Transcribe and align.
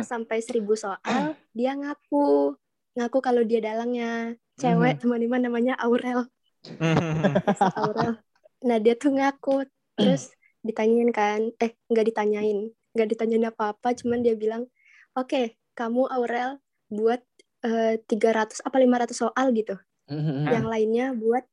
pas 0.00 0.08
sampai 0.08 0.40
seribu 0.40 0.72
soal 0.72 0.96
dia 1.56 1.76
ngaku. 1.76 2.56
Ngaku 2.96 3.18
kalau 3.20 3.44
dia 3.44 3.60
dalangnya. 3.60 4.34
Cewek 4.56 4.96
Mhm. 4.96 5.00
teman-teman 5.04 5.40
namanya 5.44 5.74
Aurel. 5.76 6.24
Aurel. 7.80 8.20
Nah 8.64 8.76
dia 8.80 8.96
tuh 8.96 9.12
ngaku. 9.12 9.68
Terus 9.96 10.32
ditanyain 10.66 11.10
kan. 11.12 11.52
Eh 11.60 11.76
nggak 11.88 12.06
ditanyain. 12.12 12.72
Nggak 12.96 13.08
ditanyain 13.12 13.44
apa-apa 13.48 13.94
cuman 13.94 14.24
dia 14.24 14.34
bilang 14.34 14.66
oke 15.12 15.54
kamu 15.76 16.08
Aurel 16.08 16.58
buat 16.88 17.20
eh, 17.62 18.00
300 18.04 18.64
apa 18.64 18.76
500 18.80 19.12
soal 19.12 19.52
gitu. 19.52 19.76
Mhm. 20.10 20.50
yang 20.50 20.66
lainnya 20.66 21.06
buat 21.14 21.46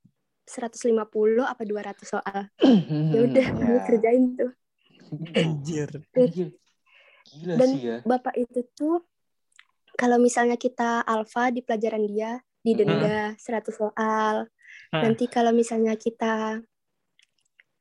150 0.50 1.46
apa 1.46 1.62
200 1.62 2.08
soal. 2.10 2.50
Ya 3.14 3.20
udah 3.24 3.48
gue 3.54 3.80
kerjain 3.86 4.34
tuh. 4.34 4.52
Anjir. 5.38 5.90
Gila 7.34 7.54
Dan- 7.56 7.74
sih 7.74 7.82
ya. 7.84 7.98
bapak 8.02 8.34
itu 8.36 8.64
tuh 8.72 9.04
kalau 9.94 10.18
misalnya 10.18 10.56
kita 10.56 11.02
alfa 11.02 11.50
di 11.50 11.60
pelajaran 11.60 12.06
dia 12.06 12.38
didenda 12.60 13.34
100 13.36 13.74
soal 13.74 14.48
Hmm. 14.88 15.04
nanti 15.04 15.28
kalau 15.28 15.52
misalnya 15.52 15.96
kita 15.96 16.64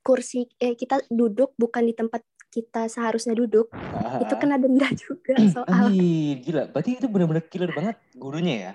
kursi 0.00 0.46
eh 0.56 0.74
kita 0.74 1.02
duduk 1.09 1.55
bukan 1.55 1.82
di 1.82 1.92
tempat 1.92 2.22
kita 2.48 2.86
seharusnya 2.86 3.34
duduk 3.34 3.70
Ah, 3.74 4.19
itu 4.19 4.34
kena 4.34 4.56
denda 4.56 4.86
juga 4.96 5.34
soal 5.47 5.91
Anjir, 5.91 6.41
gila. 6.41 6.62
Berarti 6.66 6.91
itu 6.94 7.06
benar-benar 7.06 7.44
killer 7.47 7.70
banget 7.70 7.97
gurunya 8.12 8.55
ya. 8.56 8.72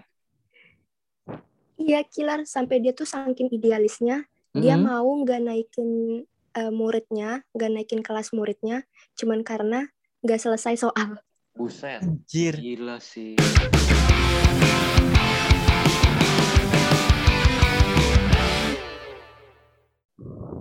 iya 1.76 2.06
killer 2.06 2.46
sampai 2.46 2.78
dia 2.78 2.94
tuh 2.94 3.04
saking 3.04 3.50
idealisnya 3.50 4.24
dia 4.54 4.76
Mhm. 4.76 4.86
mau 4.86 5.08
nggak 5.18 5.42
naikin 5.42 5.90
eh, 6.52 6.70
muridnya 6.70 7.42
nggak 7.52 7.70
naikin 7.72 8.02
kelas 8.04 8.32
muridnya 8.32 8.84
cuman 9.16 9.42
karena 9.42 9.88
nggak 10.22 10.38
selesai 10.38 10.78
soal 10.78 11.18
Buset. 11.52 12.00
Anjir. 12.00 12.56
Gila 12.56 12.96
sih. 13.04 13.36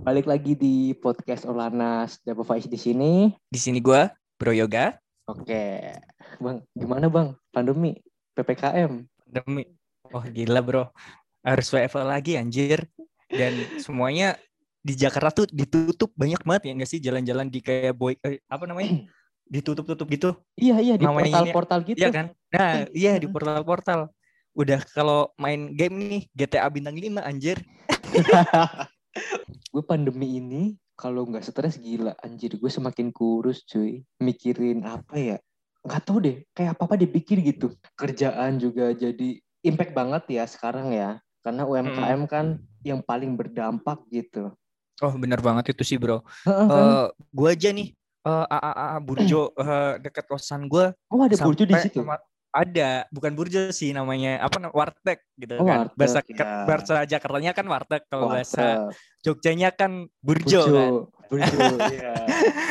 Balik 0.03 0.27
lagi 0.27 0.59
di 0.59 0.91
podcast 0.99 1.47
Olanas 1.47 2.19
Java 2.27 2.43
Faiz 2.43 2.67
di 2.67 2.75
sini. 2.75 3.31
Di 3.47 3.55
sini 3.55 3.79
gua 3.79 4.11
Bro 4.35 4.51
Yoga 4.51 4.99
Oke, 5.31 5.95
Bang, 6.43 6.65
gimana 6.75 7.07
Bang? 7.07 7.39
Pandemi, 7.53 7.95
PPKM. 8.35 9.05
demi 9.29 9.63
Oh 10.11 10.25
gila 10.27 10.59
bro 10.59 10.91
Harus 11.39 11.71
WFH 11.71 12.03
lagi 12.03 12.35
anjir 12.35 12.83
Dan 13.31 13.79
semuanya 13.79 14.35
di 14.83 14.97
Jakarta 14.97 15.45
tuh 15.45 15.47
ditutup 15.53 16.11
banyak 16.17 16.41
banget 16.43 16.67
ya 16.67 16.71
nggak 16.73 16.89
sih 16.89 16.99
jalan-jalan 16.99 17.47
di 17.47 17.61
kayak 17.61 17.93
boy 17.93 18.17
eh, 18.25 18.41
apa 18.49 18.65
namanya 18.65 19.05
ditutup-tutup 19.51 20.07
gitu. 20.07 20.29
Iya, 20.55 20.79
iya 20.79 20.95
di 20.95 21.03
portal-portal 21.03 21.79
gitu. 21.83 21.99
Iya 21.99 22.09
kan? 22.09 22.25
Nah 22.55 22.87
iya. 22.95 23.19
di 23.19 23.27
portal-portal 23.27 24.07
udah 24.55 24.79
kalau 24.95 25.31
main 25.35 25.75
game 25.75 25.95
nih 25.99 26.21
GTA 26.31 26.71
bintang 26.71 26.95
5 26.95 27.19
anjir. 27.19 27.59
Gue 29.75 29.83
pandemi 29.83 30.39
ini 30.39 30.79
kalau 30.95 31.27
nggak 31.27 31.43
stres 31.43 31.75
gila. 31.75 32.15
Anjir 32.23 32.55
gue 32.55 32.71
semakin 32.71 33.11
kurus 33.11 33.67
cuy. 33.67 34.07
Mikirin 34.23 34.87
apa 34.87 35.19
ya? 35.19 35.37
Nggak 35.83 36.01
tahu 36.07 36.17
deh 36.23 36.37
kayak 36.55 36.79
apa 36.79 36.83
apa 36.87 36.95
dipikir 36.95 37.43
gitu. 37.43 37.75
Kerjaan 37.99 38.55
juga 38.55 38.95
jadi 38.95 39.39
impact 39.67 39.91
banget 39.91 40.23
ya 40.31 40.43
sekarang 40.47 40.95
ya. 40.95 41.19
Karena 41.43 41.67
UMKM 41.67 42.21
kan 42.29 42.61
yang 42.87 43.03
paling 43.03 43.35
berdampak 43.35 43.99
gitu. 44.07 44.55
Oh 45.01 45.13
bener 45.17 45.41
banget 45.41 45.75
itu 45.75 45.83
sih 45.83 45.97
bro. 45.99 46.23
Kan? 46.47 46.69
Eh 46.71 47.07
gua 47.33 47.51
aja 47.51 47.73
nih 47.73 47.91
eh 48.21 48.45
AAA 48.47 48.87
Burjo 49.01 49.41
eh, 49.51 49.93
dekat 49.99 50.25
kosan 50.25 50.65
gua 50.65 50.93
oh 51.09 51.21
ada 51.21 51.35
burjo 51.37 51.63
di 51.63 51.73
situ? 51.75 52.01
sama- 52.01 52.21
ada 52.51 53.07
bukan 53.09 53.31
burjo 53.31 53.71
sih 53.71 53.89
namanya 53.91 54.43
apa 54.43 54.59
warteg 54.69 55.23
gitu 55.39 55.55
Oh, 55.55 55.63
kan. 55.63 55.87
Warteg, 55.87 55.95
bahasa 55.95 56.19
ya. 56.21 56.45
bahasa 56.67 56.95
Jakartanya 57.07 57.51
kan 57.51 57.63
warteg 57.65 58.03
kalau 58.05 58.27
bahasa 58.27 58.91
Warteg, 58.91 58.99
Jogjanya 59.23 59.69
kan 59.71 59.91
burjo, 60.19 60.59
burjo 60.59 60.75
kan. 60.75 60.91
Burjo 61.31 61.57
iya. 61.95 62.13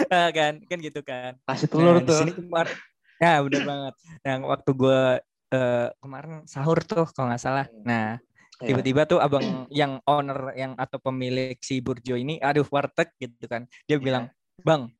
Ah, 0.06 0.28
kan 0.36 0.60
kan 0.60 0.78
gitu 0.78 1.00
kan. 1.00 1.32
Kasih 1.42 1.66
telur 1.66 1.96
nah, 1.96 2.02
di 2.02 2.06
tuh. 2.06 2.18
sini 2.20 2.32
kemarin 2.36 2.76
ya 3.16 3.32
bener 3.40 3.62
banget. 3.64 3.94
Yang 4.20 4.40
waktu 4.46 4.70
gua 4.76 5.00
eh, 5.50 5.88
kemarin 5.96 6.32
sahur 6.44 6.78
tuh 6.84 7.08
kalau 7.10 7.32
nggak 7.32 7.40
salah. 7.40 7.66
Hmm. 7.66 7.82
nah 7.82 8.08
Iya. 8.60 8.76
tiba-tiba 8.76 9.08
tuh 9.08 9.16
abang 9.16 9.64
yang 9.72 9.96
owner 10.04 10.52
yang 10.52 10.76
atau 10.76 11.00
pemilik 11.00 11.56
si 11.64 11.80
burjo 11.80 12.12
ini 12.12 12.36
aduh 12.36 12.68
warteg 12.68 13.08
gitu 13.16 13.48
kan. 13.48 13.64
Dia 13.88 13.96
Iya. 13.96 14.04
bilang 14.04 14.24
bang 14.60 14.92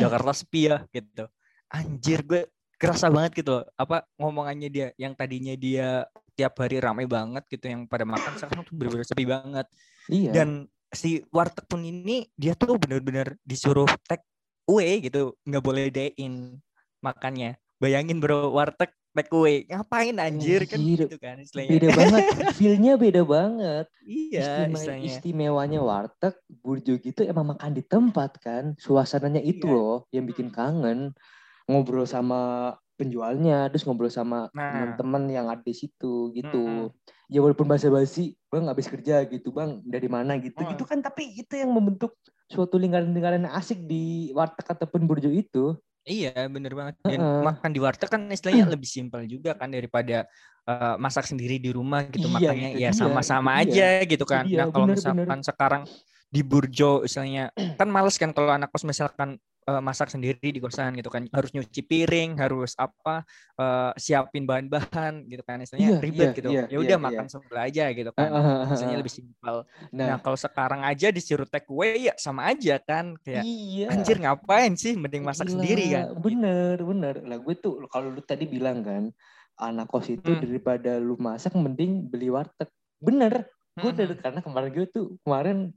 Jakarta 0.00 0.32
sepi 0.32 0.70
ya 0.70 0.84
gitu. 0.92 1.24
Anjir 1.72 2.20
gue 2.22 2.42
kerasa 2.76 3.08
banget 3.08 3.42
gitu 3.42 3.60
loh. 3.60 3.64
Apa 3.74 4.04
ngomongannya 4.20 4.68
dia 4.68 4.88
yang 5.00 5.16
tadinya 5.16 5.56
dia 5.56 6.04
tiap 6.36 6.60
hari 6.60 6.78
ramai 6.78 7.08
banget 7.08 7.42
gitu 7.48 7.66
yang 7.72 7.88
pada 7.88 8.04
makan 8.04 8.36
sekarang 8.36 8.62
tuh 8.68 8.74
bener-bener 8.76 9.06
sepi 9.08 9.24
banget. 9.24 9.66
Iya. 10.12 10.30
Dan 10.32 10.48
si 10.92 11.24
warteg 11.32 11.64
pun 11.66 11.82
ini 11.82 12.28
dia 12.36 12.52
tuh 12.54 12.76
bener-bener 12.76 13.34
disuruh 13.42 13.88
take 14.04 14.24
away 14.68 15.00
gitu. 15.00 15.34
Nggak 15.48 15.64
boleh 15.64 15.84
day-in 15.88 16.60
makannya. 17.00 17.56
Bayangin 17.80 18.20
bro 18.20 18.52
warteg 18.52 18.92
away 19.32 19.64
ngapain 19.64 20.12
anjir? 20.20 20.68
Kan 20.68 20.84
gitu 20.84 21.16
kan 21.16 21.40
istilahnya. 21.40 21.70
beda 21.72 21.88
banget. 21.96 22.22
Feelnya 22.60 22.92
beda 23.00 23.22
banget. 23.24 23.86
Iya 24.04 24.68
istilahnya. 24.68 25.06
istimewanya 25.08 25.80
warteg 25.80 26.36
burjo 26.60 27.00
gitu 27.00 27.24
emang 27.24 27.56
makan 27.56 27.72
di 27.72 27.80
tempat 27.80 28.36
kan. 28.36 28.76
Suasananya 28.76 29.40
itu 29.40 29.64
Iya. 29.64 29.72
loh 29.72 29.96
yang 30.12 30.28
bikin 30.28 30.52
kangen. 30.52 31.16
Ngobrol 31.64 32.04
sama 32.04 32.74
penjualnya 32.96 33.68
terus 33.68 33.84
ngobrol 33.84 34.08
sama 34.08 34.48
Nah. 34.52 34.96
teman-teman 34.96 35.22
yang 35.28 35.46
ada 35.48 35.60
di 35.60 35.72
situ 35.72 36.32
gitu. 36.32 36.92
Mm-mm. 36.92 36.94
ya 37.26 37.42
walaupun 37.42 37.66
basa-basi 37.66 38.38
bang 38.46 38.70
habis 38.70 38.86
kerja 38.86 39.26
gitu 39.26 39.50
bang 39.50 39.82
dari 39.82 40.06
mana? 40.06 40.38
gitu. 40.38 40.62
Mm. 40.62 40.76
gitu 40.76 40.84
kan 40.86 41.00
tapi 41.00 41.34
itu 41.34 41.58
yang 41.58 41.74
membentuk 41.74 42.14
suatu 42.46 42.78
lingkaran-lingkaran 42.78 43.42
asik 43.50 43.82
di 43.82 44.30
warteg 44.30 44.62
ataupun 44.62 45.04
burjo 45.04 45.26
itu 45.26 45.74
Iya 46.06 46.46
bener 46.46 46.72
banget. 46.72 46.94
Dan 47.02 47.18
Heeh. 47.18 47.42
makan 47.42 47.70
di 47.74 47.80
warteg 47.82 48.06
kan 48.06 48.22
istilahnya 48.30 48.70
lebih 48.70 48.86
simpel 48.86 49.26
juga 49.26 49.58
kan 49.58 49.68
daripada 49.74 50.22
eh, 50.70 50.94
masak 51.02 51.26
sendiri 51.26 51.58
di 51.58 51.74
rumah 51.74 52.06
gitu. 52.06 52.30
Iya, 52.30 52.38
Makanya 52.38 52.68
ya 52.78 52.90
sama-sama 52.94 53.58
dia. 53.58 53.66
aja 53.66 54.06
gitu 54.06 54.22
kan. 54.22 54.46
dia, 54.46 54.62
Nah 54.62 54.66
kalau 54.70 54.86
bener, 54.86 55.02
misalkan 55.02 55.38
sekarang 55.42 55.82
di 56.30 56.40
Burjo 56.46 57.02
misalnya 57.06 57.50
kan 57.78 57.88
males 57.90 58.14
kan 58.18 58.30
kalau 58.30 58.54
anak 58.54 58.70
kos 58.70 58.86
misalkan 58.86 59.38
eh, 59.66 59.82
masak 59.82 60.08
sendiri 60.08 60.48
di 60.54 60.62
kosan 60.62 60.94
gitu 60.94 61.10
kan 61.10 61.26
harus 61.30 61.50
nyuci 61.50 61.82
piring 61.82 62.38
harus 62.38 62.72
apa 62.78 63.26
eh, 63.58 63.92
siapin 63.98 64.46
bahan-bahan 64.46 65.26
gitu 65.26 65.42
kan 65.42 65.58
istilahnya 65.58 65.98
Iya, 65.98 66.02
ribet 66.02 66.28
iya, 66.30 66.36
gitu 66.38 66.48
iya, 66.50 66.62
ya 66.66 66.68
iya, 66.70 66.78
udah 66.78 66.98
iya. 66.98 67.06
makan 67.10 67.26
sebelah 67.26 67.62
aja 67.66 67.84
gitu 67.90 68.10
kan 68.14 68.30
Heeh, 68.30 68.58
misalnya 68.70 68.88
heeh. 68.94 69.00
lebih 69.02 69.14
simpel 69.14 69.56
nah, 69.90 70.06
nah 70.06 70.16
kalau 70.22 70.38
sekarang 70.38 70.80
aja 70.86 71.08
disuruh 71.10 71.46
take 71.46 71.66
away 71.66 72.08
ya 72.08 72.14
sama 72.16 72.48
aja 72.48 72.78
kan 72.78 73.18
kayak 73.20 73.42
iya 73.42 73.86
anjir 73.90 74.16
ngapain 74.16 74.72
sih 74.78 74.94
mending 74.94 75.26
masak 75.26 75.50
Gila, 75.50 75.58
sendiri 75.58 75.84
kan 75.90 76.04
Bener, 76.16 76.76
bener. 76.80 77.14
Lah 77.26 77.38
gue 77.38 77.54
tuh 77.58 77.82
kalau 77.90 78.10
lu 78.14 78.22
tadi 78.22 78.46
bilang 78.46 78.82
kan 78.82 79.10
anak 79.56 79.88
kos 79.88 80.12
itu 80.12 80.20
Hmm. 80.26 80.40
daripada 80.42 81.00
lu 81.00 81.16
masak 81.16 81.56
mending 81.56 82.06
beli 82.06 82.28
warteg. 82.28 82.68
Bener. 83.00 83.48
Gue 83.76 83.92
Mm-mm. 83.92 83.98
dari 83.98 84.14
karena 84.16 84.40
kemarin 84.40 84.70
gue 84.72 84.86
tuh 84.88 85.06
kemarin 85.24 85.72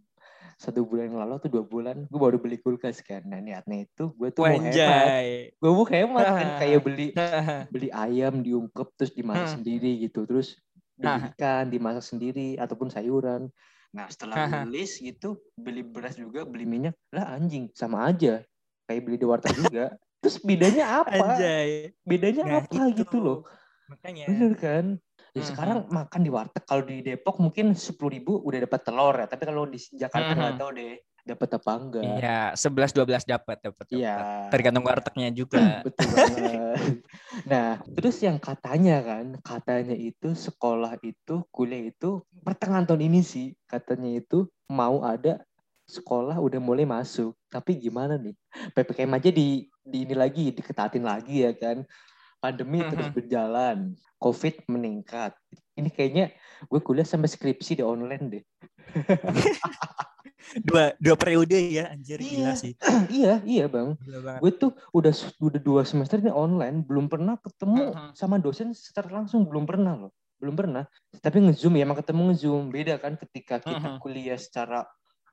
satu 0.59 0.83
bulan 0.83 1.07
yang 1.07 1.23
lalu 1.23 1.39
atau 1.39 1.47
dua 1.49 1.63
bulan 1.63 2.03
gue 2.03 2.19
baru 2.19 2.35
beli 2.35 2.59
kulkas 2.59 2.99
kan. 2.99 3.23
Nah 3.23 3.39
niatnya 3.39 3.87
itu 3.87 4.11
gue 4.11 4.27
tuh 4.29 4.43
mau 4.43 4.59
hemat. 4.59 5.55
Gue 5.55 5.71
mau 5.71 5.87
hemat 5.87 6.25
kan 6.27 6.47
kayak 6.61 6.79
beli 6.83 7.07
Hahaha. 7.15 7.57
beli 7.71 7.87
ayam 7.89 8.43
diungkep 8.43 8.87
terus 8.93 9.11
dimasak 9.13 9.47
Hmm. 9.47 9.55
sendiri 9.57 9.91
gitu. 10.01 10.27
Terus 10.27 10.59
beli 10.93 11.07
Hah. 11.07 11.31
ikan 11.31 11.65
dimasak 11.65 12.03
sendiri 12.05 12.47
ataupun 12.55 12.91
sayuran. 12.91 13.47
Nah 13.89 14.05
setelah 14.05 14.35
beli 14.61 14.77
list 14.77 14.99
gitu 14.99 15.39
beli 15.55 15.79
beras 15.79 16.13
juga 16.13 16.43
beli 16.43 16.67
minyak 16.67 16.93
lah 17.09 17.33
anjing 17.33 17.71
sama 17.71 18.05
aja 18.05 18.43
kayak 18.83 19.01
beli 19.01 19.15
di 19.15 19.23
warteg 19.23 19.55
juga. 19.55 19.95
Terus 20.19 20.43
bedanya 20.43 20.99
apa? 20.99 21.39
Anjay. 21.39 21.95
bedanya 22.03 22.43
Nah, 22.43 22.55
apa 22.59 22.75
itu. 22.85 22.99
gitu 22.99 23.17
loh 23.17 23.39
Makanya. 23.87 24.27
bener 24.27 24.53
kan 24.53 24.85
ya, 25.31 25.41
Mhm. 25.41 25.47
sekarang 25.47 25.77
makan 25.87 26.21
di 26.21 26.29
warteg 26.29 26.63
kalau 26.63 26.83
di 26.83 27.01
Depok 27.01 27.37
mungkin 27.37 27.73
sepuluh 27.73 28.11
ribu 28.13 28.41
udah 28.41 28.65
dapat 28.65 28.81
telur 28.81 29.15
ya 29.15 29.25
tapi 29.25 29.43
kalau 29.45 29.65
di 29.65 29.77
Jakarta 29.77 30.31
nggak 30.33 30.53
Mhm. 30.55 30.61
tahu 30.61 30.71
deh 30.73 30.95
dapat 31.19 31.49
apa 31.53 31.71
enggak 31.77 32.03
Iya, 32.17 32.37
11 32.57 32.89
12 32.89 33.21
dapat 33.21 33.57
dapat. 33.61 33.85
Iya. 33.91 34.49
Tergantung 34.49 34.81
wartegnya 34.81 35.29
juga. 35.29 35.83
betul 35.85 36.07
banget 36.09 36.73
nah 37.51 37.77
terus 37.93 38.17
yang 38.19 38.41
katanya 38.41 38.97
kan 39.05 39.37
katanya 39.39 39.93
itu 39.93 40.33
sekolah 40.33 40.97
itu 41.05 41.45
kuliah 41.53 41.93
itu 41.93 42.25
pertengahan 42.41 42.89
tahun 42.89 43.05
ini 43.13 43.21
sih 43.21 43.53
katanya 43.69 44.17
itu 44.17 44.49
mau 44.65 45.05
ada 45.05 45.43
sekolah 45.85 46.37
udah 46.37 46.57
mulai 46.57 46.85
masuk 46.85 47.33
tapi 47.49 47.77
gimana 47.77 48.17
nih 48.17 48.33
ppkm 48.73 49.09
aja 49.09 49.29
di, 49.29 49.65
di 49.81 49.97
ini 50.05 50.13
lagi 50.13 50.53
diketatin 50.53 51.01
lagi 51.01 51.45
ya 51.45 51.53
kan 51.53 51.81
pandemi 52.39 52.79
terus 52.81 53.07
Mhm. 53.07 53.15
berjalan 53.15 53.77
covid 54.17 54.55
meningkat 54.65 55.35
ini 55.75 55.87
kayaknya 55.87 56.25
gue 56.65 56.79
kuliah 56.79 57.03
sampai 57.03 57.27
skripsi 57.27 57.79
di 57.79 57.83
online 57.83 58.25
deh 58.29 58.43
dua 60.65 60.95
dua 60.97 61.15
periode 61.15 61.53
ya 61.53 61.91
anjir 61.91 62.17
gila 62.17 62.51
Iya. 62.51 62.53
sih. 62.55 62.73
iya 63.11 63.33
iya 63.43 63.65
bang 63.67 63.93
Gila 63.99 64.39
gue 64.39 64.51
tuh 64.51 64.71
udah 64.91 65.13
udah 65.39 65.61
dua 65.61 65.81
semester 65.83 66.17
ini 66.17 66.31
online 66.31 66.81
belum 66.81 67.05
pernah 67.05 67.35
ketemu 67.37 67.93
Mhm. 67.93 68.09
sama 68.15 68.39
dosen 68.39 68.71
secara 68.71 69.11
langsung 69.11 69.45
belum 69.45 69.67
pernah 69.67 69.93
loh 69.95 70.11
belum 70.39 70.55
pernah 70.55 70.87
tapi 71.19 71.43
ngezoom 71.43 71.75
ya 71.75 71.83
emang 71.83 71.99
ketemu 71.99 72.31
ngezoom 72.31 72.63
beda 72.71 72.95
kan 72.97 73.19
ketika 73.19 73.59
kita 73.59 73.87
Mhm. 73.89 73.99
kuliah 73.99 74.39
secara 74.39 74.87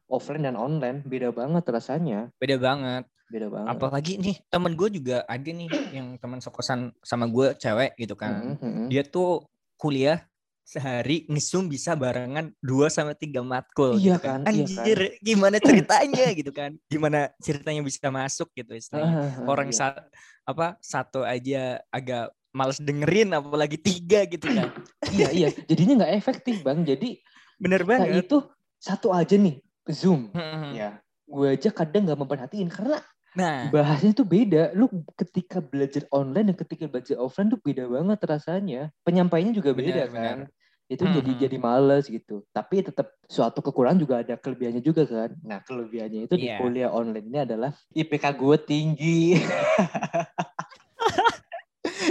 offline 0.07 0.43
dan 0.43 0.55
online 0.55 1.03
beda 1.03 1.31
banget 1.31 1.63
rasanya 1.67 2.31
Beda 2.37 2.59
banget. 2.59 3.07
Beda 3.27 3.47
banget 3.51 3.69
Apalagi 3.69 4.13
nih 4.17 4.37
temen 4.47 4.73
gue 4.73 4.89
juga 4.93 5.17
ada 5.27 5.51
nih 5.51 5.69
yang 5.97 6.15
teman 6.17 6.39
sekosan 6.39 6.95
sama 7.01 7.27
gue 7.27 7.55
cewek 7.57 7.95
gitu 7.97 8.15
kan. 8.15 8.55
Mhm, 8.55 8.57
mhm. 8.63 8.85
Dia 8.89 9.03
tuh 9.03 9.43
kuliah 9.75 10.23
sehari 10.63 11.23
ngesum 11.31 11.67
bisa 11.67 11.95
barengan 11.95 12.51
2 12.59 12.91
sampai 12.91 13.15
3 13.15 13.39
matkul 13.39 13.95
Iya 13.97 14.19
gitu 14.19 14.19
kan, 14.19 14.41
iya 14.51 14.67
kan. 14.67 14.67
Anjir, 14.67 14.99
gimana 15.23 15.57
ceritanya 15.59 16.27
gitu 16.43 16.51
kan. 16.51 16.75
Gimana 16.87 17.31
ceritanya 17.39 17.83
bisa 17.83 18.11
masuk 18.11 18.51
gitu 18.51 18.75
istilahnya. 18.75 19.15
Ah, 19.15 19.47
ah, 19.47 19.47
Orang 19.47 19.71
iya. 19.71 19.79
sa- 19.79 20.07
apa 20.43 20.75
satu 20.79 21.23
aja 21.23 21.83
agak 21.91 22.31
males 22.51 22.79
dengerin 22.79 23.31
apalagi 23.31 23.79
tiga 23.79 24.27
gitu 24.27 24.47
kan. 24.49 24.71
iya 25.15 25.29
iya 25.31 25.49
jadinya 25.67 26.03
nggak 26.03 26.15
efektif 26.15 26.63
bang 26.63 26.83
jadi 26.83 27.19
Bener 27.57 27.83
banget. 27.83 28.27
itu 28.27 28.43
satu 28.77 29.15
aja 29.15 29.35
nih 29.35 29.63
zoom 29.87 30.35
Hmm. 30.35 30.75
ya 30.75 30.99
gue 31.27 31.47
aja 31.53 31.71
kadang 31.71 32.07
nggak 32.07 32.21
memperhatiin 32.21 32.69
karena 32.69 32.99
Nah, 33.37 33.69
bahasanya 33.71 34.15
tuh 34.17 34.29
beda. 34.29 34.73
Lu 34.73 34.89
ketika 35.21 35.61
belajar 35.61 36.09
online 36.09 36.53
dan 36.53 36.57
ketika 36.57 36.85
belajar 36.89 37.17
offline 37.21 37.53
tuh 37.53 37.61
beda 37.61 37.85
banget 37.87 38.19
rasanya. 38.25 38.81
Penyampaiannya 39.05 39.55
juga 39.61 39.71
beda 39.77 40.05
Benar, 40.05 40.09
benar. 40.09 40.23
kan. 40.25 40.39
Itu 40.89 41.05
jadi 41.11 41.31
Mhm. 41.35 41.41
jadi 41.47 41.57
males 41.61 42.05
gitu. 42.09 42.47
Tapi 42.55 42.81
tetap 42.87 43.13
suatu 43.29 43.59
kekurangan 43.61 43.99
juga 44.01 44.15
ada 44.25 44.35
kelebihannya 44.39 44.81
juga 44.81 45.03
kan. 45.05 45.35
Nah 45.45 45.61
kelebihannya 45.67 46.31
itu 46.31 46.35
di 46.39 46.47
Iya. 46.47 46.57
kuliah 46.57 46.91
online 46.95 47.27
ini 47.29 47.39
adalah 47.43 47.71
IPK 47.93 48.25
gue 48.39 48.57
tinggi. 48.65 49.21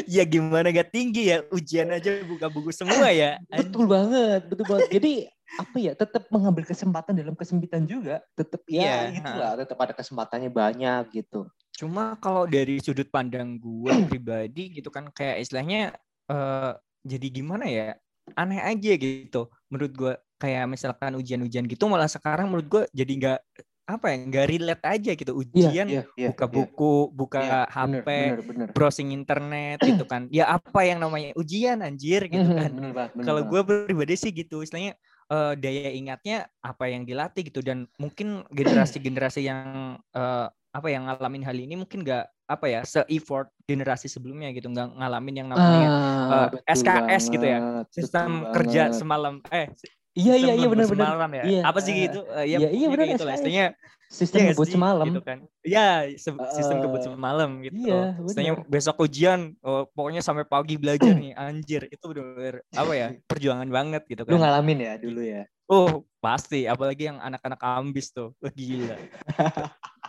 ya 0.15 0.23
gimana 0.25 0.69
gak 0.69 0.91
tinggi 0.93 1.33
ya 1.33 1.45
ujian 1.49 1.89
aja 1.93 2.21
buka 2.25 2.47
buku 2.51 2.69
semua 2.71 3.09
ya. 3.09 3.41
betul 3.49 3.85
banget, 3.89 4.41
betul 4.47 4.65
banget. 4.69 4.89
Jadi 4.93 5.13
apa 5.55 5.77
ya 5.77 5.93
tetap 5.95 6.27
mengambil 6.33 6.63
kesempatan 6.65 7.13
dalam 7.15 7.35
kesempitan 7.37 7.85
juga. 7.85 8.21
Tetap 8.33 8.61
ya 8.67 9.11
Iya, 9.11 9.21
itulah. 9.21 9.51
Tetap 9.57 9.77
ada 9.79 9.93
kesempatannya 9.93 10.51
banyak 10.51 11.03
gitu. 11.13 11.47
Cuma 11.75 12.15
kalau 12.23 12.47
dari 12.47 12.79
sudut 12.79 13.07
pandang 13.11 13.59
gue 13.59 13.91
pribadi 14.11 14.79
gitu 14.79 14.89
kan 14.93 15.11
kayak 15.11 15.43
istilahnya 15.43 15.93
eh 16.25 16.73
jadi 17.05 17.27
gimana 17.29 17.69
ya 17.69 17.93
aneh 18.33 18.57
aja 18.57 18.97
gitu 18.97 19.53
menurut 19.69 19.93
gue 19.93 20.13
kayak 20.41 20.65
misalkan 20.65 21.13
ujian-ujian 21.13 21.69
gitu 21.69 21.85
malah 21.85 22.09
sekarang 22.09 22.49
menurut 22.49 22.67
gue 22.67 22.83
jadi 22.89 23.13
nggak 23.13 23.39
apa 23.85 24.05
ya 24.13 24.15
nggak 24.29 24.45
relate 24.49 24.83
aja 24.85 25.11
gitu 25.13 25.31
Iya, 25.57 25.69
ujian 25.69 25.89
iya, 25.89 26.01
iya, 26.19 26.29
buka 26.29 26.45
iya. 26.53 26.65
buku 26.67 27.13
buka 27.13 27.39
Iya, 27.41 27.55
HP 27.69 28.05
bener, 28.05 28.05
bener, 28.13 28.37
bener. 28.49 28.69
browsing 28.75 29.13
internet 29.15 29.79
gitu 29.85 30.03
kan 30.09 30.27
ya 30.33 30.49
apa 30.57 30.83
yang 30.83 30.99
namanya 30.99 31.31
ujian 31.39 31.79
anjir 31.85 32.25
gitu 32.27 32.49
Mhm, 32.49 32.57
kan 32.57 32.75
banget, 32.95 33.11
bener 33.17 33.17
kalau 33.23 33.41
banget. 33.41 33.47
gue 33.47 33.61
pribadi 33.87 34.15
sih 34.19 34.31
gitu 34.35 34.61
istilahnya 34.65 34.97
eh, 35.31 35.53
daya 35.57 35.89
ingatnya 35.95 36.49
apa 36.65 36.89
yang 36.91 37.05
dilatih 37.07 37.47
gitu 37.49 37.61
dan 37.65 37.87
mungkin 38.01 38.43
generasi-generasi 38.53 39.41
yang 39.47 39.97
eh, 40.13 40.47
apa 40.75 40.87
yang 40.91 41.07
ngalamin 41.07 41.45
hal 41.47 41.55
ini 41.55 41.79
mungkin 41.79 42.03
nggak 42.03 42.25
apa 42.51 42.65
ya 42.69 42.81
se-effort 42.85 43.49
generasi 43.65 44.05
sebelumnya 44.11 44.51
gitu 44.53 44.67
nggak 44.69 44.97
ngalamin 45.01 45.35
yang 45.45 45.49
namanya 45.49 45.89
Ah, 46.29 46.47
betul 46.51 46.83
SKS 46.83 47.31
gitu 47.33 47.45
ya, 47.57 47.59
banget, 47.63 47.87
sistem 47.89 48.45
kerja 48.51 48.91
banget. 48.91 48.93
semalam 48.93 49.41
eh 49.49 49.71
Iya 50.15 50.33
iya 50.33 50.53
iya 50.55 50.63
lembur 50.63 50.79
benar-benar. 50.79 51.05
semalam 51.11 51.29
ya 51.29 51.43
Iya, 51.43 51.61
apa 51.67 51.79
sih 51.83 51.91
eh, 51.91 51.99
gitu 52.07 52.19
Eh, 52.31 52.45
ya 52.47 52.57
iya, 52.57 52.69
iya, 52.71 52.85
pokoknya 52.87 52.95
benar, 52.95 53.13
gitu 53.13 53.23
lah 53.23 53.35
istilahnya 53.35 53.67
Sistem 54.05 54.37
Iya 54.37 54.45
ngebut 54.53 54.67
sih, 54.69 54.73
semalam. 54.77 55.05
gitu 55.09 55.21
kan. 55.25 55.37
Iya, 55.65 55.87
se- 56.15 56.45
sistem 56.53 56.77
kebut 56.77 57.01
Eh, 57.01 57.05
semalam 57.09 57.49
gitu. 57.59 57.73
iya, 57.75 58.13
Istilahnya 58.21 58.53
benar. 58.55 58.69
besok 58.69 58.95
ujian, 59.01 59.39
oh, 59.59 59.89
pokoknya 59.91 60.21
sampai 60.21 60.45
pagi 60.45 60.77
belajar 60.77 61.09
nih, 61.11 61.33
anjir. 61.33 61.89
Itu 61.89 62.13
bener 62.13 62.61
apa 62.69 62.93
ya, 62.93 63.07
perjuangan 63.29 63.65
banget 63.65 64.05
gitu 64.05 64.21
Lu 64.23 64.37
kan. 64.37 64.45
ngalamin 64.45 64.77
ya 64.79 64.93
dulu 65.01 65.25
ya. 65.25 65.49
Oh, 65.65 66.05
pasti. 66.21 66.69
Apalagi 66.69 67.09
yang 67.09 67.17
anak-anak 67.17 67.57
ambis 67.57 68.13
tuh. 68.13 68.37
Wah, 68.37 68.53
gila. 68.53 68.93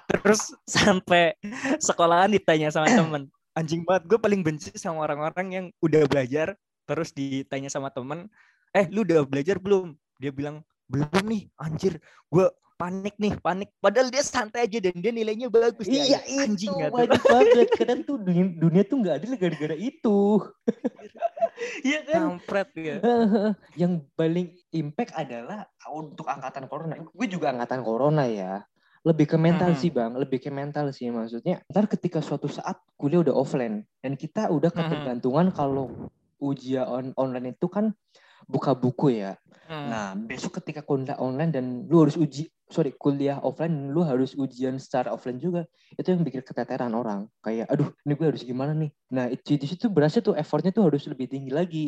Terus 0.07 0.53
sampai 0.69 1.35
sekolahan 1.81 2.31
ditanya 2.31 2.69
sama 2.69 2.87
temen. 2.87 3.33
Anjing 3.57 3.81
banget, 3.83 4.05
gue 4.07 4.19
paling 4.21 4.45
benci 4.45 4.77
sama 4.77 5.01
orang-orang 5.03 5.47
yang 5.49 5.67
udah 5.81 6.05
belajar, 6.05 6.53
terus 6.85 7.11
ditanya 7.11 7.73
sama 7.73 7.89
temen, 7.89 8.29
eh 8.77 8.87
lu 8.93 9.01
udah 9.09 9.25
belajar 9.25 9.57
belum? 9.57 9.97
Dia 10.21 10.29
bilang, 10.29 10.61
belum 10.87 11.25
nih, 11.25 11.49
anjir. 11.57 11.97
Gue 12.29 12.47
panik 12.77 13.17
nih, 13.17 13.33
panik. 13.41 13.73
Padahal 13.81 14.13
dia 14.13 14.21
santai 14.21 14.69
aja 14.69 14.79
dan 14.85 15.01
dia 15.01 15.13
nilainya 15.13 15.49
bagus. 15.49 15.89
Iya 15.89 16.21
aja. 16.21 16.45
anjing 16.45 16.77
itu 16.77 16.93
wajib 16.93 17.23
banget. 17.25 17.69
Kadang 17.73 18.01
tuh 18.05 18.17
dunia, 18.21 18.45
dunia 18.53 18.83
tuh 18.85 18.97
nggak 19.01 19.15
adil 19.25 19.33
gara-gara 19.41 19.77
itu. 19.77 20.19
Iya 21.81 22.05
kan? 22.05 22.37
Kampret 22.37 22.69
ya. 22.77 23.01
Yang 23.81 24.05
paling 24.13 24.53
impact 24.77 25.17
adalah 25.17 25.65
untuk 25.89 26.29
angkatan 26.29 26.69
corona. 26.69 27.01
Gue 27.01 27.27
juga 27.33 27.49
angkatan 27.49 27.81
corona 27.81 28.29
ya. 28.29 28.61
Lebih 29.01 29.25
ke 29.25 29.37
mental 29.41 29.73
Mhm. 29.73 29.79
sih 29.81 29.89
bang, 29.89 30.13
lebih 30.21 30.37
ke 30.37 30.53
mental 30.53 30.93
sih 30.93 31.09
maksudnya. 31.09 31.65
Ntar 31.73 31.89
ketika 31.89 32.21
suatu 32.21 32.45
saat 32.45 32.77
kuliah 33.01 33.25
udah 33.25 33.33
offline 33.33 33.89
dan 34.05 34.21
kita 34.21 34.53
udah 34.53 34.69
ketergantungan 34.69 35.49
kalau 35.49 36.11
ujian 36.37 36.85
on 36.85 37.07
online 37.17 37.57
itu 37.57 37.71
kan 37.73 37.97
buka 38.47 38.73
buku 38.73 39.19
ya. 39.19 39.35
Hmm. 39.67 39.87
Nah, 39.91 40.09
besok 40.15 40.63
ketika 40.63 40.81
kuliah 40.81 41.19
online 41.19 41.51
dan 41.51 41.65
lu 41.91 42.07
harus 42.07 42.15
uji, 42.15 42.47
sorry, 42.71 42.95
kuliah 42.95 43.43
offline, 43.43 43.91
lu 43.91 44.07
harus 44.07 44.39
ujian 44.39 44.79
secara 44.79 45.11
offline 45.11 45.43
juga. 45.43 45.67
Itu 45.99 46.15
yang 46.15 46.23
bikin 46.23 46.47
keteteran 46.47 46.95
orang. 46.95 47.27
Kayak, 47.43 47.67
aduh, 47.75 47.91
ini 48.07 48.15
gue 48.15 48.27
harus 48.31 48.43
gimana 48.47 48.73
nih? 48.73 48.91
Nah, 49.11 49.27
itu 49.27 49.59
di 49.59 49.67
situ 49.67 49.91
berasa 49.91 50.23
tuh 50.23 50.39
effortnya 50.39 50.71
tuh 50.71 50.87
harus 50.87 51.03
lebih 51.11 51.27
tinggi 51.27 51.51
lagi. 51.51 51.87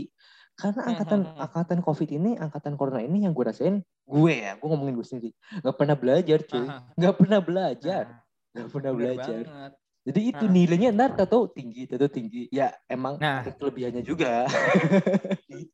Karena 0.58 0.90
angkatan 0.90 1.22
Hmm, 1.22 1.26
hmm, 1.30 1.34
hmm. 1.38 1.44
angkatan 1.46 1.78
COVID 1.86 2.08
ini, 2.10 2.30
angkatan 2.34 2.74
corona 2.74 2.98
ini 2.98 3.22
yang 3.22 3.30
gue 3.30 3.46
rasain, 3.46 3.78
gue 4.02 4.32
ya, 4.34 4.58
gue 4.58 4.66
ngomongin 4.66 4.98
gue 4.98 5.06
sendiri, 5.06 5.30
nggak 5.62 5.76
pernah 5.78 5.94
belajar, 5.94 6.38
cuy. 6.42 6.66
Aha. 6.66 6.78
Nggak 6.98 7.14
pernah 7.14 7.38
belajar, 7.38 8.04
Nah, 8.10 8.18
nggak 8.58 8.68
pernah 8.74 8.90
bener 8.90 8.98
belajar. 8.98 9.42
banget. 9.46 9.72
Jadi 10.08 10.20
itu 10.24 10.44
Ah. 10.44 10.50
nilainya 10.50 10.88
ntar 10.90 11.10
tahu 11.14 11.46
tinggi, 11.54 11.86
tahu 11.86 12.10
tinggi. 12.10 12.50
Ya 12.50 12.74
emang 12.90 13.22
Nah. 13.22 13.46
kelebihannya 13.46 14.02
juga. 14.02 14.50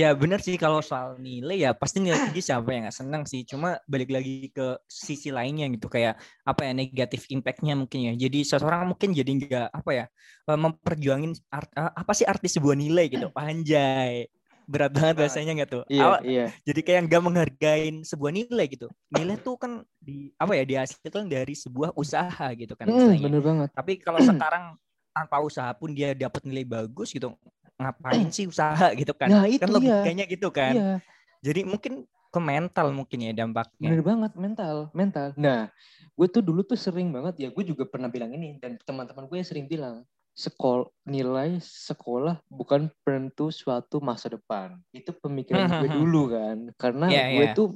Ya 0.00 0.08
benar 0.20 0.40
sih 0.46 0.56
kalau 0.64 0.80
soal 0.90 1.08
nilai 1.26 1.56
ya 1.66 1.70
pasti 1.80 1.98
nilai 2.04 2.20
tinggi 2.24 2.42
siapa 2.48 2.68
yang 2.74 2.82
nggak 2.86 2.96
senang 3.00 3.22
sih. 3.30 3.40
Cuma 3.50 3.68
balik 3.92 4.10
lagi 4.16 4.48
ke 4.56 4.66
sisi 4.88 5.28
lainnya 5.38 5.66
gitu 5.74 5.86
kayak 5.94 6.14
apa 6.50 6.60
ya 6.66 6.72
negatif 6.82 7.20
impactnya 7.34 7.74
mungkin 7.80 7.98
ya. 8.08 8.12
Jadi 8.24 8.38
seseorang 8.48 8.82
mungkin 8.90 9.10
jadi 9.18 9.30
nggak 9.38 9.68
apa 9.78 9.90
ya 9.98 10.04
eh, 10.48 10.58
memperjuangin 10.64 11.32
art- 11.52 11.74
eh, 11.76 11.92
apa 12.00 12.12
sih 12.18 12.26
arti 12.32 12.48
sebuah 12.48 12.76
nilai 12.78 13.04
gitu. 13.12 13.28
Anjay. 13.36 14.30
Berat 14.70 14.90
banget 14.94 15.14
bahasanya 15.18 15.52
nggak 15.58 15.70
tuh? 15.74 15.82
Iya, 15.90 16.06
iya. 16.22 16.44
jadi 16.62 16.80
kayak 16.86 17.00
nggak 17.10 17.22
menghargain 17.26 17.94
sebuah 18.06 18.30
nilai 18.30 18.66
gitu. 18.70 18.86
Nilai 19.10 19.34
tuh 19.42 19.58
kan 19.58 19.72
di 19.98 20.30
apa 20.38 20.52
ya 20.54 20.62
dihasilkan 20.62 21.26
dari 21.26 21.54
sebuah 21.58 21.90
usaha 21.98 22.46
gitu 22.54 22.78
kan 22.78 22.86
Mm, 22.86 23.18
bener 23.18 23.40
banget. 23.42 23.68
Tapi 23.74 23.92
kalau 23.98 24.22
sekarang 24.30 24.78
tanpa 25.10 25.36
usaha 25.42 25.74
pun 25.74 25.90
dia 25.90 26.14
dapat 26.14 26.46
nilai 26.46 26.62
bagus 26.62 27.10
gitu, 27.10 27.34
ngapain 27.80 28.28
sih 28.28 28.44
usaha 28.44 28.92
gitu 28.92 29.16
kan? 29.16 29.32
Nah, 29.32 29.48
itu 29.48 29.64
kan 29.64 29.72
logikanya 29.72 30.24
gitu 30.28 30.48
kan. 30.52 30.74
Iya. 30.76 30.92
Jadi 31.40 31.60
mungkin 31.64 32.04
ke 32.30 32.38
mental 32.38 32.94
mungkin 32.94 33.18
ya 33.26 33.32
dampaknya. 33.34 33.90
Bener 33.90 34.04
banget 34.06 34.32
mental, 34.38 34.74
mental. 34.94 35.28
Nah, 35.34 35.66
gue 36.14 36.26
tuh 36.30 36.44
dulu 36.44 36.62
tuh 36.62 36.78
sering 36.78 37.10
banget 37.10 37.34
ya, 37.42 37.48
gue 37.50 37.64
juga 37.66 37.88
pernah 37.88 38.06
bilang 38.06 38.30
ini 38.30 38.60
dan 38.62 38.78
teman-teman 38.86 39.26
gue 39.26 39.40
sering 39.42 39.66
bilang 39.66 40.06
sekolah 40.30 40.86
nilai 41.10 41.58
sekolah 41.58 42.38
bukan 42.46 42.86
penentu 43.02 43.50
suatu 43.50 43.98
masa 43.98 44.30
depan. 44.30 44.78
Itu 44.94 45.10
pemikiran 45.18 45.82
gue 45.82 45.90
dulu 45.90 46.30
kan, 46.30 46.58
karena 46.78 47.06
Iya, 47.10 47.24
gue 47.34 47.46
iya. 47.50 47.56
tuh 47.56 47.68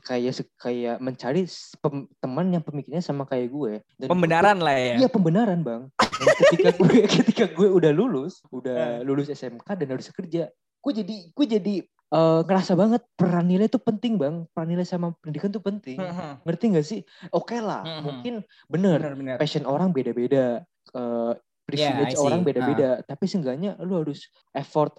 kayak 0.00 0.32
se- 0.32 0.52
kayak 0.54 0.98
mencari 0.98 1.44
pem- 1.76 2.08
teman 2.16 2.46
yang 2.48 2.60
pemikirannya 2.60 3.00
sama 3.00 3.24
kayak 3.24 3.48
gue. 3.48 3.72
Dan 3.94 4.06
gue 4.06 4.10
Pembenaran 4.10 4.58
lah 4.58 4.72
tuh- 4.72 4.82
ya. 4.82 4.94
Iya 4.96 5.08
pembenaran 5.08 5.60
bang. 5.60 5.82
Dan 5.94 6.26
ketika 6.38 6.68
gue 6.80 6.94
ketika 7.06 7.44
gue 7.46 7.68
udah 7.70 7.90
lulus, 7.90 8.40
udah 8.48 8.98
Eh. 8.98 9.02
lulus 9.02 9.28
SMK 9.28 9.64
dan 9.74 9.88
harus 9.90 10.08
kerja, 10.08 10.48
gue 10.52 10.92
jadi 10.94 11.16
gue 11.30 11.46
jadi 11.48 11.74
eh, 12.10 12.40
ngerasa 12.42 12.74
banget 12.74 13.06
peran 13.14 13.46
nilai 13.46 13.64
itu 13.64 13.78
penting 13.78 14.16
bang. 14.16 14.42
Peran 14.50 14.68
nilai 14.68 14.82
sama 14.82 15.14
pendidikan 15.16 15.48
tuh 15.48 15.60
penting 15.60 15.94
Mhm. 15.94 16.42
ngerti 16.42 16.64
gak 16.72 16.82
sih? 16.84 17.00
Oke 17.30 17.56
lah, 17.56 17.86
Mhm. 17.86 18.02
mungkin 18.02 18.34
bener 18.66 18.98
Benar-benar. 18.98 19.36
passion 19.38 19.62
orang 19.62 19.90
beda-beda, 19.90 20.58
eh, 20.90 21.32
privilege 21.62 22.14
see. 22.14 22.20
orang 22.20 22.42
beda-beda. 22.42 22.98
Tapi 23.00 23.24
seenggaknya 23.24 23.78
lu 23.78 23.94
harus 23.96 24.26
effort 24.50 24.98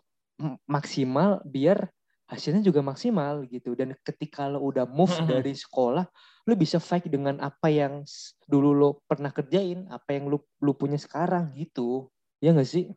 maksimal 0.64 1.44
biar 1.44 1.92
hasilnya 2.32 2.64
juga 2.64 2.80
maksimal 2.80 3.44
gitu. 3.52 3.76
Dan 3.76 3.92
ketika 4.00 4.48
lo 4.48 4.64
udah 4.64 4.88
move 4.88 5.12
Mhm. 5.12 5.28
dari 5.28 5.52
sekolah, 5.52 6.08
lu 6.48 6.54
bisa 6.56 6.80
fight 6.80 7.12
dengan 7.12 7.44
apa 7.44 7.68
yang 7.68 8.08
dulu 8.48 8.72
lo 8.72 8.90
pernah 9.04 9.36
kerjain, 9.36 9.92
apa 9.92 10.16
yang 10.16 10.32
lu 10.32 10.40
lu 10.64 10.72
punya 10.72 10.96
sekarang 10.96 11.52
gitu. 11.60 12.08
Ya 12.40 12.56
gak 12.56 12.72
sih? 12.72 12.88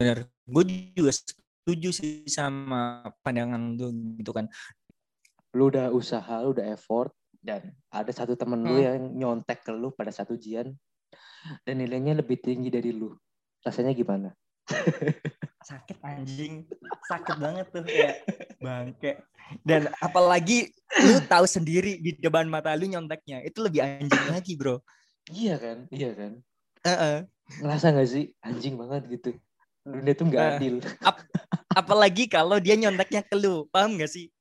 Benar. 0.00 0.32
Gue 0.48 0.64
juga 0.96 1.12
setuju 1.12 1.92
sih 1.92 2.24
sama 2.24 3.12
pandangan 3.20 3.76
lu 3.76 3.92
gitu 4.16 4.32
kan. 4.32 4.48
Lu 5.52 5.68
udah 5.68 5.92
usaha, 5.92 6.40
lu 6.40 6.56
udah 6.56 6.72
effort, 6.72 7.12
dan 7.44 7.76
ada 7.92 8.10
satu 8.10 8.32
temen 8.34 8.64
lu 8.64 8.80
Hmm. 8.80 8.84
yang 8.84 9.00
nyontek 9.12 9.62
ke 9.62 9.70
lu 9.76 9.92
pada 9.92 10.08
satu 10.08 10.34
ujian 10.34 10.72
dan 11.62 11.74
nilainya 11.76 12.16
lebih 12.18 12.40
tinggi 12.40 12.72
dari 12.72 12.90
lu. 12.96 13.12
Rasanya 13.60 13.92
gimana? 13.92 14.32
sakit 15.68 15.98
anjing 16.04 16.64
sakit 17.08 17.36
banget 17.40 17.66
tuh 17.72 17.82
kayak 17.82 18.20
bangke 18.58 19.22
dan 19.64 19.88
apalagi 19.98 20.68
lu 21.00 21.18
tahu 21.24 21.46
sendiri 21.46 21.96
di 21.98 22.12
depan 22.14 22.44
mata 22.46 22.74
lu 22.74 22.84
nyonteknya 22.84 23.40
itu 23.42 23.58
lebih 23.60 23.80
anjing 23.82 24.24
lagi 24.28 24.54
bro 24.54 24.78
Iya 25.28 25.60
kan? 25.60 25.78
Iya 25.92 26.10
kan? 26.16 26.32
Heeh. 26.88 27.16
Ngerasa 27.60 27.92
gak 27.92 28.08
sih 28.08 28.32
anjing 28.40 28.80
banget 28.80 29.02
gitu? 29.12 29.36
Dunia 29.84 30.16
tuh 30.16 30.24
nggak 30.24 30.40
Eh. 30.40 30.52
adil. 30.56 30.74
apalagi 31.70 32.24
kalau 32.26 32.56
dia 32.56 32.74
nyonteknya 32.74 33.20
ke 33.22 33.36
lu 33.36 33.68
paham 33.68 34.00
gak 34.00 34.08
sih 34.08 34.32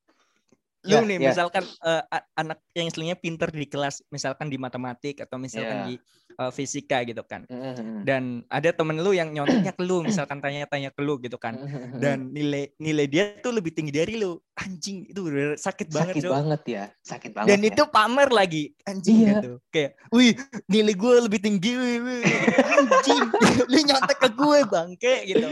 lu 0.87 0.95
Ya, 0.95 1.01
nih 1.03 1.17
ya. 1.17 1.29
misalkan 1.29 1.63
a- 1.81 2.05
anak 2.33 2.63
yang 2.71 2.87
istilahnya 2.87 3.15
pinter 3.15 3.47
di 3.47 3.65
kelas 3.65 3.99
misalkan 4.07 4.47
di 4.47 4.55
matematik 4.55 5.19
atau 5.19 5.35
misalkan 5.37 5.77
Ya. 5.77 5.85
di 5.85 5.95
eh, 6.33 6.51
fisika 6.51 7.01
gitu 7.01 7.23
kan 7.23 7.43
Mhm. 7.43 8.03
dan 8.03 8.23
ada 8.47 8.69
temen 8.69 8.95
lu 8.95 9.09
yang 9.09 9.29
nyonteknya 9.29 9.71
ke 9.71 9.81
lu 9.81 10.01
misalkan 10.01 10.37
tanya-tanya 10.37 10.89
ke 10.89 11.01
lu 11.01 11.17
gitu 11.17 11.35
kan 11.35 11.57
dan 11.95 12.29
nilai 12.29 12.69
nilai 12.77 13.05
dia 13.05 13.23
tuh 13.37 13.51
lebih 13.51 13.71
tinggi 13.71 13.89
dari 13.91 14.15
lu 14.15 14.37
anjing 14.55 15.03
itu 15.03 15.17
bener 15.19 15.55
sakit 15.55 15.89
banget 15.89 16.13
sakit 16.13 16.23
Cok. 16.23 16.33
banget 16.33 16.61
ya, 16.67 16.83
sakit 17.01 17.31
banget. 17.31 17.47
dan 17.47 17.59
ya. 17.59 17.67
itu 17.67 17.83
pamer 17.87 18.29
lagi 18.29 18.63
anjing 18.83 19.17
Iya. 19.19 19.29
gitu 19.33 19.51
kayak 19.67 19.91
wih 20.09 20.33
nilai 20.67 20.93
gue 20.93 21.13
lebih 21.21 21.39
tinggi 21.39 21.71
wih, 21.73 21.97
wih. 21.99 22.23
anjing 22.85 23.23
lu 23.71 23.79
nyontek 23.83 24.17
ke 24.17 24.29
gue 24.31 24.57
bangke 24.63 25.15
gitu 25.25 25.47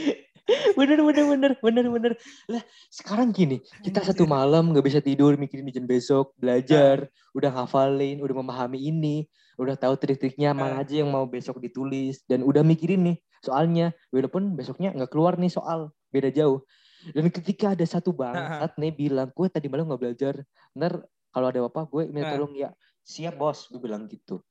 bener 0.78 1.00
bener 1.02 1.26
bener 1.26 1.52
bener 1.58 1.86
bener. 1.90 2.12
Lah 2.46 2.64
sekarang 2.94 3.34
gini 3.34 3.62
kita 3.82 4.06
satu 4.06 4.30
malam 4.30 4.70
nggak 4.72 4.86
bisa 4.86 5.00
tidur 5.02 5.34
mikirin 5.36 5.66
ujian 5.66 5.90
besok 5.90 6.38
belajar 6.38 7.10
udah 7.34 7.50
ngafalin 7.50 8.22
udah 8.22 8.36
memahami 8.46 8.78
ini 8.78 9.26
udah 9.58 9.74
tahu 9.74 9.98
trik-triknya 9.98 10.54
mana 10.54 10.84
aja 10.86 11.02
yang 11.02 11.10
mau 11.10 11.26
besok 11.26 11.58
ditulis 11.64 12.22
dan 12.30 12.46
udah 12.46 12.62
mikirin 12.62 13.02
nih 13.10 13.18
soalnya 13.42 13.96
walaupun 14.14 14.54
besoknya 14.54 14.94
nggak 14.94 15.10
keluar 15.10 15.38
nih 15.42 15.50
soal 15.50 15.90
beda 16.14 16.30
jauh. 16.30 16.62
Dan 17.06 17.30
ketika 17.30 17.78
ada 17.78 17.86
satu 17.86 18.14
bangsat 18.14 18.78
nih 18.82 18.90
bilang 18.94 19.30
gue 19.30 19.48
tadi 19.50 19.70
malam 19.70 19.86
nggak 19.90 20.02
belajar 20.02 20.34
ntar 20.74 21.06
kalau 21.30 21.48
ada 21.54 21.62
apa 21.62 21.86
gue 21.90 22.10
minta 22.10 22.34
Ah. 22.34 22.38
tolong 22.38 22.54
ya. 22.54 22.70
Siap 23.06 23.38
bos 23.38 23.70
gue 23.70 23.78
bilang 23.78 24.10
gitu. 24.10 24.42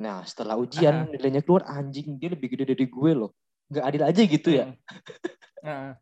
Nah 0.00 0.20
setelah 0.26 0.58
ujian 0.58 1.08
nilainya 1.08 1.40
keluar 1.40 1.64
anjing 1.64 2.16
dia 2.20 2.32
lebih 2.32 2.52
gede 2.52 2.76
dari 2.76 2.86
gue 2.88 3.12
loh 3.12 3.32
nggak 3.68 3.84
adil 3.84 4.02
aja 4.04 4.22
gitu 4.22 4.48
ya. 4.50 4.64
Hmm. 4.66 4.76
Nah, 5.64 5.96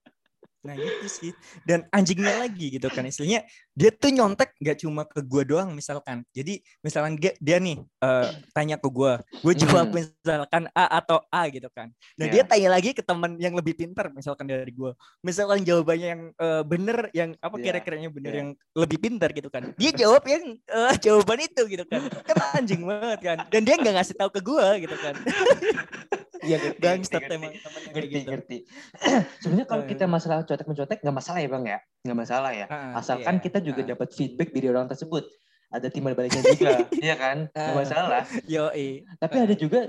nah 0.63 0.75
gitu 0.75 1.07
sih. 1.07 1.31
Dan 1.63 1.87
anjingnya 1.91 2.39
lagi 2.39 2.71
gitu 2.71 2.87
kan 2.87 3.03
istilahnya. 3.03 3.43
Dia 3.73 3.91
tuh 3.91 4.11
nyontek 4.11 4.55
nggak 4.59 4.79
cuma 4.79 5.03
ke 5.03 5.19
gue 5.19 5.43
doang 5.43 5.71
misalkan. 5.71 6.23
Jadi 6.31 6.63
misalkan 6.79 7.19
dia, 7.19 7.35
dia 7.39 7.59
nih 7.59 7.79
eh, 7.81 8.29
tanya 8.51 8.79
ke 8.79 8.87
gue 8.87 9.13
gue 9.43 9.55
jawab 9.57 9.91
Hmm. 9.91 9.97
misalkan 9.99 10.63
A 10.71 10.99
atau 10.99 11.19
A 11.31 11.47
gitu 11.49 11.67
kan. 11.71 11.91
Nah 12.15 12.27
Ya. 12.27 12.33
dia 12.33 12.43
tanya 12.45 12.69
lagi 12.71 12.91
ke 12.91 13.03
teman 13.03 13.35
yang 13.39 13.55
lebih 13.55 13.75
pintar 13.75 14.11
misalkan 14.11 14.47
dari 14.47 14.71
gue 14.71 14.93
misalkan 15.21 15.63
jawabannya 15.63 16.09
yang 16.11 16.23
eh, 16.31 16.63
bener 16.63 16.99
yang 17.11 17.31
apa 17.39 17.57
Ya, 17.57 17.63
kira-kiranya 17.65 18.09
bener 18.13 18.31
ya. 18.31 18.39
yang 18.45 18.49
lebih 18.77 18.99
pintar 18.99 19.31
gitu 19.31 19.51
kan. 19.51 19.75
Dia 19.75 19.91
jawab 19.91 20.23
yang 20.27 20.45
eh, 20.55 20.95
jawaban 21.01 21.39
itu 21.43 21.63
gitu 21.67 21.83
kan. 21.87 22.07
Kan 22.23 22.37
anjing 22.55 22.83
banget 22.83 23.19
kan. 23.25 23.39
Dan 23.51 23.63
dia 23.63 23.75
nggak 23.75 23.95
ngasih 23.99 24.15
tahu 24.15 24.31
ke 24.31 24.39
gue 24.39 24.67
gitu 24.87 24.95
kan 24.95 25.15
Iya 26.43 26.57
ngerti, 26.59 27.07
temen 27.23 27.49
yang 27.49 27.55
kayak 27.55 27.95
ngerti 27.95 28.09
gitu 28.11 28.29
ngerti. 28.29 28.57
Sebenarnya 29.43 29.67
kalau 29.67 29.83
Eh. 29.87 29.89
kita 29.89 30.05
masalah 30.05 30.43
contek 30.43 30.67
mencontek 30.67 30.99
nggak 30.99 31.17
masalah 31.17 31.39
ya 31.39 31.49
bang 31.49 31.65
ya, 31.65 31.79
nggak 32.03 32.19
masalah 32.19 32.51
ya. 32.51 32.67
Ah, 32.67 32.99
Asalkan 32.99 33.39
iya. 33.39 33.43
kita 33.43 33.59
juga 33.63 33.81
Ah. 33.81 33.89
dapat 33.95 34.09
feedback 34.11 34.51
dari 34.51 34.67
orang 34.67 34.87
tersebut. 34.87 35.25
Ada 35.73 35.89
timbal 35.89 36.13
baliknya 36.13 36.43
juga, 36.45 36.85
iya 37.01 37.15
kan? 37.17 37.49
Nggak 37.49 37.71
Ah. 37.71 37.79
masalah. 37.79 38.23
Yoi. 38.45 39.07
Tapi 39.17 39.37
ada 39.39 39.55
juga 39.55 39.81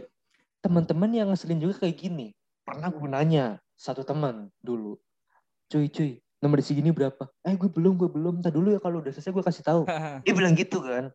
teman-teman 0.60 1.10
yang 1.12 1.28
ngeselin 1.28 1.60
juga 1.60 1.76
kayak 1.78 1.98
gini. 1.98 2.32
Pernah 2.64 2.88
gue 2.88 3.08
nanya 3.08 3.46
satu 3.76 4.02
teman 4.02 4.48
dulu, 4.62 4.96
cuy 5.68 5.90
cuy, 5.90 6.12
nomor 6.40 6.62
di 6.62 6.66
sini 6.66 6.88
berapa? 6.88 7.28
Eh 7.44 7.58
gue 7.58 7.68
belum, 7.68 7.98
gue 7.98 8.08
belum. 8.08 8.40
Tadi 8.40 8.56
dulu 8.56 8.72
ya 8.72 8.80
kalau 8.80 9.04
udah 9.04 9.12
selesai 9.12 9.34
gue 9.34 9.44
kasih 9.44 9.64
tahu. 9.66 9.82
Dia 10.24 10.32
bilang 10.32 10.56
gitu 10.56 10.80
kan. 10.80 11.12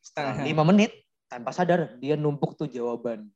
Setelah 0.00 0.40
lima 0.40 0.62
menit 0.62 0.94
tanpa 1.26 1.50
sadar 1.50 1.98
dia 1.98 2.14
numpuk 2.14 2.54
tuh 2.54 2.70
jawaban. 2.70 3.26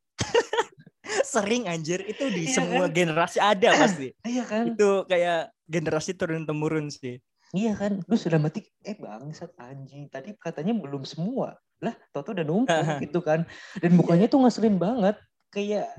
Sering 1.22 1.66
anjir 1.66 2.00
itu 2.02 2.24
di 2.30 2.46
Iya 2.46 2.54
semua 2.56 2.86
kan? 2.86 2.94
generasi 2.94 3.38
ada 3.38 3.68
pasti. 3.74 4.08
Iya 4.30 4.44
kan? 4.44 4.64
itu 4.70 4.90
kayak 5.06 5.40
generasi 5.66 6.10
turun 6.14 6.44
temurun 6.44 6.88
sih. 6.88 7.18
Iya 7.50 7.74
kan, 7.74 7.98
lu 8.06 8.14
sudah 8.14 8.38
mati, 8.38 8.62
eh 8.86 8.94
bangsat 8.94 9.50
anjing, 9.58 10.06
tadi 10.06 10.38
katanya 10.38 10.70
belum 10.70 11.02
semua. 11.02 11.58
Lah, 11.82 11.96
tau 12.14 12.22
udah 12.22 12.46
numpuk 12.46 12.70
gitu 13.04 13.18
kan. 13.18 13.42
Dan 13.82 13.98
mukanya 13.98 14.30
tuh 14.30 14.38
ngeselin 14.38 14.78
banget. 14.78 15.18
Kayak, 15.50 15.90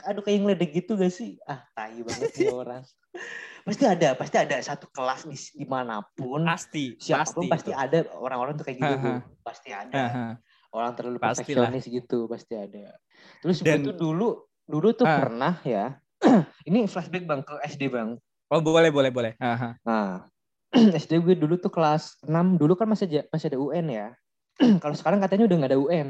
aduh 0.00 0.24
kayak 0.24 0.40
ngeledek 0.40 0.70
gitu 0.72 0.96
gak 0.96 1.12
sih? 1.12 1.36
Ah, 1.44 1.60
tai 1.76 2.00
banget 2.00 2.32
nih 2.32 2.48
orang. 2.48 2.82
Pasti 3.64 3.88
ada, 3.88 4.12
pasti 4.12 4.36
ada 4.36 4.60
satu 4.60 4.92
kelas 4.92 5.24
di 5.24 5.36
di 5.40 5.64
mana 5.64 6.04
pun. 6.12 6.44
Pasti, 6.44 7.00
Siapa 7.00 7.32
pun 7.32 7.48
pasti, 7.48 7.68
pasti. 7.68 7.72
ada 7.72 8.04
orang-orang 8.12 8.60
tuh 8.60 8.64
kayak 8.68 8.76
gitu. 8.76 8.96
Pasti 9.48 9.72
ada. 9.72 10.36
Orang 10.68 10.92
terlalu 10.92 11.16
perfeksionis 11.16 11.88
gitu, 11.88 12.28
pasti 12.28 12.60
ada. 12.60 12.92
Terus 13.40 13.64
Dan- 13.64 13.88
tuh 13.88 13.96
dulu, 13.96 14.28
dulu 14.64 14.92
tuh 14.92 15.04
Ah. 15.04 15.20
pernah 15.20 15.54
ya. 15.62 15.98
ini 16.68 16.88
flashback 16.88 17.24
bang 17.24 17.40
ke 17.40 17.54
SD 17.68 17.88
bang. 17.88 18.16
Oh 18.48 18.60
boleh 18.60 18.88
boleh 18.88 19.10
boleh. 19.10 19.32
Aha. 19.38 19.76
Nah, 19.82 20.24
SD 21.02 21.20
gue 21.20 21.34
dulu 21.34 21.56
tuh 21.56 21.68
kelas 21.68 22.20
6, 22.22 22.56
dulu 22.56 22.74
kan 22.74 22.88
masih 22.88 23.24
masih 23.28 23.52
ada 23.52 23.58
UN 23.58 23.86
ya. 23.88 24.08
Kalau 24.82 24.94
sekarang 24.94 25.20
katanya 25.20 25.44
udah 25.46 25.56
nggak 25.60 25.72
ada 25.72 25.80
UN. 25.80 26.08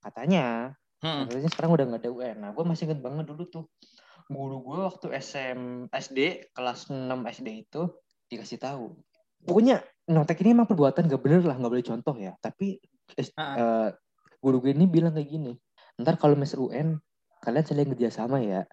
Katanya, 0.00 0.72
Hmm. 1.00 1.24
katanya 1.24 1.48
sekarang 1.48 1.70
udah 1.72 1.84
nggak 1.88 2.02
ada 2.04 2.12
UN. 2.12 2.36
Nah, 2.40 2.50
gue 2.52 2.64
masih 2.64 2.84
inget 2.84 3.00
banget 3.00 3.24
dulu 3.24 3.44
tuh. 3.48 3.64
Guru 4.28 4.60
gue 4.62 4.78
waktu 4.80 5.06
SM 5.10 5.60
SD 5.90 6.18
kelas 6.52 6.88
6 6.88 6.96
SD 7.26 7.66
itu 7.66 7.82
dikasih 8.28 8.60
tahu. 8.60 8.94
Pokoknya 9.40 9.80
notek 10.06 10.44
ini 10.44 10.52
emang 10.52 10.68
perbuatan 10.68 11.08
gak 11.08 11.18
bener 11.18 11.40
lah, 11.42 11.56
nggak 11.56 11.72
boleh 11.72 11.82
contoh 11.82 12.14
ya. 12.14 12.36
Tapi 12.38 12.78
Ah. 13.34 13.56
eh, 13.56 13.88
guru 14.38 14.60
gue 14.60 14.70
ini 14.70 14.84
bilang 14.84 15.10
kayak 15.10 15.26
gini. 15.26 15.52
Ntar 15.96 16.14
kalau 16.14 16.36
mes 16.36 16.52
UN, 16.52 17.00
kalian 17.40 17.64
saling 17.64 17.88
kerja 17.96 18.08
sama 18.12 18.38
ya. 18.40 18.64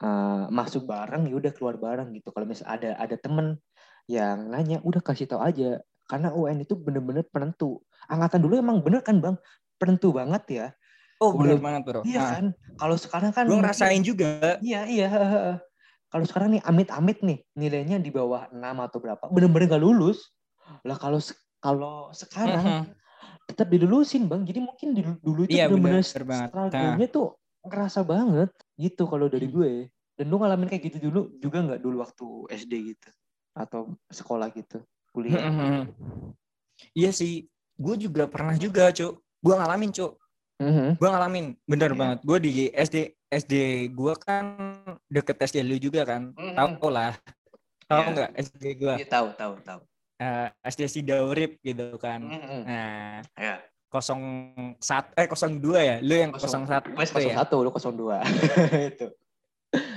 Eh, 0.00 0.44
masuk 0.48 0.88
bareng 0.88 1.28
ya 1.28 1.36
udah 1.36 1.52
keluar 1.52 1.76
bareng 1.76 2.08
gitu. 2.16 2.32
Kalau 2.32 2.48
misal 2.48 2.66
ada 2.72 2.96
ada 2.96 3.16
temen 3.20 3.60
yang 4.08 4.48
nanya, 4.48 4.80
udah 4.80 5.04
kasih 5.04 5.28
tahu 5.28 5.44
aja. 5.44 5.84
Karena 6.08 6.32
UN 6.32 6.64
itu 6.64 6.74
bener-bener 6.74 7.22
penentu. 7.28 7.84
Angkatan 8.08 8.40
dulu 8.42 8.58
emang 8.58 8.80
bener 8.80 9.04
kan 9.04 9.20
bang, 9.20 9.36
penentu 9.76 10.10
banget 10.10 10.42
ya. 10.48 10.66
Oh 11.20 11.36
Belum- 11.36 11.60
banget 11.60 11.82
bro. 11.84 12.00
Iya 12.02 12.20
kan. 12.24 12.44
Kalau 12.80 12.96
sekarang 12.96 13.30
kan 13.36 13.44
Gue 13.44 13.60
ngerasain 13.60 14.00
juga. 14.00 14.56
Iya 14.64 14.88
iya. 14.88 15.08
Kalau 16.10 16.24
sekarang 16.26 16.56
nih 16.58 16.62
amit-amit 16.64 17.20
nih 17.22 17.38
nilainya 17.54 18.00
di 18.00 18.10
bawah 18.10 18.48
6 18.50 18.76
atau 18.82 18.98
berapa, 18.98 19.28
bener-bener 19.30 19.70
gak 19.70 19.84
lulus. 19.84 20.32
Lah 20.82 20.96
kalau 20.96 21.20
kalau 21.60 22.08
sekarang 22.10 22.64
Mhm. 22.64 22.84
tetap 23.46 23.68
dilulusin 23.68 24.26
bang. 24.26 24.42
Jadi 24.48 24.58
mungkin 24.64 24.88
di, 24.96 25.04
dulu 25.20 25.44
itu 25.44 25.54
Iya, 25.54 25.68
bener-bener 25.68 26.00
bener 26.02 26.48
struggle-nya 26.48 27.08
tuh 27.12 27.36
ngerasa 27.62 28.00
banget 28.02 28.50
gitu 28.76 29.04
kalau 29.04 29.28
dari 29.28 29.46
Hmm. 29.46 29.54
gue. 29.56 29.72
Dan 30.16 30.28
lu 30.28 30.36
ngalamin 30.36 30.68
kayak 30.68 30.84
gitu 30.92 31.08
dulu 31.08 31.20
juga 31.40 31.58
nggak 31.64 31.80
dulu 31.80 31.96
waktu 32.00 32.26
SD 32.52 32.72
gitu 32.92 33.08
atau 33.56 33.96
sekolah 34.08 34.52
gitu 34.52 34.80
kuliah? 35.10 35.40
Mhm. 35.42 35.88
Iya 36.92 37.10
sih. 37.10 37.48
Gue 37.80 37.96
juga 37.96 38.28
pernah 38.28 38.52
juga 38.54 38.92
cuk. 38.92 39.16
Gue 39.40 39.54
ngalamin 39.56 39.88
cuk. 39.90 40.12
Mhm. 40.60 41.00
Gue 41.00 41.08
ngalamin. 41.08 41.46
Bener 41.64 41.90
Iya. 41.92 41.98
banget. 41.98 42.18
Gue 42.20 42.38
di 42.38 42.50
SD 42.68 42.96
SD 43.30 43.54
gue 43.94 44.12
kan 44.20 44.44
deket 45.08 45.40
SD 45.40 45.64
lu 45.64 45.80
juga 45.80 46.04
kan. 46.04 46.36
Mhm. 46.36 46.56
Tahu 46.56 46.88
lah. 46.92 47.16
Tahu 47.88 48.00
Iya. 48.00 48.10
nggak 48.12 48.30
SD 48.36 48.64
gue? 48.76 48.94
Iya 49.00 49.06
tahu 49.08 49.28
tahu 49.34 49.54
tahu. 49.64 49.80
Eh, 50.20 50.48
SD 50.62 50.84
Sidaurip 50.84 51.56
gitu 51.64 51.96
kan. 51.96 52.20
Mhm. 52.20 52.60
Nah, 52.68 53.24
Ya. 53.40 53.56
01 53.90 54.78
eh 55.18 55.26
02 55.26 55.82
ya. 55.82 55.96
Lu 55.98 56.14
yang 56.14 56.30
01 56.30 56.94
Gue 56.94 57.26
ya. 57.26 57.42
01, 57.42 57.64
lu 57.66 57.70
02. 57.74 58.22
itu. 58.94 59.06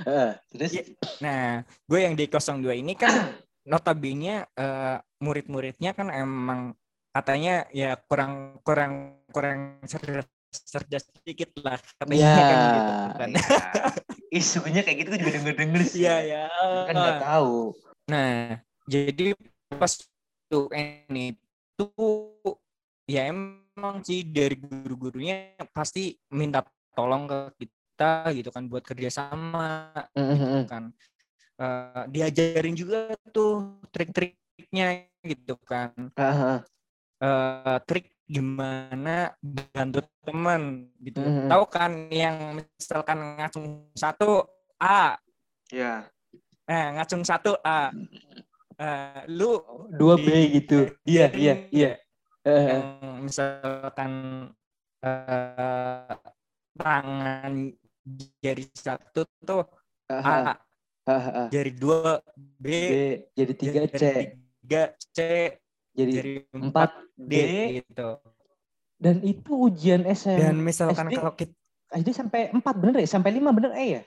Eh, 0.06 0.30
terus 0.54 0.70
Iya. 0.74 0.82
Nah, 1.22 1.46
gue 1.86 1.98
yang 2.02 2.14
di 2.18 2.26
02 2.26 2.74
ini 2.74 2.94
kan 2.98 3.14
notabene 3.70 4.44
eh, 4.54 4.96
murid-muridnya 5.22 5.94
kan 5.94 6.10
emang 6.10 6.74
katanya 7.14 7.70
ya 7.70 7.94
kurang 8.10 8.58
kurang 8.66 9.22
kurang 9.30 9.78
cerdas 9.86 10.26
cerdas 10.66 11.06
sedikit 11.22 11.54
lah 11.62 11.78
katanya 11.98 12.18
Iya. 12.18 12.34
kan 12.34 12.58
gitu 12.58 12.90
kan. 13.18 13.30
iya. 13.30 13.46
Isunya 14.34 14.82
kayak 14.82 14.96
gitu 14.98 15.08
gue 15.14 15.18
juga 15.22 15.32
denger-denger 15.38 15.82
sih. 15.86 16.02
Iya 16.02 16.16
ya. 16.26 16.44
Kan 16.90 16.94
nggak 16.98 17.22
tahu. 17.22 17.54
Nah, 18.10 18.58
jadi 18.90 19.32
pas 19.78 19.94
UN 20.52 21.08
itu 21.14 21.88
ya 23.08 23.30
emang 23.32 23.63
sih 24.06 24.22
dari 24.22 24.54
guru-gurunya 24.54 25.58
pasti 25.74 26.14
minta 26.30 26.62
tolong 26.94 27.26
ke 27.26 27.38
kita 27.66 28.30
gitu 28.30 28.54
kan 28.54 28.70
buat 28.70 28.86
kerjasama 28.86 29.90
Mhm. 30.14 30.66
kan 30.70 30.84
Eh, 31.54 32.04
diajarin 32.10 32.74
juga 32.74 33.14
tuh 33.30 33.78
trik-triknya 33.94 35.06
gitu 35.22 35.54
kan. 35.62 35.94
Eh, 37.22 37.78
trik 37.86 38.10
gimana 38.26 39.30
bantu 39.38 40.02
temen 40.26 40.90
gitu. 40.98 41.22
Mhm. 41.22 41.46
Tahu 41.46 41.64
kan 41.70 42.10
yang 42.10 42.58
misalkan 42.58 43.38
ngacung 43.38 43.86
satu 43.94 44.42
A, 44.82 45.14
Ya. 45.70 46.10
eh 46.66 46.86
ngacung 46.98 47.22
satu 47.22 47.54
A. 47.62 47.94
Eh, 48.74 49.20
lu 49.30 49.62
Dua 49.94 50.18
B 50.18 50.26
gitu. 50.58 50.90
Iya, 51.06 51.30
iya, 51.38 51.54
iya. 51.70 51.90
Eh, 52.44 52.64
yang 52.76 53.24
misalkan 53.24 54.12
eh, 55.00 56.12
tangan 56.76 57.52
jari 58.44 58.68
satu 58.76 59.24
tuh 59.40 59.64
ah, 60.12 60.52
A, 60.52 60.60
ah. 61.08 61.48
jari 61.48 61.72
dua 61.72 62.20
B, 62.36 62.68
B 62.68 62.70
jadi 63.32 63.52
tiga 63.56 63.80
C 63.88 64.02
tiga 64.60 64.82
C, 65.08 65.18
jadi 65.96 66.12
jari 66.12 66.32
empat 66.52 66.90
D 67.16 67.32
D 67.32 67.34
gitu. 67.80 68.20
dan 69.00 69.16
itu 69.24 69.50
ujian 69.56 70.04
SM 70.04 70.36
Dan 70.36 70.60
misalkan 70.60 71.08
SD? 71.08 71.16
kalau 71.16 71.32
kita 71.32 71.56
SD 71.96 72.08
sampai 72.12 72.52
empat 72.52 72.76
bener 72.76 73.00
ya 73.00 73.08
sampai 73.08 73.32
lima 73.32 73.56
bener 73.56 73.72
eh 73.72 73.88
ya 73.88 74.02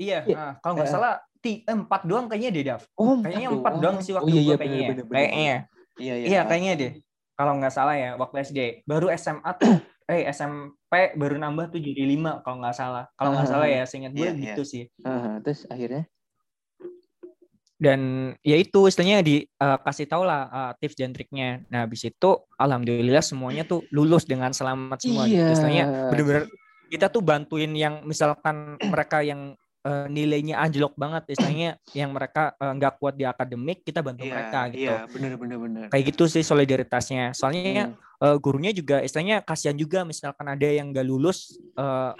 iya, 0.00 0.18
Iya. 0.24 0.36
ah, 0.40 0.52
kalau 0.64 0.80
nggak 0.80 0.88
Eh. 0.88 0.94
salah 0.96 1.14
empat 1.46 2.02
doang 2.10 2.26
kayaknya 2.26 2.50
deh, 2.50 2.64
Dav. 2.66 2.82
oh 2.98 3.22
Kayaknya 3.22 3.48
empat 3.54 3.74
doang 3.78 3.98
sih 4.02 4.10
waktu 4.18 4.26
oh, 4.26 4.34
iya, 4.34 4.40
iya, 4.42 4.56
kayaknya. 4.58 4.66
bener, 4.66 4.82
bener, 4.90 5.04
bener, 5.06 5.14
Kayaknya. 5.14 5.54
iya 6.02 6.14
iya 6.18 6.26
Iya, 6.26 6.40
kayaknya 6.42 6.72
deh. 6.74 6.92
Kalau 7.36 7.52
nggak 7.60 7.74
salah 7.74 7.94
ya 7.94 8.10
waktu 8.16 8.36
SD. 8.42 8.60
Baru 8.88 9.12
SMA 9.12 9.50
tuh 9.60 9.68
eh 10.12 10.24
SMP 10.32 11.12
baru 11.20 11.36
nambah 11.36 11.68
tuh 11.68 11.80
jadi 11.84 12.02
lima 12.08 12.40
kalau 12.40 12.64
nggak 12.64 12.76
salah. 12.76 13.04
Kalau 13.14 13.36
nggak 13.36 13.46
Ah, 13.46 13.52
salah 13.52 13.68
ya, 13.68 13.82
seingat 13.84 14.12
gue 14.16 14.24
iya, 14.24 14.32
iya. 14.32 14.42
gitu 14.56 14.62
sih. 14.64 14.84
Ah, 15.04 15.36
terus 15.44 15.68
akhirnya 15.68 16.08
dan 17.76 18.32
ya 18.40 18.56
itu 18.56 18.88
istilahnya 18.88 19.20
dikasih 19.20 20.08
tau 20.08 20.24
lah 20.24 20.48
uh, 20.48 20.72
tips 20.80 20.96
dan 20.96 21.12
triknya. 21.12 21.60
Nah 21.68 21.84
habis 21.84 22.08
itu 22.08 22.30
alhamdulillah 22.56 23.20
semuanya 23.20 23.68
tuh 23.68 23.84
lulus 23.92 24.24
dengan 24.24 24.48
selamat 24.56 24.96
semua. 25.04 25.28
gitu. 25.28 25.36
Iya. 25.36 25.52
Istilahnya 25.52 25.84
bener-bener 26.08 26.44
kita 26.88 27.12
tuh 27.12 27.20
bantuin 27.20 27.68
yang 27.76 28.00
misalkan 28.08 28.80
mereka 28.80 29.20
yang 29.20 29.52
uh, 29.86 30.06
nilainya 30.10 30.58
anjlok 30.58 30.98
banget, 30.98 31.30
istilahnya 31.38 31.78
yang 31.98 32.10
mereka 32.10 32.58
uh, 32.58 32.74
nggak 32.74 32.98
kuat 32.98 33.14
di 33.14 33.22
akademik 33.22 33.86
kita 33.86 34.02
bantu 34.02 34.26
mereka 34.26 34.66
gitu. 34.74 34.90
iya 34.90 35.06
bener 35.06 35.38
bener 35.38 35.58
bener 35.62 35.82
Kayak 35.94 36.04
gitu 36.10 36.26
sih 36.26 36.42
solidaritasnya. 36.42 37.30
Soalnya 37.30 37.94
Hmm. 37.94 38.34
uh, 38.34 38.36
gurunya 38.42 38.74
juga 38.74 38.98
istilahnya 39.06 39.46
kasihan 39.46 39.78
juga 39.78 40.02
misalkan 40.02 40.50
ada 40.50 40.66
yang 40.66 40.90
nggak 40.90 41.06
lulus. 41.06 41.54
uh, 41.78 42.10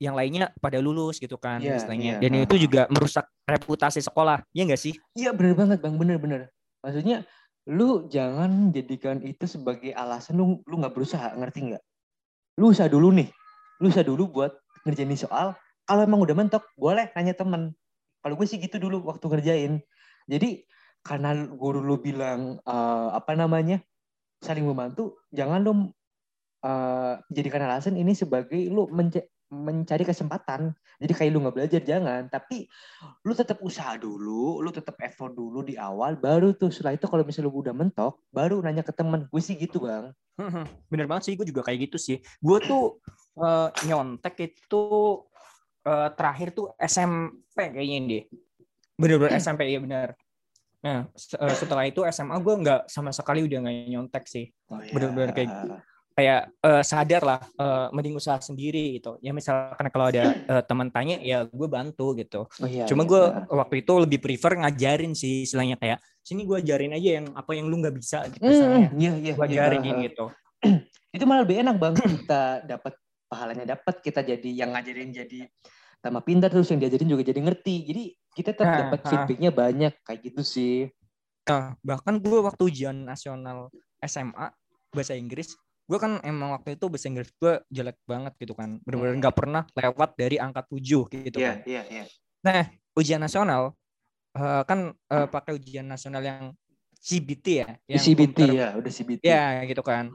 yang 0.00 0.16
lainnya 0.16 0.48
pada 0.64 0.80
lulus 0.80 1.20
gitu 1.20 1.36
kan 1.36 1.60
Iya, 1.60 1.76
istilahnya 1.76 2.16
iya. 2.16 2.24
dan 2.24 2.32
itu 2.40 2.56
juga 2.56 2.88
merusak 2.88 3.28
reputasi 3.44 4.00
sekolah 4.00 4.40
ya 4.56 4.64
nggak 4.64 4.80
sih 4.80 4.96
Iya 5.12 5.36
bener 5.36 5.52
banget 5.52 5.84
bang, 5.84 5.94
bener 6.00 6.16
bener. 6.16 6.40
Maksudnya 6.80 7.28
lu 7.68 8.08
jangan 8.08 8.72
jadikan 8.72 9.20
itu 9.20 9.44
sebagai 9.44 9.92
alasan 9.92 10.40
lu 10.40 10.64
lu 10.64 10.80
nggak 10.80 10.96
berusaha, 10.96 11.36
ngerti 11.36 11.76
nggak? 11.76 11.82
Lu 12.56 12.72
usaha 12.72 12.88
dulu 12.88 13.12
nih, 13.12 13.28
lu 13.84 13.92
usaha 13.92 14.00
dulu 14.00 14.24
buat 14.32 14.56
ngerjain 14.88 15.12
soal. 15.20 15.52
Kalau 15.90 16.06
emang 16.06 16.22
udah 16.22 16.36
mentok, 16.38 16.62
boleh 16.78 17.10
nanya 17.18 17.34
temen. 17.34 17.74
Kalau 18.22 18.38
gue 18.38 18.46
sih 18.46 18.62
gitu 18.62 18.78
dulu 18.78 19.10
waktu 19.10 19.26
ngerjain. 19.26 19.72
Jadi 20.30 20.62
karena 21.02 21.34
guru 21.50 21.82
lu 21.82 21.98
bilang 21.98 22.62
eh, 22.62 23.08
apa 23.10 23.34
namanya 23.34 23.82
saling 24.38 24.62
membantu, 24.62 25.18
jangan 25.34 25.66
lu 25.66 25.90
eh, 26.62 27.14
jadikan 27.34 27.66
alasan 27.66 27.98
ini 27.98 28.14
sebagai 28.14 28.70
lu 28.70 28.86
menca- 28.94 29.26
mencari 29.50 30.06
kesempatan. 30.06 30.78
Jadi 31.02 31.10
kayak 31.10 31.30
lu 31.34 31.42
nggak 31.42 31.56
belajar 31.58 31.82
jangan, 31.82 32.30
tapi 32.30 32.70
lu 33.26 33.34
tetap 33.34 33.58
usaha 33.66 33.98
dulu, 33.98 34.62
lu 34.62 34.70
tetap 34.70 34.94
effort 35.02 35.34
dulu 35.34 35.66
di 35.66 35.74
awal, 35.74 36.14
baru 36.14 36.54
tuh 36.54 36.70
setelah 36.70 36.94
itu 36.94 37.10
kalau 37.10 37.26
misalnya 37.26 37.50
lu 37.50 37.58
udah 37.58 37.74
mentok, 37.74 38.22
baru 38.30 38.62
nanya 38.62 38.86
ke 38.86 38.94
temen. 38.94 39.26
Gue 39.26 39.42
sih 39.42 39.58
gitu 39.58 39.82
bang. 39.82 40.14
Bener 40.86 41.10
banget 41.10 41.26
sih, 41.26 41.34
gue 41.34 41.50
juga 41.50 41.66
kayak 41.66 41.90
gitu 41.90 41.98
sih. 41.98 42.22
Gue 42.38 42.62
tuh 42.62 43.02
eh, 43.42 43.68
nyontek 43.90 44.38
itu 44.38 44.82
eh, 45.82 46.08
terakhir 46.12 46.48
tuh 46.50 46.72
SMP 46.76 47.72
kayaknya 47.72 47.98
deh. 48.06 48.24
Bener-bener 48.94 49.36
SMP 49.36 49.68
ya 49.68 49.80
bener. 49.80 50.08
Nah 50.80 51.04
se- 51.12 51.36
eh, 51.36 51.54
setelah 51.54 51.84
itu 51.84 52.00
SMA 52.06 52.36
gue 52.36 52.54
nggak 52.58 52.80
sama 52.86 53.10
sekali 53.10 53.44
udah 53.44 53.58
nggak 53.60 53.76
nyontek 53.88 54.24
sih. 54.24 54.48
Bener-bener 54.68 55.32
kayak- 55.32 55.88
Kayak 56.10 56.52
eh, 56.60 56.82
sadar 56.84 57.22
lah, 57.22 57.40
eh, 57.40 57.86
mending 57.96 58.12
usaha 58.12 58.36
sendiri 58.36 58.98
gitu. 59.00 59.16
Ya 59.18 59.32
misalkan 59.32 59.88
kalau 59.88 60.10
ada 60.10 60.36
eh, 60.36 60.62
teman 60.68 60.90
tanya, 60.90 61.16
ya 61.16 61.48
gue 61.48 61.64
bantu 61.64 62.12
gitu. 62.12 62.44
Oh, 62.44 62.68
iya, 62.68 62.84
Cuma 62.84 63.06
iya, 63.06 63.10
gue 63.14 63.22
benar. 63.30 63.56
waktu 63.56 63.74
itu 63.80 63.92
lebih 63.96 64.18
prefer 64.20 64.52
ngajarin 64.58 65.16
sih, 65.16 65.48
istilahnya 65.48 65.80
kayak 65.80 65.96
sini 66.20 66.44
gue 66.44 66.60
ajarin 66.60 66.92
aja 66.92 67.10
yang 67.22 67.26
apa 67.32 67.56
yang 67.56 67.72
lu 67.72 67.80
nggak 67.80 67.96
bisa 67.96 68.26
gitu. 68.28 68.42
Hmm, 68.42 68.52
Istilahnya. 68.52 68.88
iya 69.00 69.12
iya. 69.16 69.32
Gue 69.32 69.46
iya. 69.48 69.52
ajarin 69.64 69.80
gitu. 70.04 70.24
Itu 71.16 71.24
malah 71.24 71.40
lebih 71.46 71.56
enak 71.64 71.76
bang. 71.78 71.94
Kita 71.96 72.42
dapat 72.68 72.92
pahalanya 73.30 73.78
dapat, 73.78 74.02
kita 74.02 74.26
jadi 74.26 74.50
yang 74.50 74.74
ngajarin 74.74 75.14
jadi 75.14 75.46
tambah 76.02 76.26
pintar 76.26 76.50
terus 76.50 76.66
yang 76.74 76.82
diajarin 76.82 77.06
juga 77.06 77.22
jadi 77.22 77.38
ngerti. 77.38 77.74
Jadi 77.86 78.02
kita 78.34 78.50
tetap 78.56 78.66
Nah, 78.66 78.78
dapat 78.82 79.00
feedbacknya 79.06 79.50
banyak 79.54 79.92
kayak 80.02 80.20
gitu 80.26 80.42
sih. 80.42 80.76
Nah, 81.46 81.78
bahkan 81.86 82.18
gue 82.18 82.38
waktu 82.42 82.62
ujian 82.66 83.06
nasional 83.06 83.70
SMA 84.02 84.50
bahasa 84.90 85.14
Inggris, 85.14 85.54
gue 85.86 85.98
kan 86.00 86.18
emang 86.26 86.58
waktu 86.58 86.74
itu 86.74 86.90
bahasa 86.90 87.06
Inggris 87.06 87.30
gue 87.38 87.62
jelek 87.70 87.98
banget 88.02 88.34
gitu 88.42 88.58
kan. 88.58 88.82
Bener-bener 88.82 89.14
nggak 89.22 89.36
pernah 89.38 89.62
lewat 89.78 90.18
dari 90.18 90.36
angka 90.42 90.66
7 90.66 91.06
gitu 91.06 91.38
kan. 91.38 91.62
iya 91.62 91.82
iya. 91.86 92.04
Nah, 92.42 92.66
ujian 92.98 93.20
nasional 93.22 93.78
eh, 94.34 94.62
kan 94.66 94.90
eh, 94.90 95.28
pakai 95.30 95.54
ujian 95.54 95.86
nasional 95.86 96.24
yang 96.24 96.50
CBT 97.00 97.46
ya, 97.64 97.68
yang 97.88 98.02
CBT 98.04 98.38
ya, 98.52 98.68
udah 98.76 98.92
CBT. 98.92 99.24
Ya, 99.24 99.64
gitu 99.64 99.80
kan. 99.80 100.12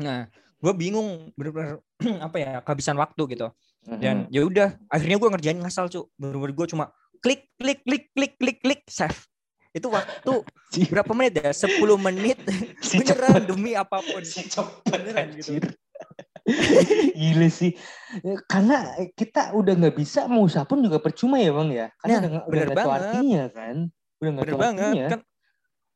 Nah, 0.00 0.24
gue 0.58 0.72
bingung 0.74 1.30
bener-bener 1.34 1.78
apa 2.26 2.36
ya, 2.36 2.50
kehabisan 2.60 2.94
waktu 2.94 3.22
gitu. 3.30 3.48
Mhm. 3.86 3.98
Dan 3.98 4.16
ya 4.28 4.42
udah, 4.42 4.68
akhirnya 4.86 5.16
gue 5.16 5.28
ngerjain 5.30 5.58
ngasal, 5.58 5.86
cu. 5.86 6.10
Bener-bener 6.14 6.52
gue 6.52 6.66
cuma 6.68 6.90
klik 7.18 7.46
klik 7.56 7.82
klik 7.82 8.10
klik 8.12 8.34
klik 8.36 8.58
klik 8.58 8.82
save. 8.86 9.16
Itu 9.70 9.88
waktu 9.88 10.42
Si- 10.74 10.84
berapa 10.84 11.08
menit 11.12 11.38
ya? 11.38 11.48
10 11.48 11.78
menit. 11.96 12.38
si 12.84 12.98
Beneran 12.98 13.38
cepet. 13.38 13.42
demi 13.46 13.72
apa 13.72 13.98
pun. 13.98 14.20
Si 14.20 14.44
cepet 14.44 14.82
Beneran 14.84 15.26
gitu. 15.32 15.56
anjir. 15.56 15.64
Gila 17.18 17.48
sih. 17.48 17.72
Eh, 18.18 18.38
Karena 18.44 18.76
kita 19.12 19.52
udah 19.52 19.74
nggak 19.74 19.94
bisa 19.94 20.24
mau 20.26 20.42
usaha 20.42 20.64
pun 20.64 20.80
juga 20.80 20.96
percuma 20.98 21.36
ya 21.36 21.52
bang 21.52 21.68
ya. 21.70 21.86
Karena 21.98 22.14
Nah, 22.14 22.20
udah 22.20 22.30
udah 22.30 22.44
bener 22.48 22.68
tahu 22.68 22.76
banget. 22.88 23.02
artinya 23.04 23.42
kan. 23.48 23.76
Udah 24.18 24.30
nggak 24.30 24.44
Bener 24.44 24.56
banget 24.56 24.82
artinya. 24.82 25.06
kan. 25.08 25.20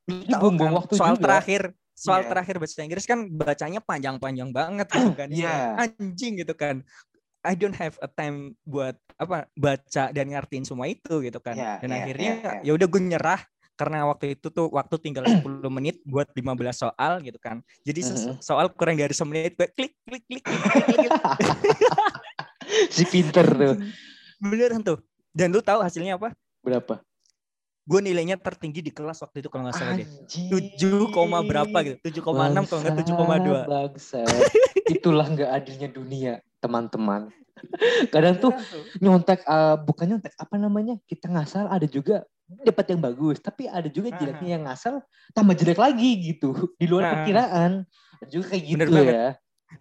Ini 0.03 0.33
buang-buang 0.35 0.59
kan, 0.69 0.79
waktu 0.79 0.93
soal 0.95 1.15
juga. 1.15 1.25
terakhir 1.25 1.63
soal 2.03 2.27
Iya. 2.27 2.29
terakhir 2.35 2.55
bahasa 2.59 2.83
Inggris 2.83 3.07
kan 3.07 3.31
bacanya 3.31 3.79
panjang-panjang 3.79 4.51
banget 4.51 4.87
gitu 4.91 5.15
kan. 5.15 5.29
Iya. 5.31 5.55
Anjing 5.79 6.43
gitu 6.43 6.55
kan. 6.59 6.83
I 7.43 7.55
don't 7.55 7.75
have 7.75 7.95
a 7.99 8.07
time 8.07 8.55
buat 8.63 8.95
apa 9.19 9.47
baca 9.55 10.05
dan 10.11 10.27
ngertiin 10.31 10.63
semua 10.63 10.87
itu 10.87 11.23
gitu 11.23 11.39
kan. 11.39 11.55
Iya, 11.55 11.79
dan 11.79 11.91
iya, 11.91 11.99
akhirnya 12.03 12.33
iya, 12.39 12.51
iya. 12.59 12.61
ya 12.67 12.73
udah 12.75 12.87
gue 12.87 13.03
nyerah 13.03 13.41
karena 13.75 14.07
waktu 14.07 14.39
itu 14.39 14.47
tuh 14.47 14.71
waktu 14.71 14.95
tinggal 14.99 15.27
10 15.43 15.67
menit 15.67 15.99
buat 16.07 16.31
15 16.31 16.43
soal 16.71 17.19
gitu 17.19 17.39
kan. 17.39 17.59
Jadi 17.83 18.01
Mhm. 18.03 18.39
soal 18.39 18.71
kurang 18.71 18.95
dari 18.95 19.11
semenit 19.11 19.55
gue 19.55 19.67
klik 19.71 19.95
klik 20.07 20.23
klik. 20.27 20.43
klik, 20.43 20.61
klik, 20.63 20.85
klik, 20.87 20.99
klik. 21.03 21.13
si 22.95 23.03
pinter 23.07 23.47
tuh. 23.47 23.75
Beneran 24.39 24.83
tuh. 24.83 24.99
Dan 25.31 25.51
lu 25.51 25.59
tahu 25.59 25.83
hasilnya 25.83 26.15
apa? 26.15 26.31
Berapa? 26.63 27.03
Gue 27.83 27.99
nilainya 27.99 28.39
tertinggi 28.39 28.79
di 28.79 28.95
kelas 28.95 29.19
waktu 29.27 29.43
itu 29.43 29.51
kalau 29.51 29.67
nggak 29.67 29.75
salah 29.75 29.99
deh. 29.99 30.07
7, 30.31 31.11
koma 31.11 31.43
berapa 31.43 31.75
gitu. 31.83 31.99
7,6 31.99 32.71
kalau 32.71 32.81
nggak 32.87 32.97
7,2. 33.03 33.67
Bangsa. 33.67 34.23
Itulah 34.87 35.27
nggak 35.27 35.51
adilnya 35.51 35.89
dunia, 35.91 36.33
teman-teman. 36.63 37.35
Kadang 38.09 38.39
tuh 38.39 38.51
nyontek 38.99 39.43
eh, 39.43 39.77
bukan 39.83 40.15
nyontek 40.15 40.35
apa 40.39 40.55
namanya? 40.57 40.95
Kita 41.05 41.27
ngasal 41.27 41.67
ada 41.67 41.85
juga 41.85 42.23
dapat 42.63 42.95
yang 42.95 43.01
bagus, 43.03 43.43
tapi 43.43 43.67
ada 43.67 43.91
juga 43.91 44.15
jeleknya 44.15 44.51
yang 44.61 44.65
ngasal 44.71 45.03
tambah 45.35 45.55
jelek 45.59 45.79
lagi 45.79 46.11
gitu. 46.23 46.55
Di 46.79 46.87
luar 46.87 47.03
Aha. 47.07 47.13
perkiraan. 47.19 47.73
Juga 48.31 48.55
kayak 48.55 48.63
gitu 48.63 48.77
Bener 48.79 48.89
banget. 48.95 49.15
ya. 49.15 49.29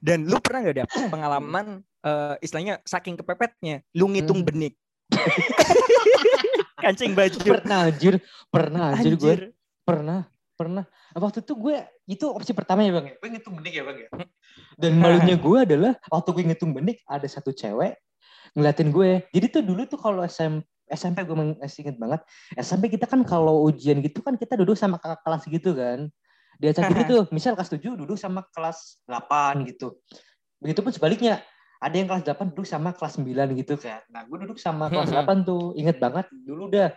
Dan 0.02 0.18
lu 0.26 0.40
pernah 0.42 0.60
gak 0.66 0.74
ada 0.74 0.86
pengalaman 1.06 1.66
eh, 2.02 2.36
istilahnya 2.42 2.82
saking 2.82 3.14
kepepetnya, 3.14 3.86
lu 3.94 4.10
ngitung 4.10 4.42
Hmm. 4.42 4.48
benik. 4.50 4.74
Kancing 6.82 7.14
baju. 7.14 7.38
Pernah 7.38 7.80
anjir, 7.88 8.14
pernah 8.50 8.84
anjir, 8.92 9.14
gue. 9.16 9.34
Anjir. 9.34 9.42
Pernah, 9.86 10.20
pernah. 10.58 10.84
Waktu 11.14 11.46
itu 11.46 11.54
gue, 11.54 11.78
itu 12.10 12.26
opsi 12.30 12.52
pertama 12.52 12.82
ya 12.82 12.92
bang 12.98 13.14
ya. 13.14 13.16
Gue 13.22 13.30
ngitung 13.34 13.56
benik 13.62 13.74
ya 13.78 13.84
bang 13.86 13.98
ya. 14.02 14.10
Dan 14.78 14.98
malunya 14.98 15.36
gue 15.38 15.58
adalah, 15.62 15.94
waktu 16.10 16.30
gue 16.34 16.44
ngitung 16.54 16.72
benik, 16.74 17.02
ada 17.06 17.28
satu 17.30 17.54
cewek 17.54 17.98
ngeliatin 18.58 18.90
gue. 18.92 19.24
Jadi 19.32 19.46
tuh 19.48 19.62
dulu 19.64 19.88
tuh 19.88 20.00
kalau 20.02 20.26
SM, 20.26 20.60
SMP 20.92 21.24
gue 21.24 21.38
masih 21.62 21.88
inget 21.88 21.98
banget. 21.98 22.22
SMP 22.60 22.92
kita 22.92 23.08
kan 23.08 23.24
kalau 23.24 23.64
ujian 23.64 24.04
gitu 24.04 24.20
kan 24.20 24.36
kita 24.36 24.60
duduk 24.60 24.76
sama 24.76 25.00
kakak 25.00 25.22
kelas 25.24 25.44
gitu 25.48 25.72
kan. 25.72 26.10
Di 26.62 26.70
acara 26.70 26.94
gitu 26.94 27.04
tuh, 27.10 27.24
misal 27.34 27.58
kelas 27.58 27.74
7 27.74 27.98
duduk 27.98 28.18
sama 28.22 28.46
kelas 28.54 29.02
8 29.10 29.66
gitu. 29.66 29.98
Begitupun 30.62 30.94
sebaliknya. 30.94 31.42
Ada 31.82 31.96
yang 31.98 32.08
kelas 32.08 32.24
8 32.24 32.54
duduk 32.54 32.68
sama 32.70 32.94
kelas 32.94 33.18
9 33.18 33.58
gitu 33.58 33.74
kan. 33.76 34.06
Nah 34.14 34.22
gue 34.24 34.38
duduk 34.46 34.62
sama 34.62 34.86
kelas 34.94 35.10
8 35.10 35.42
tuh. 35.42 35.74
Inget 35.74 35.98
banget 35.98 36.30
dulu 36.32 36.70
dah. 36.70 36.94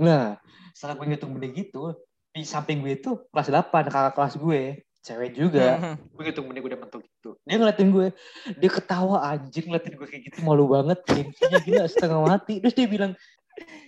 Nah 0.00 0.40
setelah 0.72 0.96
gue 0.96 1.06
ngitung 1.12 1.36
benih 1.36 1.52
gitu, 1.52 2.00
di 2.32 2.42
samping 2.42 2.80
gue 2.80 2.96
itu 2.96 3.20
kelas 3.28 3.52
8, 3.52 3.92
kakak 3.92 4.14
kelas 4.16 4.34
gue. 4.40 4.80
cewek 5.02 5.34
juga 5.34 5.66
Mhm. 5.82 6.14
begitu 6.14 6.38
kemudian 6.46 6.62
gue 6.62 6.70
udah 6.70 6.80
mentok 6.86 7.02
gitu 7.02 7.34
dia 7.42 7.58
ngeliatin 7.58 7.90
gue 7.90 8.14
dia 8.54 8.70
ketawa 8.70 9.18
anjing 9.34 9.66
ngeliatin 9.66 9.98
gue 9.98 10.06
kayak 10.06 10.22
gitu 10.30 10.38
malu 10.46 10.70
banget 10.70 11.02
gengsinya 11.02 11.58
gila 11.58 11.84
setengah 11.90 12.22
mati 12.22 12.62
terus 12.62 12.70
dia 12.70 12.86
bilang 12.86 13.18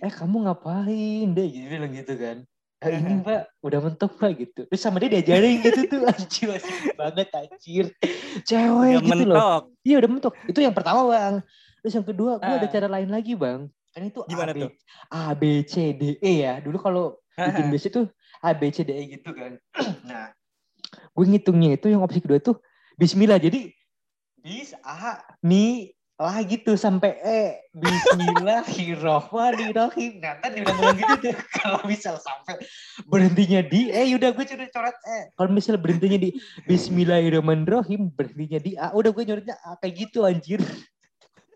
eh 0.03 0.11
kamu 0.11 0.43
ngapain 0.43 1.31
deh 1.31 1.47
gitu 1.47 1.71
bilang 1.71 1.95
gitu 1.95 2.19
kan 2.19 2.43
"Eh, 2.85 2.95
ini 2.95 3.13
mbak 3.19 3.41
udah 3.59 3.79
mentok 3.81 4.11
mbak 4.15 4.31
gitu 4.37 4.61
terus 4.65 4.81
sama 4.81 4.97
dia 4.97 5.09
diajarin 5.09 5.59
gitu 5.59 5.79
tuh 5.85 5.99
anjir 6.11 6.49
banget 6.93 7.27
anjir 7.31 7.85
cewek 8.41 8.91
Udah 8.93 9.01
gitu 9.01 9.23
loh 9.25 9.35
mentok. 9.35 9.61
iya 9.81 9.95
udah 9.97 10.09
mentok 10.09 10.33
itu 10.45 10.59
yang 10.59 10.71
pertama 10.71 11.01
bang 11.07 11.35
terus 11.81 11.93
yang 11.93 12.05
kedua 12.05 12.31
gue 12.37 12.53
ada 12.53 12.67
Ah. 12.67 12.71
cara 12.71 12.87
lain 12.87 13.09
lagi 13.09 13.33
bang 13.33 13.65
kan 13.89 14.01
itu 14.03 14.19
Gimana 14.27 14.51
A, 14.51 14.55
B, 14.55 14.59
tuh? 14.59 14.71
A 15.09 15.23
B 15.31 15.43
C 15.63 15.73
D 15.91 16.03
E 16.19 16.31
ya 16.43 16.59
dulu 16.59 16.77
kalau 16.77 17.03
bikin 17.31 17.67
base 17.67 17.87
itu 17.87 18.01
A 18.39 18.51
B 18.51 18.67
C 18.67 18.83
D 18.83 18.91
E 18.91 19.03
gitu 19.09 19.31
kan. 19.31 19.55
nah, 20.07 20.35
gue 21.11 21.25
ngitungnya 21.25 21.75
itu 21.75 21.87
yang 21.87 22.03
opsi 22.03 22.19
kedua 22.19 22.37
itu 22.37 22.59
Bismillah. 22.95 23.39
Jadi 23.39 23.71
bis 24.35 24.75
A 24.83 25.23
mi 25.39 25.94
lah 26.15 26.39
gitu 26.47 26.79
sampai 26.79 27.19
E 27.19 27.59
Bismillahirrahmanirrahim. 27.75 30.23
Nah, 30.23 30.39
kan 30.39 30.55
diulang-ulang 30.55 30.95
gitu 30.95 31.27
tuh. 31.27 31.35
Kalau 31.59 31.83
misal 31.83 32.15
sampai 32.23 32.55
berhentinya 33.03 33.59
di 33.59 33.91
E, 33.91 34.15
udah 34.15 34.31
gue 34.31 34.45
coret 34.47 34.71
coret 34.71 34.95
E. 35.03 35.35
Kalau 35.35 35.51
misal 35.51 35.75
berhentinya 35.75 36.15
di 36.15 36.31
Bismillahirrahmanirrahim, 36.63 38.15
berhentinya 38.15 38.59
di 38.63 38.79
A, 38.79 38.95
udah 38.95 39.11
gue 39.11 39.27
nyoretnya 39.27 39.59
A 39.67 39.75
kayak 39.75 40.07
gitu 40.07 40.23
anjir. 40.23 40.63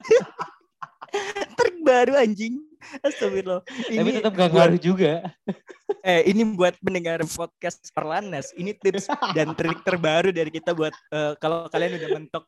Trik 1.55 1.79
baru 1.87 2.19
anjing. 2.19 2.59
Astagfirullah. 2.99 3.63
Tapi 3.63 3.95
Ini 3.95 4.19
tetap 4.19 4.35
gak 4.35 4.51
ngaruh 4.51 4.79
juga. 4.79 5.23
eh 6.07 6.21
ini 6.27 6.43
buat 6.51 6.75
pendengar 6.83 7.23
podcast 7.31 7.79
Orlanas. 7.95 8.51
Ini 8.59 8.75
tips 8.75 9.07
dan 9.31 9.55
trik 9.55 9.87
terbaru 9.87 10.35
dari 10.35 10.51
kita 10.51 10.75
buat 10.75 10.91
eh, 11.15 11.39
kalau 11.39 11.71
kalian 11.71 11.95
udah 11.95 12.11
mentok 12.19 12.43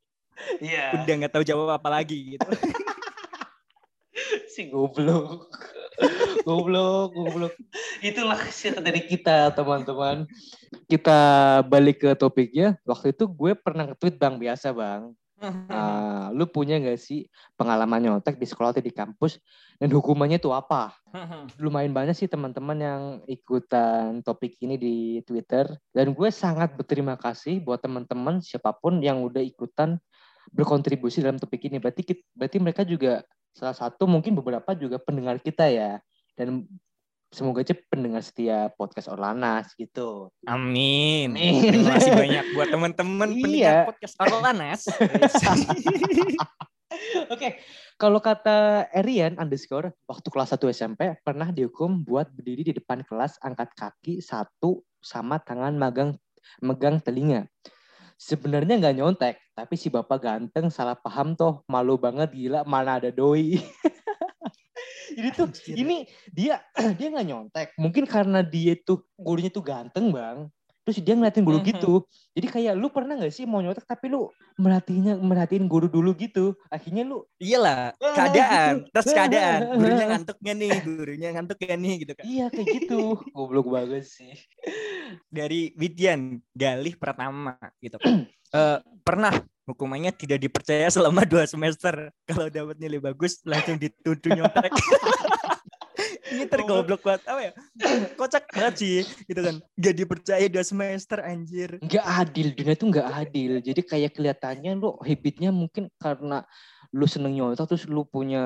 Iya. 0.62 1.06
udah 1.06 1.14
nggak 1.22 1.34
tahu 1.34 1.44
jawab 1.46 1.78
apa 1.78 1.90
lagi 1.90 2.38
gitu. 2.38 2.48
si 4.54 4.68
goblok. 4.68 5.48
Goblok 6.44 7.14
goblok. 7.14 7.54
Itulah 8.02 8.40
cerita 8.52 8.82
dari 8.84 9.06
kita 9.06 9.54
teman-teman. 9.56 10.28
Kita 10.90 11.20
balik 11.68 12.04
ke 12.04 12.12
topiknya. 12.18 12.76
Waktu 12.84 13.16
itu 13.16 13.30
gue 13.30 13.54
pernah 13.56 13.88
nge-tweet 13.92 14.16
bang 14.20 14.36
biasa 14.38 14.76
bang. 14.76 15.14
Ah, 15.74 16.30
lu 16.38 16.46
punya 16.46 16.78
gak 16.78 17.02
sih 17.02 17.26
pengalaman 17.58 17.98
nyontek 17.98 18.38
di 18.38 18.46
sekolah 18.46 18.78
atau 18.78 18.84
di 18.86 18.94
kampus? 18.94 19.42
Dan 19.82 19.90
hukumannya 19.90 20.38
itu 20.38 20.54
apa? 20.54 20.94
Lumayan 21.64 21.98
banyak 21.98 22.14
sih 22.14 22.30
teman-teman 22.30 22.78
yang 22.78 23.02
ikutan 23.26 24.22
topik 24.22 24.54
ini 24.62 24.78
di 24.78 24.96
Twitter. 25.26 25.66
Dan 25.90 26.14
gue 26.14 26.30
sangat 26.30 26.78
berterima 26.78 27.18
kasih 27.18 27.58
buat 27.58 27.82
teman-teman 27.82 28.38
siapa 28.38 28.70
pun 28.70 29.02
yang 29.02 29.26
udah 29.26 29.42
ikutan 29.42 29.98
berkontribusi 30.52 31.24
dalam 31.24 31.40
topik 31.40 31.66
ini. 31.66 31.80
Berarti 31.80 32.04
berarti 32.36 32.58
mereka 32.60 32.84
juga 32.84 33.24
salah 33.52 33.76
satu 33.76 34.08
mungkin 34.08 34.36
beberapa 34.36 34.72
juga 34.76 35.00
pendengar 35.00 35.40
kita 35.40 35.68
ya 35.68 36.00
dan 36.40 36.64
semoga 37.32 37.64
aja 37.64 37.76
pendengar 37.88 38.20
setia 38.24 38.68
podcast 38.76 39.08
Orlanas 39.08 39.72
gitu. 39.80 40.28
Amin. 40.44 41.32
Amin. 41.32 41.64
Terima 41.64 41.96
kasih 41.96 42.12
banyak 42.12 42.46
buat 42.56 42.68
teman-teman 42.68 43.30
Iya. 43.32 43.40
pendengar 43.40 43.76
podcast 43.88 44.16
Orlanas. 44.20 44.82
Oke, 47.32 47.56
kalau 47.96 48.20
kata 48.20 48.92
Erian 48.92 49.40
underscore 49.40 49.96
waktu 50.12 50.28
kelas 50.28 50.52
1 50.60 50.76
SMP 50.76 51.16
pernah 51.24 51.48
dihukum 51.48 52.04
buat 52.04 52.28
berdiri 52.36 52.68
di 52.68 52.74
depan 52.76 53.08
kelas 53.08 53.40
angkat 53.40 53.72
kaki 53.80 54.20
satu 54.20 54.84
sama 55.00 55.40
tangan 55.40 55.72
magang 55.80 56.20
megang 56.60 57.00
telinga. 57.00 57.48
Sebenarnya 58.22 58.78
nggak 58.78 58.96
nyontek, 59.02 59.36
tapi 59.58 59.74
si 59.74 59.90
bapak 59.90 60.22
ganteng 60.22 60.70
salah 60.70 60.94
paham 60.94 61.34
toh, 61.34 61.66
malu 61.66 61.98
banget 61.98 62.30
gila 62.30 62.62
mana 62.70 63.02
ada 63.02 63.10
doi. 63.10 63.58
Jadi 65.18 65.28
tuh 65.34 65.50
Anjir. 65.50 65.74
ini 65.74 66.06
dia 66.30 66.62
dia 67.02 67.08
nggak 67.10 67.26
nyontek, 67.26 67.68
mungkin 67.82 68.06
karena 68.06 68.46
dia 68.46 68.78
tuh 68.78 69.02
gurunya 69.18 69.50
tuh 69.50 69.66
ganteng 69.66 70.14
bang. 70.14 70.46
Terus 70.82 70.98
dia 71.06 71.14
ngeliatin 71.14 71.46
guru 71.46 71.62
gitu. 71.62 71.94
Jadi 72.34 72.48
kayak 72.50 72.74
lu 72.74 72.90
pernah 72.90 73.14
nggak 73.14 73.30
sih 73.30 73.46
mau 73.46 73.62
nyontek 73.62 73.86
tapi 73.86 74.10
lu 74.10 74.34
merhatiinnya 74.58 75.14
merhatiin 75.22 75.70
guru 75.70 75.86
dulu 75.86 76.18
gitu. 76.18 76.58
Akhirnya 76.68 77.06
lu 77.06 77.22
Iyalah, 77.38 77.94
Ah, 78.02 78.14
keadaan, 78.18 78.74
gitu. 78.82 78.94
tes 78.98 79.08
keadaan. 79.14 79.60
Gurunya 79.78 80.06
ngantuk 80.10 80.38
gak 80.42 80.56
nih? 80.58 80.72
Gurunya 80.82 81.30
ngantuk 81.38 81.58
gak 81.62 81.78
nih? 81.78 81.94
Gitu 82.02 82.14
kan. 82.18 82.24
iya 82.26 82.46
kayak 82.50 82.68
gitu. 82.82 83.00
Goblok 83.38 83.68
banget 83.70 84.10
sih. 84.10 84.34
Dari 85.30 85.72
Widyan 85.78 86.42
Galih 86.52 86.98
Pratama 86.98 87.58
gitu 87.78 88.02
kan. 88.02 88.26
Eh, 88.52 88.80
pernah 89.08 89.32
hukumannya 89.64 90.12
tidak 90.12 90.44
dipercaya 90.44 90.92
selama 90.92 91.24
dua 91.24 91.48
semester. 91.48 92.12
Kalau 92.28 92.52
dapat 92.52 92.76
nilai 92.84 93.00
bagus 93.00 93.40
langsung 93.48 93.80
dituduh 93.80 94.28
nyontek. 94.36 94.76
Ini 96.32 96.48
tergoblok 96.48 97.04
banget 97.04 97.22
apa 97.28 97.42
ya? 97.44 97.52
Kocak 98.16 98.48
banget 98.56 98.76
sih 98.80 99.04
gitu 99.28 99.42
kan. 99.44 99.56
Gak 99.76 99.96
dipercaya 100.00 100.46
dua 100.48 100.64
semester 100.64 101.20
anjir. 101.20 101.78
Nggak 101.84 102.06
adil, 102.08 102.48
dunia 102.56 102.76
tuh 102.80 102.88
nggak 102.90 103.10
adil. 103.12 103.52
Jadi 103.60 103.82
kayak 103.84 104.12
kelihatannya 104.16 104.72
lu 104.80 104.96
habitnya 105.04 105.52
mungkin 105.52 105.92
karena 106.00 106.48
lu 106.92 107.08
seneng 107.08 107.36
nyontek 107.36 107.68
terus 107.68 107.88
lu 107.88 108.04
punya 108.04 108.44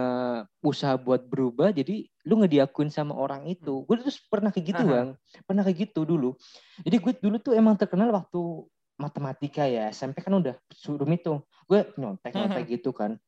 usaha 0.62 0.94
buat 1.02 1.26
berubah 1.26 1.74
jadi 1.74 2.06
lu 2.30 2.38
nggak 2.42 2.54
diakuin 2.58 2.90
sama 2.90 3.14
orang 3.14 3.46
itu. 3.46 3.86
Gue 3.86 4.02
terus 4.02 4.22
pernah 4.26 4.50
kayak 4.50 4.66
gitu 4.74 4.84
bang, 4.86 5.10
pernah 5.46 5.62
kayak 5.66 5.90
gitu 5.90 6.06
dulu. 6.06 6.38
Jadi 6.82 6.98
gue 6.98 7.14
dulu 7.22 7.38
tuh 7.42 7.54
emang 7.58 7.78
terkenal 7.78 8.10
waktu 8.14 8.66
matematika 8.96 9.68
ya 9.68 9.92
SMP 9.92 10.24
kan 10.24 10.40
udah 10.40 10.56
suruh 10.72 11.08
itu 11.12 11.44
gue 11.68 11.80
nyontek 12.00 12.32
nyontek 12.32 12.80
gitu 12.80 12.96
kan 12.96 13.20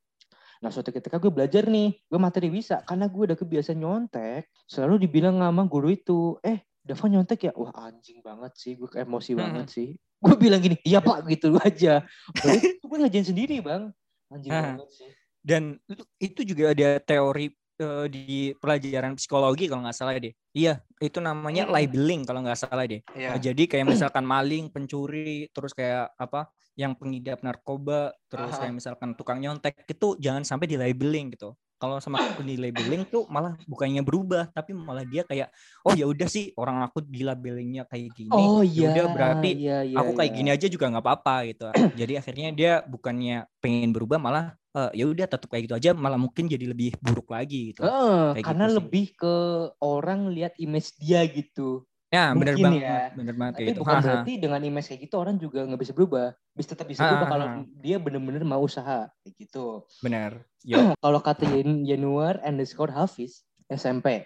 nah 0.58 0.70
suatu 0.70 0.90
ketika 0.90 1.18
gue 1.18 1.30
belajar 1.30 1.66
nih 1.66 2.02
gue 2.02 2.20
materi 2.20 2.50
bisa 2.50 2.82
karena 2.84 3.06
gue 3.06 3.22
udah 3.30 3.38
kebiasaan 3.38 3.78
nyontek 3.78 4.50
selalu 4.66 5.06
dibilang 5.06 5.38
sama 5.38 5.64
guru 5.66 5.90
itu 5.90 6.38
eh 6.42 6.62
Dava 6.82 7.06
nyontek 7.06 7.40
ya 7.44 7.52
wah 7.52 7.76
anjing 7.76 8.24
banget 8.24 8.56
sih 8.56 8.74
gue 8.74 8.88
emosi 8.96 9.32
Hmm. 9.36 9.40
banget 9.44 9.68
sih 9.70 9.88
gue 9.96 10.36
bilang 10.36 10.60
gini 10.60 10.80
iya 10.82 10.98
pak 10.98 11.28
gitu 11.28 11.54
aja 11.68 12.02
Padahal 12.32 12.58
itu 12.58 12.86
gue 12.86 12.98
ngajain 12.98 13.28
sendiri 13.28 13.56
bang 13.60 13.92
anjing 14.28 14.52
Ah. 14.52 14.74
banget 14.76 14.90
sih 14.92 15.12
Dan 15.48 15.80
itu 16.20 16.44
juga 16.44 16.76
ada 16.76 17.00
teori 17.00 17.48
eh, 17.78 18.06
di 18.12 18.52
pelajaran 18.58 19.16
psikologi 19.16 19.70
kalau 19.70 19.86
nggak 19.86 19.96
salah 19.96 20.18
deh. 20.18 20.34
Iya, 20.52 20.82
itu 20.98 21.22
namanya 21.22 21.64
Hmm. 21.64 21.72
labeling 21.72 22.26
kalau 22.26 22.42
nggak 22.44 22.58
salah 22.58 22.84
deh. 22.84 23.00
Iya. 23.14 23.32
Nah, 23.32 23.40
jadi 23.40 23.64
kayak 23.64 23.86
misalkan 23.88 24.26
maling, 24.26 24.68
pencuri, 24.68 25.48
terus 25.54 25.72
kayak 25.72 26.12
apa 26.18 26.50
yang 26.78 26.94
pengidap 26.94 27.42
narkoba, 27.42 28.14
terus 28.30 28.54
Aha. 28.54 28.70
kayak 28.70 28.76
misalkan 28.78 29.18
tukang 29.18 29.42
nyontek 29.42 29.82
itu 29.90 30.14
jangan 30.22 30.46
sampai 30.46 30.70
di 30.70 30.78
labeling 30.78 31.34
gitu. 31.34 31.58
Kalau 31.78 32.02
sama 32.02 32.18
di 32.42 32.58
labeling 32.58 33.06
tuh 33.06 33.30
malah 33.30 33.54
bukannya 33.70 34.02
berubah, 34.02 34.50
tapi 34.50 34.74
malah 34.74 35.06
dia 35.06 35.22
kayak 35.22 35.54
oh 35.86 35.94
ya 35.94 36.10
udah 36.10 36.26
sih 36.26 36.50
orang 36.58 36.82
aku 36.82 37.06
di 37.06 37.22
labelingnya 37.22 37.86
kayak 37.86 38.18
gini. 38.18 38.34
oh 38.34 38.66
ya 38.66 38.70
iya 38.70 38.88
udah 38.94 39.06
berarti 39.14 39.50
iya, 39.54 39.78
iya, 39.86 39.98
aku 40.02 40.18
kayak 40.18 40.32
iya. 40.34 40.38
gini 40.42 40.50
aja 40.54 40.68
juga 40.70 40.86
nggak 40.90 41.06
apa-apa 41.06 41.36
gitu. 41.50 41.66
Jadi 42.02 42.14
akhirnya 42.18 42.50
dia 42.54 42.74
bukannya 42.86 43.46
pengen 43.62 43.94
berubah 43.94 44.18
malah 44.18 44.46
eh, 44.74 45.02
ya 45.02 45.06
udah 45.06 45.26
tetap 45.30 45.50
kayak 45.50 45.70
gitu 45.70 45.76
aja 45.78 45.92
malah 45.94 46.18
mungkin 46.18 46.50
jadi 46.50 46.66
lebih 46.70 46.98
buruk 46.98 47.30
lagi 47.30 47.74
gitu. 47.74 47.86
Kayak 47.86 48.46
karena 48.46 48.66
gitu 48.66 48.74
sih. 48.74 48.78
lebih 48.82 49.06
ke 49.18 49.36
orang 49.82 50.22
lihat 50.34 50.54
image 50.58 50.98
dia 50.98 51.26
gitu 51.30 51.86
Ya 52.08 52.32
bener 52.32 52.56
mungkin 52.56 52.64
banget, 52.72 52.84
ya. 52.88 53.00
bener 53.20 53.36
banget 53.36 53.54
Tapi 53.60 53.68
gitu. 53.68 53.80
bukan 53.84 53.96
Haha. 54.00 54.06
berarti 54.08 54.34
dengan 54.40 54.62
image 54.64 54.88
kayak 54.88 55.02
gitu 55.04 55.16
orang 55.20 55.36
juga 55.36 55.60
nggak 55.68 55.82
bisa 55.84 55.92
berubah. 55.92 56.28
Bisa 56.56 56.68
tetap 56.72 56.88
bisa 56.88 57.02
Ah, 57.04 57.08
berubah 57.12 57.28
ah, 57.28 57.32
kalau 57.36 57.46
ah. 57.52 57.56
dia 57.84 57.98
bener-bener 58.00 58.44
mau 58.48 58.64
usaha 58.64 59.12
kayak 59.12 59.34
gitu. 59.36 59.84
Bener. 60.00 60.32
Yo. 60.68 60.96
kalau 61.04 61.20
kata 61.20 61.44
Jan 61.52 61.84
Januar 61.84 62.40
underscore 62.48 62.96
Hafiz 62.96 63.44
SMP, 63.68 64.24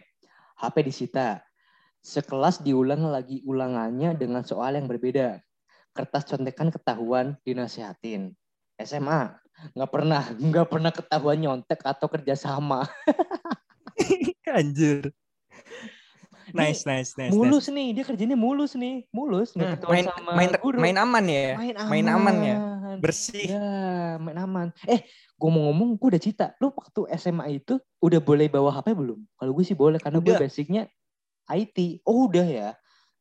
HP 0.62 0.76
disita. 0.86 1.42
Sekelas 2.02 2.62
diulang 2.66 3.06
lagi 3.10 3.46
ulangannya 3.46 4.18
dengan 4.18 4.42
soal 4.42 4.74
yang 4.78 4.90
berbeda. 4.90 5.38
Kertas 5.94 6.26
contekan 6.30 6.70
ketahuan 6.74 7.38
dinasehatin. 7.46 8.34
SMA 8.82 9.38
nggak 9.78 9.92
pernah 9.94 10.24
nggak 10.54 10.68
pernah 10.70 10.92
ketahuan 10.94 11.38
nyontek 11.42 11.82
atau 11.82 12.06
kerjasama. 12.10 12.86
Anjir. 14.58 15.14
Nice, 16.56 16.84
nice, 16.84 17.12
nice. 17.16 17.32
mulus 17.32 17.68
nih 17.68 17.96
dia 17.96 18.04
kerjanya 18.04 18.36
mulus 18.36 18.76
nih 18.76 19.06
mulus 19.12 19.56
Hmm, 19.56 19.76
main, 19.88 20.06
sama 20.08 20.32
main, 20.36 20.50
guru. 20.60 20.78
main 20.80 20.98
aman 20.98 21.26
ya. 21.28 21.48
main 21.58 21.76
aman. 21.78 21.90
main 21.92 22.08
aman 22.08 22.36
ya? 22.44 22.58
Bersih. 23.00 23.48
Ya, 23.48 23.72
main 24.20 24.38
aman. 24.38 24.68
Eh, 24.84 25.04
gue 25.10 25.50
mau 25.50 25.72
ngomong, 25.72 25.96
gue 25.96 26.08
udah 26.12 26.22
cita. 26.22 26.46
Lu 26.60 26.70
waktu 26.76 27.08
SMA 27.16 27.64
itu 27.64 27.80
udah 28.04 28.20
boleh 28.20 28.52
bawa 28.52 28.70
HP 28.76 28.94
belum? 28.94 29.20
Kalau 29.40 29.52
gue 29.56 29.64
sih 29.66 29.74
boleh, 29.74 29.98
karena 29.98 30.20
gue 30.20 30.36
basicnya 30.36 30.86
IT. 31.50 32.04
Oh 32.04 32.28
udah 32.28 32.46
ya. 32.46 32.70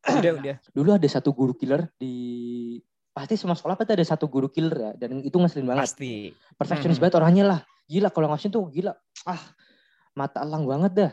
Udah, 0.17 0.33
udah. 0.41 0.57
Dulu 0.73 0.97
ada 0.97 1.05
satu 1.05 1.29
guru 1.37 1.53
killer 1.53 1.85
di 2.01 2.81
pasti 3.13 3.37
semua 3.37 3.53
sekolah 3.53 3.77
pasti 3.77 3.93
ada 3.93 4.07
satu 4.07 4.33
guru 4.33 4.49
killer 4.49 4.73
ya 4.73 4.91
dan 4.97 5.21
itu 5.21 5.37
ngeselin 5.37 5.69
banget 5.69 5.93
Pasti. 5.93 6.33
perfectionist 6.57 6.97
Mhm. 6.97 7.05
banget 7.05 7.17
orangnya 7.21 7.45
lah 7.45 7.61
gila 7.85 8.09
kalau 8.09 8.33
ngasih 8.33 8.49
tuh 8.49 8.65
gila 8.73 8.97
ah 9.29 9.43
mata 10.17 10.41
elang 10.41 10.65
banget 10.65 10.93
dah. 10.97 11.13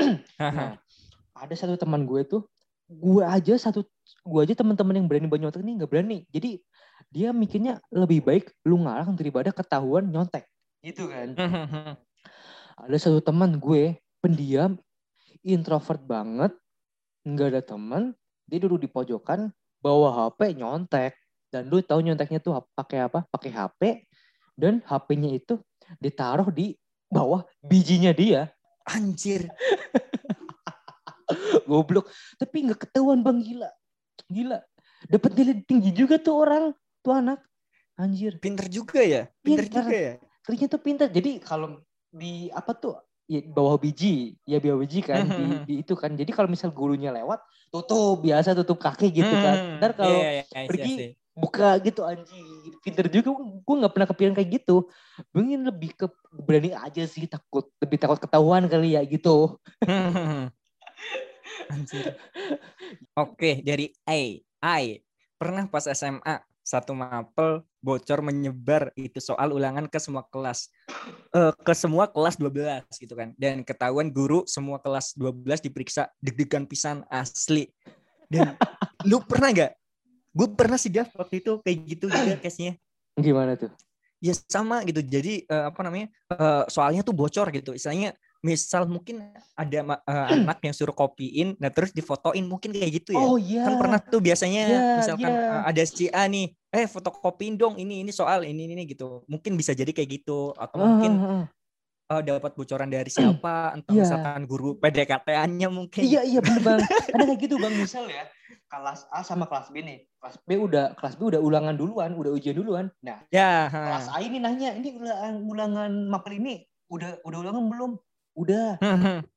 Nah, 0.40 0.80
ada 1.42 1.54
satu 1.58 1.74
teman 1.74 2.06
gue 2.06 2.22
tuh 2.22 2.46
gue 2.86 3.24
aja 3.26 3.58
satu 3.58 3.82
gue 4.22 4.40
aja 4.46 4.54
teman-teman 4.54 5.02
yang 5.02 5.06
berani 5.10 5.26
nyontek 5.26 5.62
ini 5.64 5.72
nggak 5.82 5.90
berani. 5.90 6.18
Jadi 6.30 6.62
dia 7.10 7.34
mikirnya 7.34 7.82
lebih 7.90 8.22
baik 8.22 8.54
lu 8.62 8.78
ngarang 8.86 9.18
daripada 9.18 9.50
ketahuan 9.50 10.06
nyontek. 10.06 10.46
Gitu 10.86 11.10
kan. 11.10 11.34
Ada 12.86 12.96
satu 13.08 13.18
teman 13.18 13.58
gue 13.58 13.98
pendiam 14.22 14.78
introvert 15.42 16.00
banget 16.06 16.54
nggak 17.26 17.48
ada 17.58 17.62
teman 17.62 18.14
dia 18.46 18.58
duduk 18.62 18.86
di 18.86 18.88
pojokan 18.90 19.50
bawa 19.82 20.30
HP 20.30 20.62
nyontek. 20.62 21.18
Dan 21.52 21.68
lu 21.68 21.84
tahu 21.84 22.00
nyonteknya 22.00 22.40
tuh 22.40 22.64
pakai 22.72 23.08
apa? 23.08 23.28
Pakai 23.28 23.50
HP 23.52 23.80
dan 24.56 24.80
HP-nya 24.84 25.36
itu 25.36 25.60
ditaruh 26.00 26.48
di 26.48 26.76
bawah 27.12 27.44
bijinya 27.60 28.12
dia. 28.14 28.48
Anjir. 28.88 29.48
goblok. 31.72 32.12
Tapi 32.36 32.68
nggak 32.68 32.84
ketahuan 32.84 33.24
bang 33.24 33.40
gila. 33.40 33.70
Gila. 34.28 34.58
Dapat 35.08 35.30
nilai 35.34 35.56
tinggi 35.64 35.90
juga 35.96 36.20
tuh 36.20 36.36
orang 36.36 36.76
tuh 37.00 37.16
anak. 37.16 37.40
Anjir. 37.96 38.36
Pinter 38.40 38.68
juga 38.68 39.00
ya. 39.00 39.28
Pinter, 39.40 39.66
Pinter. 39.68 39.84
juga 39.84 39.96
ya. 39.96 40.14
kerja 40.42 40.66
tuh 40.66 40.82
pintar 40.82 41.06
jadi 41.06 41.38
kalau 41.38 41.78
di 42.10 42.50
apa 42.50 42.74
tuh? 42.74 42.98
Ya, 43.30 43.38
bawah 43.46 43.78
biji. 43.78 44.36
Ya 44.42 44.58
bawah 44.58 44.82
biji 44.82 45.00
kan. 45.00 45.24
Di, 45.24 45.44
di 45.64 45.74
itu 45.86 45.94
kan. 45.94 46.12
Jadi 46.12 46.30
kalau 46.34 46.50
misal 46.50 46.74
gurunya 46.74 47.14
lewat 47.14 47.40
tutup. 47.70 48.20
Biasa 48.20 48.52
tutup 48.58 48.82
kaki 48.82 49.08
gitu 49.14 49.30
kan. 49.30 49.56
Hmm, 49.56 49.78
ntar 49.78 49.94
kalau 49.94 50.18
iya, 50.18 50.42
iya, 50.42 50.44
iya, 50.44 50.44
I 50.44 50.46
see, 50.50 50.58
I 50.58 50.68
pergi, 50.68 50.92
see. 50.98 51.10
buka 51.32 51.70
gitu 51.80 52.00
anjing. 52.02 52.46
Pinter 52.82 53.06
juga. 53.08 53.30
Gue 53.38 53.74
nggak 53.78 53.92
pernah 53.94 54.08
kepikiran 54.10 54.34
kayak 54.34 54.50
gitu. 54.60 54.76
Mungkin 55.30 55.58
lebih 55.62 55.90
ke 55.94 56.06
berani 56.34 56.74
aja 56.74 57.02
sih. 57.06 57.24
Takut 57.30 57.70
lebih 57.78 57.98
takut 58.02 58.18
ketahuan 58.18 58.66
kali 58.66 58.98
ya 58.98 59.02
gitu 59.06 59.56
Anjir. 61.70 62.16
Oke, 63.18 63.60
dari 63.62 63.92
A. 64.06 64.38
I. 64.62 64.84
Pernah 65.36 65.66
pas 65.66 65.84
SMA, 65.90 66.38
satu 66.62 66.94
mapel 66.94 67.66
bocor 67.82 68.22
menyebar 68.22 68.94
itu 68.94 69.18
soal 69.18 69.50
ulangan 69.50 69.90
ke 69.90 69.98
semua 69.98 70.22
kelas. 70.30 70.70
Eh, 71.34 71.52
ke 71.66 71.74
semua 71.74 72.06
kelas 72.06 72.38
12 72.38 72.86
gitu 73.02 73.14
kan. 73.18 73.34
Dan 73.34 73.66
ketahuan 73.66 74.14
guru 74.14 74.46
semua 74.46 74.78
kelas 74.78 75.18
12 75.18 75.66
diperiksa 75.66 76.06
deg-degan 76.22 76.64
pisan 76.70 77.02
asli. 77.10 77.66
Dan 78.30 78.54
lu 79.10 79.18
pernah 79.26 79.50
nggak? 79.50 79.72
Gue 80.32 80.48
pernah 80.54 80.78
sih 80.80 80.88
Gav 80.88 81.12
waktu 81.12 81.42
itu 81.44 81.60
kayak 81.60 81.78
gitu 81.90 82.06
juga 82.08 82.38
case-nya. 82.46 82.78
gimana 83.20 83.52
tuh 83.60 83.68
Ya 84.22 84.32
sama 84.32 84.80
gitu. 84.86 85.02
Jadi 85.02 85.44
eh, 85.44 85.64
apa 85.66 85.82
namanya? 85.82 86.06
eh, 86.30 86.64
soalnya 86.70 87.02
tuh 87.02 87.12
bocor 87.12 87.50
gitu. 87.50 87.74
Istilahnya 87.74 88.14
misal 88.42 88.90
mungkin 88.90 89.22
ada 89.54 89.78
eh, 90.02 90.26
anak 90.34 90.58
yang 90.66 90.74
suruh 90.74 90.92
kopiin, 90.92 91.54
nah 91.62 91.70
terus 91.70 91.94
difotoin 91.94 92.42
mungkin 92.42 92.74
kayak 92.74 92.92
gitu 93.02 93.14
ya. 93.14 93.22
oh 93.22 93.38
iya 93.38 93.62
Kan 93.62 93.78
pernah 93.78 93.98
tuh 94.02 94.18
biasanya 94.18 94.62
Ya, 94.66 94.80
misalkan 94.98 95.30
ya. 95.30 95.42
eh, 95.46 95.62
ada 95.70 95.82
si 95.86 96.10
A 96.10 96.26
nih, 96.26 96.50
eh 96.74 96.86
fotokopiin 96.90 97.54
dong 97.54 97.78
ini 97.78 98.02
ini 98.02 98.10
soal 98.10 98.42
ini 98.42 98.66
ini 98.66 98.82
gitu. 98.84 99.22
Mungkin 99.30 99.54
bisa 99.54 99.70
jadi 99.72 99.94
kayak 99.94 100.10
gitu 100.22 100.50
atau 100.58 100.76
mungkin 100.82 101.12
Ah, 101.14 101.22
ah, 101.22 102.18
ah. 102.18 102.18
eh, 102.18 102.22
dapat 102.26 102.52
bocoran 102.58 102.90
dari 102.90 103.08
siapa, 103.08 103.78
entah 103.78 103.94
Iya. 103.94 104.02
misalkan 104.02 104.42
guru 104.50 104.74
PDKT-annya 104.76 105.68
mungkin. 105.70 106.02
Iya 106.02 106.20
iya 106.26 106.40
bener 106.42 106.60
bang. 106.66 106.80
Ada 107.14 107.22
kayak 107.30 107.40
gitu 107.46 107.56
bang 107.62 107.74
misal 107.78 108.10
ya 108.10 108.26
kelas 108.66 109.04
A 109.12 109.20
sama 109.22 109.44
kelas 109.46 109.70
B 109.70 109.84
nih. 109.84 109.98
Kelas 110.18 110.36
B 110.42 110.50
udah 110.56 110.96
kelas 110.98 111.14
B 111.14 111.28
udah 111.30 111.38
ulangan 111.38 111.76
duluan, 111.76 112.16
udah 112.18 112.32
ujian 112.34 112.56
duluan. 112.56 112.90
Nah 113.04 113.22
Ya, 113.30 113.68
kelas 113.70 114.10
ha. 114.10 114.16
A 114.16 114.24
ini 114.24 114.42
nanya 114.42 114.74
ini 114.74 114.98
ulangan 114.98 115.34
ulangan 115.46 115.90
mapel 116.10 116.40
ini 116.40 116.64
udah 116.90 117.20
udah 117.22 117.38
ulangan 117.38 117.64
belum? 117.70 117.92
Udah. 118.36 118.80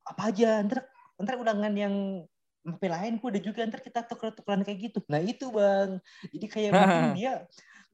Apa 0.06 0.32
aja? 0.32 0.62
Ntar 0.64 0.88
ntar 1.16 1.36
ulangan 1.40 1.72
yang 1.72 2.26
mapel 2.66 2.90
lain 2.90 3.22
gua 3.22 3.30
udah 3.30 3.44
juga 3.46 3.62
ntar 3.70 3.80
kita 3.80 4.02
tuker 4.10 4.34
tukeran 4.34 4.66
kayak 4.66 4.92
gitu. 4.92 5.00
Nah 5.06 5.22
itu 5.22 5.46
bang. 5.54 6.02
Jadi 6.34 6.46
kayak 6.50 6.72
mungkin 6.74 7.08
dia 7.14 7.34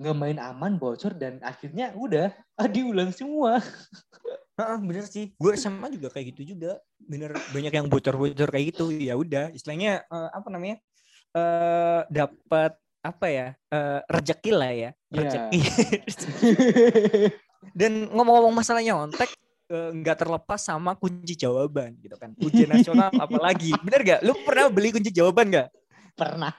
nggak 0.01 0.17
main 0.17 0.39
aman 0.41 0.81
bocor 0.81 1.13
dan 1.13 1.37
akhirnya 1.45 1.93
udah 1.93 2.33
ah, 2.57 2.65
diulang 2.65 3.13
semua. 3.13 3.61
Heeh, 4.57 4.77
bener 4.81 5.05
sih. 5.05 5.35
Gue 5.37 5.53
SMA 5.59 5.93
juga 5.93 6.09
kayak 6.09 6.33
gitu 6.33 6.55
juga. 6.55 6.81
Bener 6.97 7.35
banyak 7.53 7.73
yang 7.73 7.87
bocor-bocor 7.91 8.49
kayak 8.49 8.73
gitu. 8.73 8.89
Ya 8.89 9.13
udah, 9.13 9.51
istilahnya 9.53 10.07
eh, 10.07 10.29
apa 10.31 10.47
namanya? 10.49 10.77
eh 11.31 12.01
dapat 12.11 12.75
apa 13.01 13.25
ya? 13.31 13.47
eh 13.71 13.99
rezeki 14.09 14.51
lah 14.51 14.71
ya. 14.71 14.89
Iya. 15.13 15.21
Rezeki. 15.21 15.59
Dan 17.79 18.09
ngomong-ngomong 18.09 18.57
masalah 18.57 18.81
nyontek 18.81 19.29
eh, 19.71 19.89
nggak 19.95 20.27
terlepas 20.27 20.59
sama 20.59 20.99
kunci 20.99 21.39
jawaban 21.39 21.95
gitu 22.03 22.19
kan. 22.19 22.35
Ujian 22.43 22.67
nasional 22.67 23.07
apalagi. 23.23 23.71
Bener 23.79 24.03
gak? 24.03 24.19
Lu 24.27 24.35
pernah 24.43 24.67
beli 24.67 24.91
kunci 24.91 25.09
jawaban 25.09 25.47
gak? 25.47 25.71
pernah 26.15 26.53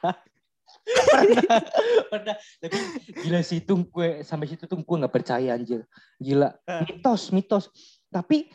pernah 0.83 1.61
pernah 2.13 2.35
tapi 2.59 2.79
gila 3.23 3.41
sih 3.45 3.63
itu 3.63 3.87
gue 3.87 4.27
sampai 4.27 4.51
situ 4.51 4.67
tuh 4.67 4.81
gue 4.83 4.97
nggak 4.99 5.15
percaya 5.15 5.55
anjir 5.55 5.87
gila 6.19 6.51
Ah. 6.67 6.83
mitos 6.83 7.31
mitos 7.31 7.65
tapi 8.11 8.51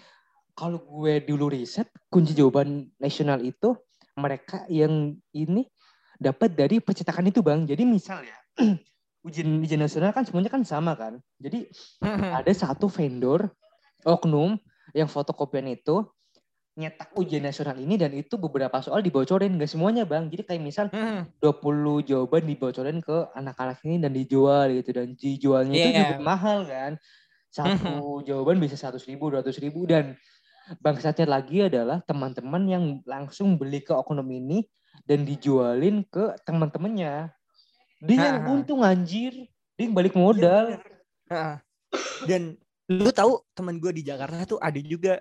kalau 0.57 0.81
gue 0.81 1.23
dulu 1.23 1.53
riset 1.53 1.87
kunci 2.09 2.33
jawaban 2.33 2.89
nasional 2.99 3.39
itu 3.45 3.77
mereka 4.17 4.65
yang 4.67 5.13
ini 5.31 5.69
dapat 6.17 6.57
dari 6.57 6.81
percetakan 6.81 7.29
itu 7.29 7.45
bang 7.45 7.63
jadi 7.63 7.85
misal 7.85 8.25
ya 8.25 8.37
ujian 9.27 9.61
ujian 9.61 9.79
nasional 9.79 10.11
kan 10.11 10.25
semuanya 10.25 10.51
kan 10.51 10.65
sama 10.65 10.97
kan 10.97 11.21
jadi 11.37 11.69
ada 12.33 12.51
satu 12.51 12.89
vendor 12.89 13.47
oknum 14.07 14.55
yang 14.95 15.11
fotokopian 15.11 15.67
itu 15.67 16.07
nyetak 16.77 17.09
ujian 17.17 17.41
nasional 17.41 17.73
ini 17.81 17.97
dan 17.97 18.13
itu 18.13 18.37
beberapa 18.37 18.77
soal 18.85 19.01
dibocorin 19.01 19.57
nggak 19.57 19.65
semuanya 19.65 20.05
bang. 20.05 20.29
Jadi 20.29 20.45
kayak 20.45 20.61
misal 20.61 20.85
20 21.41 22.05
jawaban 22.05 22.45
dibocorin 22.45 23.01
ke 23.01 23.33
anak-anak 23.33 23.81
ini 23.83 23.97
dan 23.97 24.13
dijual 24.13 24.69
gitu 24.71 24.89
dan 24.93 25.17
dijualnya 25.17 25.73
itu 25.73 25.89
Iya. 25.89 25.99
juga 26.05 26.15
mahal 26.21 26.69
kan? 26.69 26.91
Satu 27.49 28.21
jawaban 28.21 28.61
bisa 28.61 28.77
seratus 28.77 29.09
ribu 29.09 29.33
dua 29.33 29.41
ribu 29.41 29.89
dan 29.89 30.13
bangsatnya 30.85 31.25
lagi 31.25 31.65
adalah 31.65 32.05
teman-teman 32.05 32.63
yang 32.69 32.83
langsung 33.09 33.57
beli 33.57 33.81
ke 33.81 33.97
oknum 33.97 34.29
ini 34.29 34.69
dan 35.09 35.25
dijualin 35.25 36.05
ke 36.05 36.37
teman-temannya. 36.45 37.33
Dia 38.05 38.17
yang 38.21 38.53
untung 38.53 38.85
anjir. 38.85 39.33
Dia 39.73 39.89
yang 39.89 39.97
balik 39.97 40.13
modal. 40.13 40.77
Heeh. 41.33 41.55
Dan 42.29 42.53
lu 42.87 43.11
tahu 43.11 43.43
teman 43.51 43.75
gue 43.77 43.91
di 43.91 44.03
Jakarta 44.03 44.47
tuh 44.47 44.59
ada 44.59 44.79
juga 44.79 45.19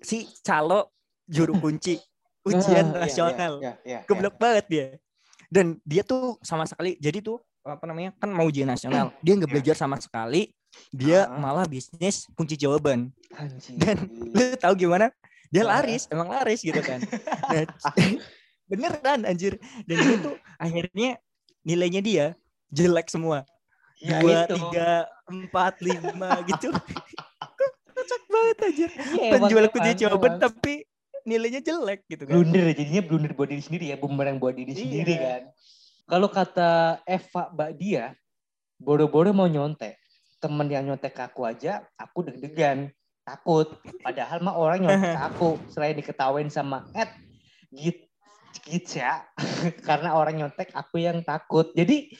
si 0.00 0.24
calo 0.40 0.90
juru 1.28 1.56
kunci 1.60 2.00
ujian 2.48 2.90
iya, 2.90 3.00
nasional. 3.06 3.52
iya, 3.62 3.72
iya, 3.86 3.98
iya. 4.02 4.08
Goblok 4.08 4.34
banget 4.34 4.66
dia. 4.66 4.86
Dan 5.52 5.78
dia 5.84 6.02
tuh 6.02 6.40
sama 6.42 6.64
sekali 6.64 6.96
jadi 6.96 7.20
tuh 7.20 7.38
apa 7.62 7.86
namanya 7.86 8.10
kan 8.18 8.26
mau 8.32 8.48
ujian 8.48 8.66
nasional 8.66 9.12
dia 9.24 9.38
nggak 9.38 9.50
belajar 9.52 9.76
sama 9.78 10.00
sekali 10.00 10.50
dia 10.90 11.28
Ah. 11.28 11.36
malah 11.38 11.68
bisnis 11.68 12.26
kunci 12.34 12.56
jawaban 12.56 13.12
Anjir. 13.36 13.76
Dan- 13.78 14.08
lu 14.34 14.56
tahu 14.58 14.74
gimana 14.74 15.12
dia 15.52 15.62
laris 15.62 16.08
emang 16.10 16.32
laris 16.32 16.64
gitu 16.64 16.80
kan 16.80 16.98
nah, 17.52 17.62
beneran 18.66 19.28
anjir 19.28 19.60
dan 19.84 19.96
itu 20.00 20.14
tuh 20.18 20.36
akhirnya 20.56 21.20
nilainya 21.62 22.00
dia 22.00 22.26
jelek 22.72 23.12
semua 23.12 23.44
Ya, 24.02 24.18
dua 24.18 24.44
itu. 24.44 24.54
tiga 24.58 24.90
empat 25.24 25.74
lima 25.78 26.30
gitu. 26.50 26.74
Kocak 27.92 28.22
banget 28.26 28.58
aja 28.66 28.86
Iya, 29.14 29.30
penjual 29.38 29.62
emang, 29.62 29.72
kunci 29.72 29.90
emang, 29.92 30.00
jawaban 30.00 30.30
emang. 30.32 30.42
tapi 30.42 30.74
nilainya 31.22 31.60
jelek 31.62 32.00
gitu 32.10 32.22
kan. 32.26 32.34
Blunder 32.34 32.66
jadinya 32.74 33.02
blunder 33.04 33.32
buat 33.32 33.46
diri 33.46 33.62
sendiri 33.62 33.84
ya 33.92 33.96
bumerang 33.96 34.42
buat 34.42 34.54
diri 34.56 34.72
Iya. 34.72 34.80
sendiri 34.80 35.14
kan. 35.14 35.42
Kalau 36.02 36.28
kata 36.28 36.70
Eva 37.06 37.42
Mbak 37.48 37.70
dia 37.78 38.04
boro-boro 38.76 39.30
mau 39.30 39.46
nyontek. 39.46 39.94
Temen 40.42 40.66
yang 40.66 40.82
nyontek 40.84 41.14
aku 41.14 41.46
aja 41.46 41.86
aku 41.94 42.26
deg-degan. 42.26 42.90
Takut. 43.22 43.70
Padahal 44.02 44.42
mah 44.42 44.58
orang 44.58 44.82
nyontek 44.82 45.14
aku 45.30 45.62
selain 45.70 45.94
diketawain 45.94 46.50
sama 46.50 46.90
Ed 46.90 47.06
git 47.70 48.10
gitu 48.66 48.98
ya. 48.98 49.22
Karena 49.86 50.18
orang 50.18 50.42
nyontek 50.42 50.74
aku 50.74 50.98
yang 50.98 51.22
takut. 51.22 51.70
Jadi 51.70 52.10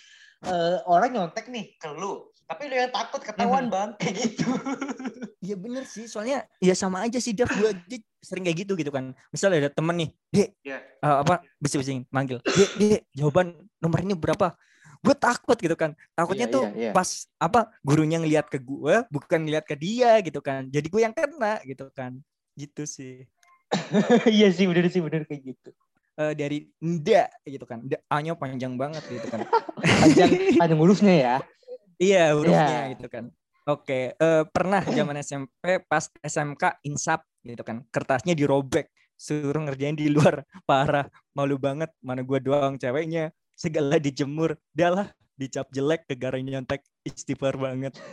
eh, 0.47 0.79
orang 0.87 1.11
nyontek 1.15 1.47
nih 1.49 1.75
ke 1.79 1.89
lu 1.95 2.29
tapi 2.45 2.69
lu 2.69 2.75
yang 2.77 2.93
takut 2.93 3.23
ketahuan 3.23 3.73
bang 3.73 3.97
kayak 3.97 4.15
gitu 4.29 4.47
Iya 5.43 5.59
bener 5.59 5.83
sih, 5.91 6.07
soalnya 6.07 6.47
ya 6.63 6.71
sama 6.71 7.03
aja 7.03 7.19
sih 7.19 7.35
Dav 7.35 7.51
gue 7.51 7.75
aja 7.75 7.99
sering 8.23 8.47
kayak 8.47 8.63
gitu 8.63 8.79
gitu 8.79 8.95
kan. 8.95 9.11
Misalnya 9.35 9.67
ada 9.67 9.71
temen 9.75 9.91
nih, 9.99 10.11
Dek, 10.31 10.49
Iya. 10.63 10.79
eh, 11.03 11.17
apa 11.27 11.43
bising-bising 11.59 12.07
manggil, 12.15 12.39
Dek, 12.47 12.71
Dek, 12.79 13.01
jawaban 13.11 13.59
nomor 13.83 14.07
ini 14.07 14.15
berapa? 14.15 14.55
Gue 15.03 15.19
takut 15.19 15.59
gitu 15.59 15.75
kan. 15.75 15.99
Takutnya 16.15 16.47
Iya, 16.47 16.55
tuh 16.55 16.65
iya, 16.79 16.79
iya. 16.79 16.91
pas 16.95 17.27
apa 17.43 17.75
gurunya 17.83 18.23
ngeliat 18.23 18.47
ke 18.47 18.63
gue, 18.63 19.03
bukan 19.11 19.43
ngeliat 19.43 19.67
ke 19.67 19.75
dia 19.75 20.23
gitu 20.23 20.39
kan. 20.39 20.71
Jadi 20.71 20.87
gue 20.87 21.01
yang 21.03 21.11
kena 21.11 21.59
gitu 21.67 21.91
kan. 21.91 22.23
Gitu 22.55 22.87
sih. 22.87 23.27
iya 24.39 24.47
sih 24.55 24.71
bener 24.71 24.87
sih 24.95 25.03
bener 25.03 25.27
kayak 25.27 25.43
gitu 25.43 25.71
Eh, 26.13 26.37
dari 26.37 26.69
nda 26.85 27.25
gitu 27.49 27.65
kan. 27.65 27.81
A-nya 28.13 28.37
panjang 28.37 28.77
banget 28.77 29.01
gitu 29.09 29.27
kan. 29.33 29.49
panjang 30.05 30.61
panjang 30.61 30.81
hurufnya 30.81 31.15
ya? 31.17 31.35
Iya 31.97 32.37
hurufnya 32.37 32.69
Iya. 32.85 32.93
gitu 32.97 33.07
kan. 33.09 33.25
Oke, 33.65 34.13
eh, 34.13 34.43
pernah 34.53 34.85
zaman 34.85 35.17
SMP 35.25 35.81
pas 35.89 36.11
SMK 36.21 36.83
insap 36.85 37.25
gitu 37.41 37.63
kan, 37.63 37.87
kertasnya 37.95 38.35
dirobek 38.37 38.91
suruh 39.17 39.63
ngerjain 39.65 39.97
di 39.97 40.13
luar. 40.13 40.45
Parah 40.69 41.09
malu 41.33 41.57
banget. 41.57 41.89
Mana 42.05 42.21
gua 42.21 42.43
doang 42.43 42.77
ceweknya. 42.77 43.33
Segala 43.57 43.97
dijemur. 43.97 44.59
Dah 44.77 44.91
lah 44.93 45.09
dicap 45.39 45.71
jelek 45.73 46.05
negara 46.11 46.37
nyontek. 46.37 46.85
Istighfar 47.09 47.57
banget. 47.57 47.97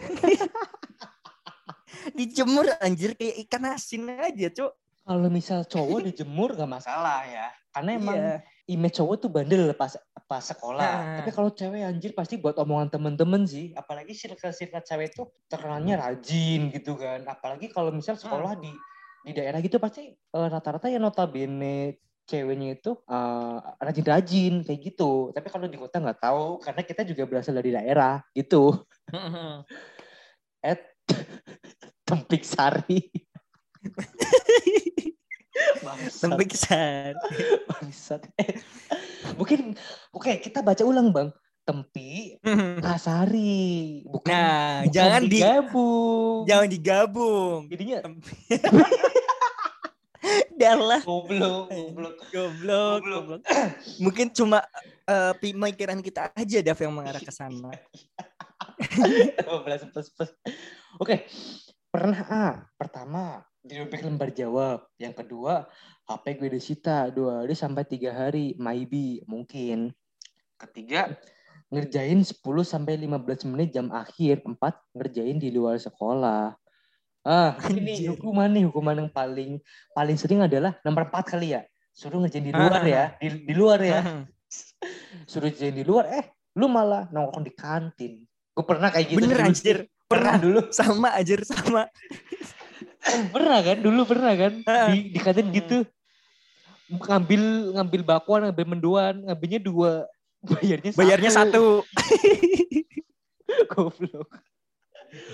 Dijemur 2.16 2.66
anjir 2.80 3.14
kayak 3.18 3.36
ikan 3.48 3.64
asin 3.70 4.08
aja 4.08 4.48
cuk 4.50 4.72
Kalau 5.10 5.26
misal 5.34 5.66
cowok 5.66 6.06
dijemur 6.06 6.54
gak 6.54 6.70
masalah 6.70 7.26
ya. 7.26 7.50
Karena 7.74 7.98
emang 7.98 8.18
Iya. 8.18 8.46
image 8.70 9.02
cowok 9.02 9.16
tuh 9.18 9.30
bandel 9.34 9.74
pas 9.74 9.98
pas 10.30 10.44
sekolah. 10.46 10.94
Nah. 11.02 11.18
Tapi 11.18 11.34
kalau 11.34 11.50
cewek 11.50 11.82
anjir 11.82 12.14
pasti 12.14 12.38
buat 12.38 12.54
omongan 12.62 12.94
temen-temen 12.94 13.42
sih. 13.50 13.74
Apalagi 13.74 14.14
circle-circle 14.14 14.86
cewek 14.86 15.10
tuh 15.18 15.34
terkenalnya 15.50 15.98
rajin 15.98 16.70
gitu 16.70 16.94
kan. 16.94 17.26
Apalagi 17.26 17.74
kalau 17.74 17.90
misal 17.90 18.22
sekolah 18.22 18.54
di 18.62 18.70
di 19.26 19.34
daerah 19.34 19.58
gitu 19.66 19.82
pasti 19.82 20.14
eh, 20.14 20.48
rata-rata 20.54 20.88
yang 20.94 21.02
notabene 21.02 21.98
ceweknya 22.30 22.78
itu 22.78 22.94
eh, 23.10 23.58
rajin-rajin 23.82 24.62
kayak 24.62 24.80
gitu. 24.94 25.34
Tapi 25.34 25.48
kalau 25.50 25.66
di 25.66 25.78
kota 25.82 25.98
nggak 25.98 26.22
tahu 26.22 26.62
karena 26.62 26.82
kita 26.86 27.02
juga 27.02 27.26
berasal 27.26 27.58
dari 27.58 27.74
daerah 27.74 28.22
gitu. 28.38 28.78
At 30.70 30.86
Tempik 32.06 32.46
Sari. 32.46 33.10
Bangsat. 35.82 36.36
Besar. 36.36 37.12
Bangsat. 37.70 38.22
Eh, 38.36 38.60
mungkin 39.36 39.76
oke 40.10 40.40
kita 40.40 40.60
baca 40.60 40.84
ulang 40.84 41.10
bang. 41.10 41.30
Tempi 41.62 42.34
Kasari 42.82 44.02
bukan 44.02 44.26
Nah, 44.26 44.82
bukan 44.82 44.90
jangan 44.90 45.22
di 45.22 45.38
digabung. 45.38 46.42
jangan 46.44 46.68
digabung. 46.68 47.60
Jadinya 47.70 47.98
Dah 50.52 50.76
lah. 50.76 51.02
goblok, 51.02 51.72
goblok. 51.72 52.16
Goblok, 52.28 53.00
Goblok. 53.00 53.00
goblok. 53.06 53.42
Mungkin 53.98 54.28
cuma 54.30 54.60
eh, 55.06 55.32
pemikiran 55.38 56.02
kita 56.02 56.34
aja 56.34 56.60
Dav 56.60 56.76
yang 56.76 56.92
mengarah 56.92 57.22
ke 57.22 57.32
sana. 57.32 57.72
15 58.76 59.94
plus 59.94 60.08
plus. 60.12 60.32
Oke, 60.98 61.24
pernah 61.88 62.20
A. 62.28 62.46
Pertama, 62.76 63.40
dirobek 63.64 64.02
lembar 64.04 64.30
jawab. 64.32 64.88
Yang 64.96 65.26
kedua, 65.26 65.68
HP 66.08 66.40
gue 66.40 66.50
disita 66.56 67.12
dua 67.12 67.44
hari 67.46 67.56
sampai 67.56 67.84
tiga 67.86 68.16
hari, 68.16 68.56
maybe 68.58 69.22
mungkin. 69.28 69.94
Ketiga, 70.60 71.16
ngerjain 71.72 72.20
10 72.20 72.42
sampai 72.66 73.00
15 73.00 73.50
menit 73.52 73.70
jam 73.72 73.88
akhir. 73.94 74.44
Empat, 74.44 74.80
ngerjain 74.96 75.38
di 75.38 75.50
luar 75.54 75.80
sekolah. 75.80 76.56
Ah, 77.24 77.54
ini 77.76 78.10
hukuman 78.10 78.50
nih, 78.50 78.64
hukuman 78.72 78.96
yang 79.06 79.12
paling 79.12 79.60
paling 79.92 80.16
sering 80.16 80.42
adalah 80.44 80.76
nomor 80.88 81.08
empat 81.12 81.36
kali 81.36 81.56
ya. 81.56 81.62
Suruh 81.92 82.24
ngerjain 82.24 82.48
di 82.48 82.56
luar 82.56 82.82
ya, 82.88 83.04
di, 83.22 83.28
di 83.44 83.54
luar 83.54 83.80
ya. 83.84 84.00
Suruh 85.30 85.52
ngerjain 85.52 85.76
di 85.76 85.84
luar, 85.84 86.10
eh 86.10 86.26
lu 86.56 86.72
malah 86.72 87.12
nongkrong 87.12 87.46
di 87.46 87.54
kantin. 87.54 88.24
Gue 88.56 88.66
pernah 88.66 88.92
kayak 88.92 89.16
gitu. 89.16 89.20
Bener 89.24 89.40
dulu. 89.40 89.48
anjir. 89.52 89.78
Pernah 90.10 90.10
Pernah 90.10 90.36
dulu. 90.42 90.60
sama 90.74 91.08
anjir 91.14 91.40
sama. 91.46 91.86
Pernah 93.32 93.60
kan 93.64 93.78
dulu 93.80 94.02
pernah 94.04 94.34
kan 94.36 94.54
di 94.92 95.16
di 95.16 95.20
kantin 95.20 95.48
gitu 95.56 95.88
ngambil 96.90 97.42
ngambil 97.78 98.02
bakwan 98.04 98.42
ngambil 98.50 98.66
mendoan 98.66 99.16
ngambilnya 99.24 99.60
dua 99.62 99.92
bayarnya 100.44 100.92
satu. 100.92 101.00
Bayarnya 101.00 101.32
satu. 101.32 101.66
goblok 103.72 104.30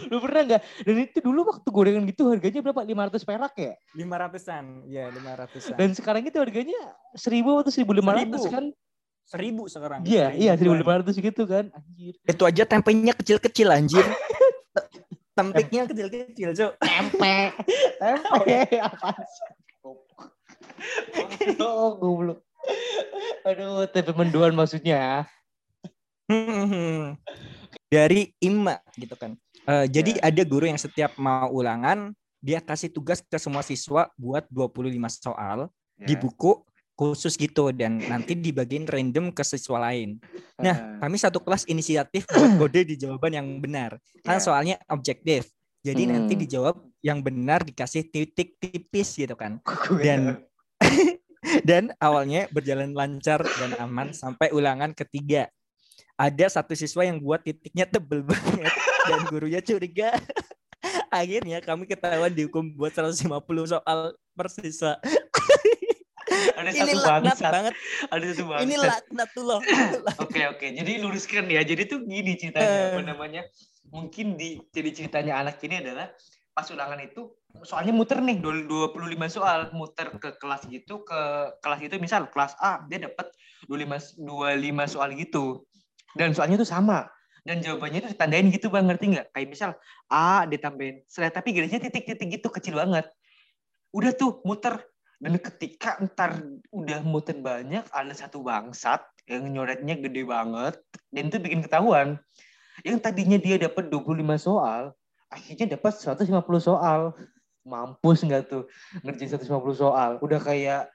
lu 0.08 0.24
pernah 0.24 0.42
nggak 0.48 0.62
dan 0.88 0.96
itu 1.04 1.20
dulu 1.20 1.52
waktu 1.52 1.68
gorengan 1.68 2.04
gitu 2.08 2.32
harganya 2.32 2.64
berapa 2.64 2.80
500 3.12 3.28
perak 3.28 3.54
ya 3.60 3.74
Lima 3.92 4.16
ratusan. 4.16 4.88
Ya 4.88 5.12
lima 5.12 5.36
ratusan. 5.36 5.76
dan 5.76 5.92
sekarang 5.92 6.24
itu 6.24 6.38
harganya 6.40 6.80
1000 7.12 7.44
atau 7.44 7.72
1500 7.76 7.76
Seribu. 7.76 8.40
kan 8.48 8.66
Seribu 9.26 9.64
sekarang. 9.68 10.00
iya 10.08 10.32
iya 10.32 10.56
Seribuan. 10.56 11.04
1500 11.12 11.28
gitu 11.28 11.44
kan 11.44 11.66
anjir 11.76 12.14
Itu 12.24 12.44
aja 12.48 12.64
tempenya 12.64 13.12
kecil-kecil 13.20 13.68
anjir. 13.68 14.06
Tempiknya 15.36 15.84
kecil-kecil, 15.86 16.50
Cuk. 16.56 16.72
tempe. 16.80 17.52
Tempe. 18.02 18.60
Apa? 18.80 19.12
Sih 21.36 21.56
goblok 21.56 22.00
goblok 22.02 22.40
aduh 23.46 23.86
tempe 23.86 24.12
mendoan 24.18 24.58
maksudnya. 24.58 25.30
Dari 27.94 28.34
IMA 28.42 28.82
gitu 28.98 29.14
kan. 29.14 29.38
Eh, 29.66 29.86
jadi 29.86 30.18
ada 30.22 30.42
guru 30.42 30.66
yang 30.66 30.82
setiap 30.82 31.14
mau 31.22 31.54
ulangan 31.54 32.14
dia 32.42 32.62
kasih 32.62 32.90
tugas 32.90 33.22
ke 33.22 33.38
semua 33.38 33.62
siswa 33.62 34.10
buat 34.18 34.46
25 34.50 34.94
soal 35.22 35.70
di 35.98 36.14
Ya. 36.14 36.20
buku 36.20 36.66
khusus 36.96 37.36
gitu 37.36 37.76
dan 37.76 38.00
nanti 38.00 38.34
dibagiin 38.34 38.88
random 38.88 39.36
ke 39.36 39.44
siswa 39.44 39.92
lain. 39.92 40.16
Nah, 40.56 40.98
kami 41.04 41.20
satu 41.20 41.44
kelas 41.44 41.68
inisiatif 41.68 42.24
buat 42.26 42.56
kode 42.64 42.88
di 42.88 42.96
jawaban 42.96 43.36
yang 43.36 43.48
benar. 43.60 44.00
Kan 44.24 44.40
Ya. 44.40 44.44
soalnya 44.44 44.76
objektif. 44.88 45.52
Jadi 45.86 46.10
nanti 46.10 46.34
Hmm. 46.34 46.42
dijawab 46.42 46.76
yang 47.04 47.20
benar 47.22 47.62
dikasih 47.62 48.10
titik 48.10 48.58
tipis 48.58 49.14
gitu 49.14 49.36
kan. 49.38 49.60
Dan 50.02 50.42
dan 51.70 51.94
awalnya 52.02 52.50
berjalan 52.50 52.90
lancar 52.92 53.44
dan 53.44 53.78
aman 53.78 54.10
sampai 54.10 54.50
ulangan 54.50 54.96
ketiga. 54.96 55.46
Ada 56.16 56.48
satu 56.58 56.74
siswa 56.74 57.04
yang 57.04 57.20
buat 57.20 57.44
titiknya 57.44 57.86
tebel 57.86 58.24
banget 58.30 58.72
dan 59.06 59.20
gurunya 59.28 59.60
curiga. 59.62 60.16
Akhirnya 61.12 61.60
kami 61.62 61.86
ketahuan 61.86 62.32
dihukum 62.32 62.72
buat 62.74 62.92
150 62.92 63.30
soal 63.68 64.00
per 64.34 64.48
siswa. 64.50 64.98
Ada 66.54 66.70
Ini 66.70 66.80
satu 66.82 66.98
bangsat 67.02 67.52
banget. 67.52 67.74
ada 68.06 68.24
satu 68.28 68.44
bangsat 68.46 68.64
Ini 68.64 68.76
laknat 68.78 69.30
tuh 69.32 69.44
loh. 69.44 69.60
Oke 70.24 70.42
oke, 70.46 70.66
jadi 70.72 70.92
luruskan 71.00 71.46
ya. 71.48 71.62
Jadi 71.62 71.82
tuh 71.86 72.00
gini 72.04 72.36
ceritanya 72.36 72.92
apa 72.92 73.00
Eh. 73.00 73.06
namanya? 73.06 73.42
Mungkin 73.90 74.36
di 74.36 74.60
jadi 74.70 74.90
ceritanya 74.92 75.40
anak 75.40 75.62
ini 75.62 75.80
adalah 75.80 76.12
pas 76.52 76.68
ulangan 76.70 77.00
itu 77.00 77.36
soalnya 77.62 77.92
muter 77.92 78.20
nih 78.20 78.40
dua- 78.40 78.64
25 78.92 79.28
soal 79.28 79.72
muter 79.72 80.08
ke 80.16 80.36
kelas 80.36 80.64
gitu 80.66 81.04
ke 81.04 81.20
kelas 81.60 81.80
itu 81.82 81.96
misal 82.00 82.28
kelas 82.28 82.56
A 82.60 82.84
dia 82.86 83.04
dapat 83.04 83.28
25 83.68 84.16
25 84.18 84.88
soal 84.88 85.12
gitu. 85.14 85.68
Dan 86.16 86.32
soalnya 86.32 86.56
tuh 86.56 86.68
sama 86.68 87.12
dan 87.44 87.62
jawabannya 87.62 88.02
itu 88.02 88.10
ditandain 88.10 88.48
gitu 88.50 88.68
bang 88.68 88.88
ngerti 88.88 89.06
nggak 89.14 89.28
kayak 89.30 89.48
misal 89.48 89.70
A 90.08 90.44
ditambahin 90.46 91.06
setelah 91.06 91.30
tapi 91.32 91.54
garisnya 91.54 91.78
titik-titik 91.78 92.40
gitu 92.40 92.48
kecil 92.50 92.74
banget 92.74 93.06
udah 93.92 94.12
tuh 94.12 94.42
muter 94.42 94.82
dan 95.20 95.34
ketika 95.40 96.00
ntar 96.04 96.44
udah 96.72 97.00
muter 97.04 97.40
banyak 97.40 97.88
ada 97.92 98.14
satu 98.14 98.44
bangsat 98.44 99.04
yang 99.26 99.48
nyoretnya 99.50 99.96
gede 99.98 100.28
banget 100.28 100.76
dan 101.10 101.32
itu 101.32 101.38
bikin 101.40 101.64
ketahuan. 101.64 102.20
Yang 102.84 103.08
tadinya 103.08 103.40
dia 103.40 103.56
dapat 103.56 103.88
25 103.88 104.20
soal 104.36 104.92
akhirnya 105.36 105.76
dapat 105.78 105.94
150 106.00 106.32
soal. 106.62 107.12
Mampus 107.66 108.22
nggak 108.22 108.46
tuh 108.46 108.70
ngerjain 109.02 109.42
150 109.42 109.50
soal? 109.74 110.22
Udah 110.22 110.38
kayak 110.38 110.86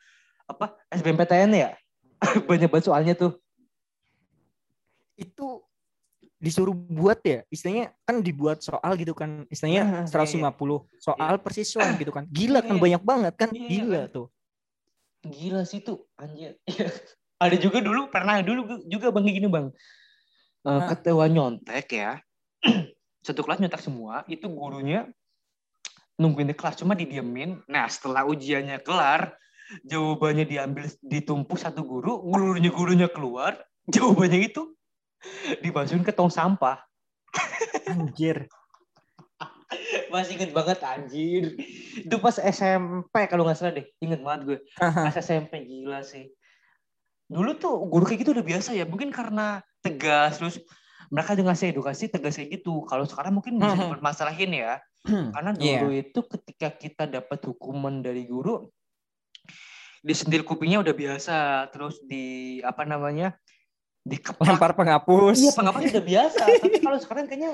apa 0.46 0.78
SBMPTN 0.94 1.50
ya? 1.50 1.70
Banyak 2.48 2.70
banget 2.70 2.87
soalnya 2.87 3.14
tuh. 3.18 3.35
Itu 5.18 5.66
disuruh 6.40 6.72
buat 6.72 7.20
ya 7.20 7.44
istilahnya 7.53 7.92
kan 8.09 8.24
dibuat 8.24 8.64
soal 8.64 8.96
gitu 8.96 9.12
kan 9.12 9.44
istilahnya 9.53 10.09
Ah, 10.09 10.09
150 10.09 10.88
soal 10.96 11.37
per 11.37 11.53
siswa 11.53 11.85
gitu 12.00 12.09
kan. 12.11 12.24
Gila 12.33 12.64
kan 12.64 12.81
Iya. 12.81 12.83
banyak 12.83 13.03
banget 13.05 13.35
kan 13.37 13.48
Iya, 13.53 13.68
gila 13.68 14.03
tuh. 14.09 14.26
Gila 15.20 15.62
sih 15.68 15.85
tuh 15.85 16.09
anjir. 16.16 16.57
Ada 17.37 17.57
juga 17.61 17.85
dulu 17.85 18.09
pernah 18.09 18.40
dulu 18.40 18.81
juga 18.88 19.12
bang 19.12 19.24
gini 19.29 19.48
bang. 19.53 19.68
Hah? 20.61 20.92
ketua 20.92 21.24
nyontek 21.24 21.88
ya 21.88 22.20
satu 23.24 23.40
kelas 23.40 23.64
nyontek 23.64 23.81
semua 23.81 24.24
itu 24.29 24.44
gurunya 24.44 25.09
nungguin 26.16 26.53
di 26.53 26.57
kelas 26.57 26.81
cuma 26.81 26.92
didiemin. 26.96 27.64
Nah 27.68 27.85
setelah 27.88 28.24
ujiannya 28.29 28.81
kelar 28.81 29.37
jawabannya 29.85 30.44
diambil 30.44 30.85
ditumpuk 31.05 31.57
satu 31.57 31.85
guru 31.85 32.20
gurunya 32.24 32.72
gurunya 32.72 33.09
keluar 33.12 33.61
jawabannya 33.94 34.53
itu 34.53 34.72
dimasukin 35.61 36.04
ke 36.04 36.12
tong 36.14 36.33
sampah. 36.33 36.80
Anjir. 37.90 38.48
Masih 40.10 40.35
inget 40.35 40.50
banget 40.50 40.83
anjir. 40.83 41.54
Itu 41.94 42.18
pas 42.18 42.35
SMP 42.42 43.14
kalau 43.31 43.46
nggak 43.46 43.58
salah 43.58 43.79
deh. 43.79 43.87
Inget 44.02 44.21
banget 44.27 44.40
gue. 44.46 44.58
Pas 44.79 45.14
SMP 45.14 45.62
gila 45.62 46.02
sih. 46.02 46.35
Dulu 47.31 47.54
tuh 47.54 47.79
guru 47.87 48.02
kayak 48.02 48.27
gitu 48.27 48.35
udah 48.35 48.42
biasa 48.42 48.75
ya. 48.75 48.83
Mungkin 48.83 49.14
karena 49.14 49.62
tegas 49.79 50.42
terus 50.42 50.58
mereka 51.14 51.38
juga 51.38 51.54
ngasih 51.54 51.71
edukasi 51.71 52.10
tegas 52.10 52.35
kayak 52.35 52.58
gitu. 52.58 52.83
Kalau 52.90 53.06
sekarang 53.06 53.38
mungkin 53.38 53.62
bisa 53.62 53.79
dipermasalahin 53.79 54.50
ya. 54.50 54.83
Karena 55.06 55.54
Iya. 55.54 55.87
dulu 55.87 55.90
itu 55.94 56.21
ketika 56.27 56.68
kita 56.75 57.04
dapat 57.06 57.38
hukuman 57.46 58.02
dari 58.02 58.27
guru 58.27 58.66
disentil 60.02 60.42
kupingnya 60.42 60.83
udah 60.83 60.94
biasa. 60.98 61.71
Terus 61.71 62.02
di 62.02 62.58
apa 62.66 62.83
namanya 62.83 63.38
dikeplak 64.01 64.57
lempar 64.57 64.73
penghapus. 64.73 65.37
Iya 65.37 65.53
pengapa 65.53 65.79
udah 65.85 66.05
biasa. 66.05 66.42
Tapi 66.65 66.79
kalau 66.81 66.98
sekarang 66.98 67.25
kayaknya 67.29 67.53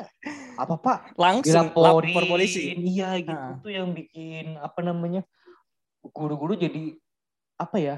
apa 0.55 0.75
pak? 0.79 0.99
Langsung 1.19 1.75
lapor 1.75 2.25
polisi. 2.27 2.75
Iya 2.79 3.19
gitu 3.19 3.35
Ah. 3.35 3.59
tuh 3.59 3.73
yang 3.75 3.91
bikin 3.91 4.55
apa 4.63 4.81
namanya 4.83 5.27
guru-guru 6.07 6.55
jadi 6.55 6.95
apa 7.59 7.77
ya 7.83 7.97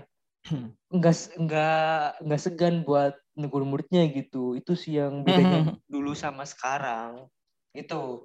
nggak 0.97 1.15
nggak 1.37 2.03
nggak 2.25 2.41
segan 2.41 2.75
buat 2.89 3.15
negur 3.37 3.69
muridnya 3.69 4.09
gitu. 4.09 4.57
Itu 4.57 4.73
sih 4.73 4.97
yang 4.97 5.23
bedanya 5.23 5.77
dulu 5.93 6.17
sama 6.17 6.49
sekarang. 6.49 7.29
Itu 7.77 8.25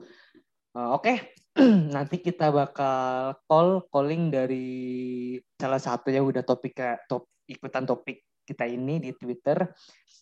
uh, 0.75 0.95
oke. 0.95 1.03
Okay. 1.03 1.17
nanti 1.93 2.17
kita 2.17 2.49
bakal 2.49 3.37
call 3.45 3.85
calling 3.93 4.33
dari 4.33 5.37
salah 5.53 5.77
satu 5.77 6.09
yang 6.09 6.25
udah 6.25 6.41
topik 6.41 6.73
top 7.05 7.29
ikutan 7.45 7.85
topik 7.85 8.25
kita 8.43 8.67
ini 8.67 8.99
di 8.99 9.11
Twitter 9.15 9.57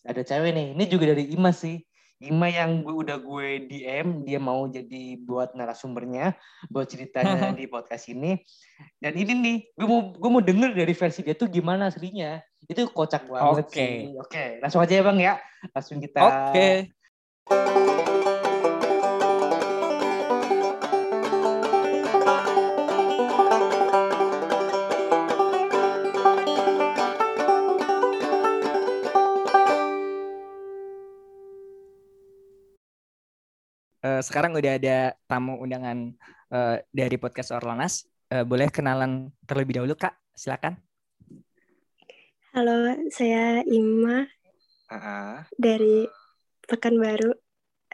ada 0.06 0.22
cewek 0.22 0.52
nih 0.54 0.68
ini 0.78 0.84
juga 0.90 1.14
dari 1.14 1.30
Ima 1.34 1.54
sih 1.54 1.78
Ima 2.22 2.54
yang 2.54 2.86
gue 2.86 2.94
udah 2.94 3.18
gue 3.18 3.66
DM 3.66 4.22
dia 4.22 4.38
mau 4.38 4.70
jadi 4.70 5.18
buat 5.26 5.58
narasumbernya 5.58 6.38
buat 6.70 6.86
ceritanya 6.86 7.50
di 7.58 7.66
podcast 7.66 8.14
ini 8.14 8.38
dan 9.02 9.18
ini 9.18 9.34
nih 9.34 9.58
gue 9.74 9.88
mau 9.90 10.14
gue 10.14 10.30
mau 10.30 10.44
denger 10.46 10.78
dari 10.78 10.94
versi 10.94 11.26
dia 11.26 11.34
tuh 11.34 11.50
gimana 11.50 11.90
aslinya 11.90 12.38
itu 12.70 12.86
kocak 12.94 13.26
banget 13.26 13.66
okay. 13.66 13.74
sih 13.74 13.94
oke 14.22 14.30
okay. 14.30 14.50
langsung 14.62 14.86
aja 14.86 14.94
ya 14.94 15.04
bang 15.04 15.18
ya 15.18 15.34
langsung 15.74 15.98
kita 15.98 16.20
oke 16.22 16.38
okay. 16.54 18.06
Uh, 34.06 34.22
sekarang 34.22 34.58
udah 34.58 34.78
ada 34.78 34.98
tamu 35.30 35.58
undangan 35.62 36.14
uh, 36.54 36.78
dari 36.92 37.18
podcast 37.18 37.54
Orlanas. 37.54 38.06
Uh, 38.32 38.48
boleh 38.48 38.72
kenalan 38.72 39.30
terlebih 39.44 39.82
dahulu 39.82 39.94
Kak, 39.96 40.16
silakan. 40.34 40.80
Halo, 42.52 42.96
saya 43.12 43.64
Ima 43.64 44.28
uh-huh. 44.92 45.48
dari 45.56 46.08
Pekanbaru, 46.68 47.32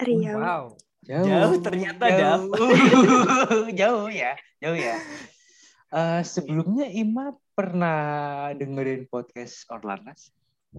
Riau. 0.02 0.38
Wow, 0.38 0.64
jauh, 1.06 1.26
jauh 1.26 1.56
ternyata 1.62 2.06
jauh, 2.10 2.54
jauh 3.80 4.10
ya, 4.10 4.34
jauh 4.62 4.78
ya. 4.78 4.98
Uh, 5.94 6.22
sebelumnya 6.26 6.90
Ima 6.90 7.38
pernah 7.54 8.50
dengerin 8.54 9.10
podcast 9.10 9.66
Orlanas? 9.70 10.30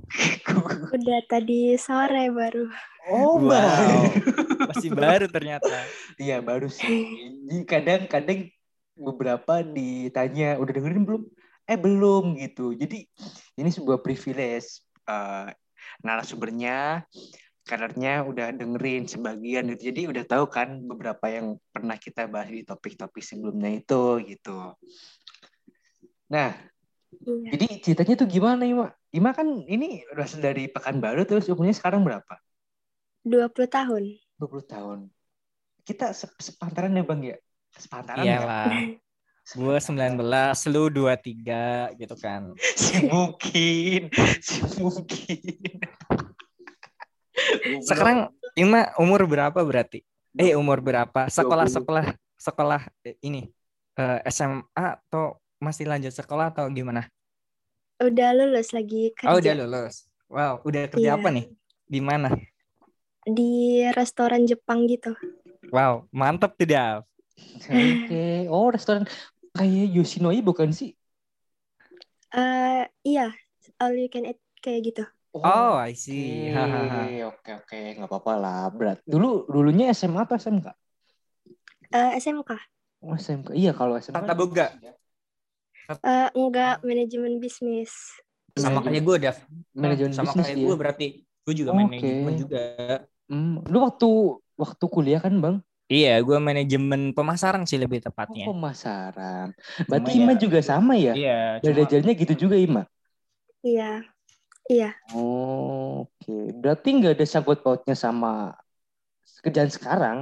Udah 0.96 1.20
tadi 1.28 1.74
sore 1.76 2.30
baru. 2.32 2.66
Oh, 3.08 3.40
wow. 3.40 4.04
Masih 4.68 4.92
baru 4.92 5.26
ternyata. 5.32 5.88
Iya, 6.20 6.44
baru 6.44 6.68
sih. 6.68 7.08
Kadang-kadang 7.64 8.52
beberapa 8.98 9.64
ditanya, 9.64 10.60
udah 10.60 10.72
dengerin 10.72 11.04
belum? 11.08 11.22
Eh, 11.68 11.76
belum 11.76 12.36
gitu. 12.40 12.72
Jadi 12.76 13.08
ini 13.56 13.70
sebuah 13.72 14.00
privilege 14.00 14.84
uh, 15.08 15.52
narasumbernya 16.04 17.04
kadernya 17.68 18.24
udah 18.24 18.48
dengerin 18.56 19.04
sebagian 19.04 19.68
gitu. 19.76 19.92
Jadi 19.92 20.00
udah 20.08 20.24
tahu 20.24 20.48
kan 20.48 20.80
beberapa 20.80 21.28
yang 21.28 21.60
pernah 21.68 22.00
kita 22.00 22.24
bahas 22.24 22.48
di 22.48 22.64
topik-topik 22.64 23.20
sebelumnya 23.20 23.76
itu 23.76 24.04
gitu. 24.24 24.72
Nah, 26.32 26.56
iya. 27.12 27.50
jadi 27.56 27.66
ceritanya 27.80 28.14
tuh 28.20 28.28
gimana 28.28 28.62
Ima? 28.64 28.92
Ima 29.12 29.30
kan 29.32 29.64
ini 29.64 30.04
berasal 30.12 30.44
dari 30.44 30.68
Pekanbaru 30.68 31.24
terus 31.24 31.48
umurnya 31.48 31.76
sekarang 31.76 32.04
berapa? 32.04 32.34
20 33.24 33.48
tahun. 33.68 34.02
20 34.40 34.72
tahun. 34.72 34.98
Kita 35.84 36.12
sepantaran 36.16 36.92
ya 36.92 37.04
Bang 37.04 37.20
ya? 37.24 37.36
Sepantaran 37.76 38.24
Iya 38.24 38.38
lah. 38.44 38.68
Gue 39.48 39.80
19, 39.80 40.20
lu 40.68 40.82
23 40.92 41.96
gitu 41.96 42.16
kan. 42.20 42.52
Si 42.78 43.04
mungkin. 43.08 44.12
Si 44.44 44.60
mungkin. 44.76 45.58
Sekarang 47.88 48.32
Ima 48.58 48.90
umur 48.98 49.24
berapa 49.24 49.56
berarti? 49.62 50.02
Eh 50.34 50.58
umur 50.58 50.82
berapa? 50.82 51.30
Sekolah 51.30 51.70
sekolah 51.70 52.06
sekolah 52.38 52.82
eh, 53.06 53.18
ini 53.22 53.46
uh, 53.98 54.18
eh, 54.22 54.30
SMA 54.30 54.66
atau 54.74 55.38
masih 55.58 55.90
lanjut 55.90 56.14
sekolah 56.14 56.54
atau 56.54 56.66
gimana? 56.70 57.06
Udah 57.98 58.30
lulus 58.34 58.70
lagi 58.70 59.10
kerja. 59.14 59.30
Oh, 59.30 59.42
udah 59.42 59.54
lulus. 59.58 60.06
Wow, 60.30 60.62
udah 60.62 60.86
kerja 60.86 61.14
yeah. 61.14 61.18
apa 61.18 61.28
nih? 61.34 61.46
Di 61.88 62.00
mana? 62.02 62.30
Di 63.26 63.84
restoran 63.92 64.46
Jepang 64.46 64.86
gitu. 64.86 65.12
Wow, 65.74 66.06
mantap 66.14 66.54
tidak? 66.54 67.02
Oke. 67.38 68.06
Okay. 68.06 68.36
Oh, 68.46 68.70
restoran 68.70 69.04
kayak 69.56 69.86
Yoshinoi 69.90 70.40
bukan 70.40 70.70
sih? 70.70 70.94
Uh, 72.28 72.84
iya, 73.02 73.32
all 73.80 73.96
you 73.96 74.06
can 74.12 74.28
eat 74.28 74.38
kayak 74.60 74.94
gitu. 74.94 75.04
Oh, 75.32 75.44
oh 75.44 75.74
I 75.76 75.92
see. 75.96 76.52
Oke, 76.52 77.24
oke, 77.24 77.50
oke, 77.64 77.78
nggak 78.00 78.08
apa-apa 78.08 78.32
lah. 78.36 78.62
Berat. 78.72 78.98
Dulu 79.04 79.48
dulunya 79.48 79.92
SMA 79.92 80.24
atau 80.24 80.36
SMK? 80.36 80.66
Uh, 81.92 82.10
SMK. 82.16 82.50
Oh, 83.00 83.16
SMK. 83.16 83.56
Iya, 83.56 83.72
kalau 83.72 83.96
SMK. 83.96 84.14
Tata 84.14 84.34
Boga. 84.36 84.72
Uh, 85.88 86.28
enggak 86.36 86.84
manajemen 86.84 87.40
bisnis. 87.40 87.90
Sama 88.52 88.84
kayak 88.84 89.00
gue, 89.00 89.16
Dav. 89.24 89.36
Manajemen 89.72 90.12
sama 90.12 90.36
bisnis 90.36 90.52
kayak 90.52 90.60
gue 90.60 90.76
berarti. 90.76 91.06
Gue 91.48 91.54
juga 91.56 91.72
okay. 91.72 91.80
manajemen 91.80 92.34
juga. 92.36 92.62
Hmm. 93.28 93.64
Lu 93.64 93.78
waktu 93.80 94.08
waktu 94.60 94.84
kuliah 94.92 95.20
kan, 95.24 95.32
Bang? 95.40 95.56
Iya, 95.88 96.20
gue 96.20 96.36
manajemen 96.36 97.16
pemasaran 97.16 97.64
sih 97.64 97.80
lebih 97.80 98.04
tepatnya. 98.04 98.44
Oh, 98.44 98.52
pemasaran. 98.52 99.56
Berarti 99.88 100.20
Ima 100.20 100.36
ya, 100.36 100.40
juga 100.44 100.60
sama 100.60 101.00
ya? 101.00 101.16
Iya. 101.16 101.64
Belajarnya 101.64 102.12
gitu 102.12 102.34
juga 102.44 102.60
Ima? 102.60 102.84
Iya. 103.64 104.04
Iya. 104.68 104.92
Oh, 105.16 106.04
Oke. 106.04 106.28
Okay. 106.28 106.44
Berarti 106.52 106.88
nggak 107.00 107.16
ada 107.16 107.24
sangkut 107.24 107.64
pautnya 107.64 107.96
sama 107.96 108.52
kerjaan 109.40 109.72
sekarang? 109.72 110.18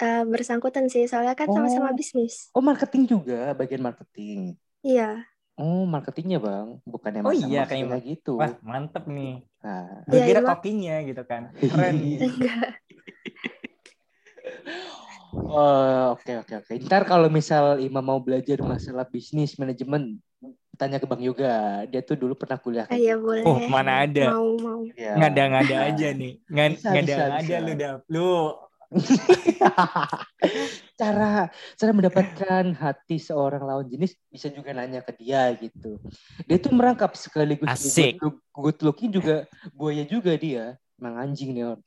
Uh, 0.00 0.24
bersangkutan 0.24 0.88
sih, 0.88 1.04
soalnya 1.04 1.36
kan 1.36 1.46
sama-sama 1.52 1.92
oh. 1.92 1.94
bisnis. 1.94 2.48
Oh, 2.56 2.64
marketing 2.64 3.04
juga, 3.04 3.52
bagian 3.52 3.84
marketing. 3.84 4.56
Iya. 4.82 5.24
Oh, 5.54 5.84
marketingnya 5.86 6.42
bang, 6.42 6.80
bukannya 6.82 7.22
Oh 7.22 7.30
iya, 7.30 7.68
kayak 7.68 8.02
gitu. 8.02 8.40
Wah, 8.40 8.56
mantep 8.66 9.06
nih. 9.06 9.46
Nah. 9.62 10.02
Gue 10.10 10.18
ya, 10.18 10.26
kira 10.26 10.40
kokinya 10.42 10.96
gitu 11.06 11.22
kan. 11.22 11.42
Keren. 11.70 11.96
Enggak. 12.18 12.68
oh, 15.38 16.18
oke 16.18 16.32
oke 16.42 16.54
oke. 16.66 16.72
Ntar 16.82 17.06
kalau 17.06 17.28
misal 17.30 17.78
Ima 17.78 18.02
mau 18.02 18.18
belajar 18.18 18.58
masalah 18.64 19.06
bisnis 19.06 19.54
manajemen, 19.60 20.18
tanya 20.80 20.98
ke 20.98 21.06
Bang 21.06 21.22
Yoga. 21.22 21.84
Dia 21.86 22.00
tuh 22.00 22.16
dulu 22.18 22.34
pernah 22.34 22.58
kuliah. 22.58 22.88
Iya 22.90 23.20
gitu. 23.20 23.28
boleh. 23.28 23.44
Oh 23.44 23.60
mana 23.68 24.08
ada. 24.08 24.34
Mau 24.34 24.56
mau. 24.56 24.80
Ya. 24.96 25.14
Ngada-ngada 25.20 25.76
aja 25.94 26.08
nih. 26.10 26.42
Ngada-ngada 26.48 27.38
aja 27.38 27.56
lu 27.60 27.72
dah. 27.76 27.94
Lu 28.08 28.56
cara 31.00 31.48
cara 31.50 31.90
mendapatkan 31.92 32.64
hati 32.76 33.16
seorang 33.16 33.64
lawan 33.64 33.88
jenis 33.88 34.16
bisa 34.28 34.52
juga 34.52 34.76
nanya 34.76 35.00
ke 35.00 35.12
dia 35.16 35.48
gitu. 35.56 35.96
Dia 36.44 36.60
tuh 36.60 36.72
merangkap 36.72 37.16
sekaligus 37.16 37.68
Asik. 37.68 38.20
good, 38.20 38.36
good 38.52 38.78
looking 38.84 39.10
juga 39.10 39.48
buaya 39.72 40.04
juga 40.04 40.36
dia. 40.36 40.76
Emang 41.02 41.18
anjing 41.18 41.50
nih 41.50 41.66
orang. 41.74 41.82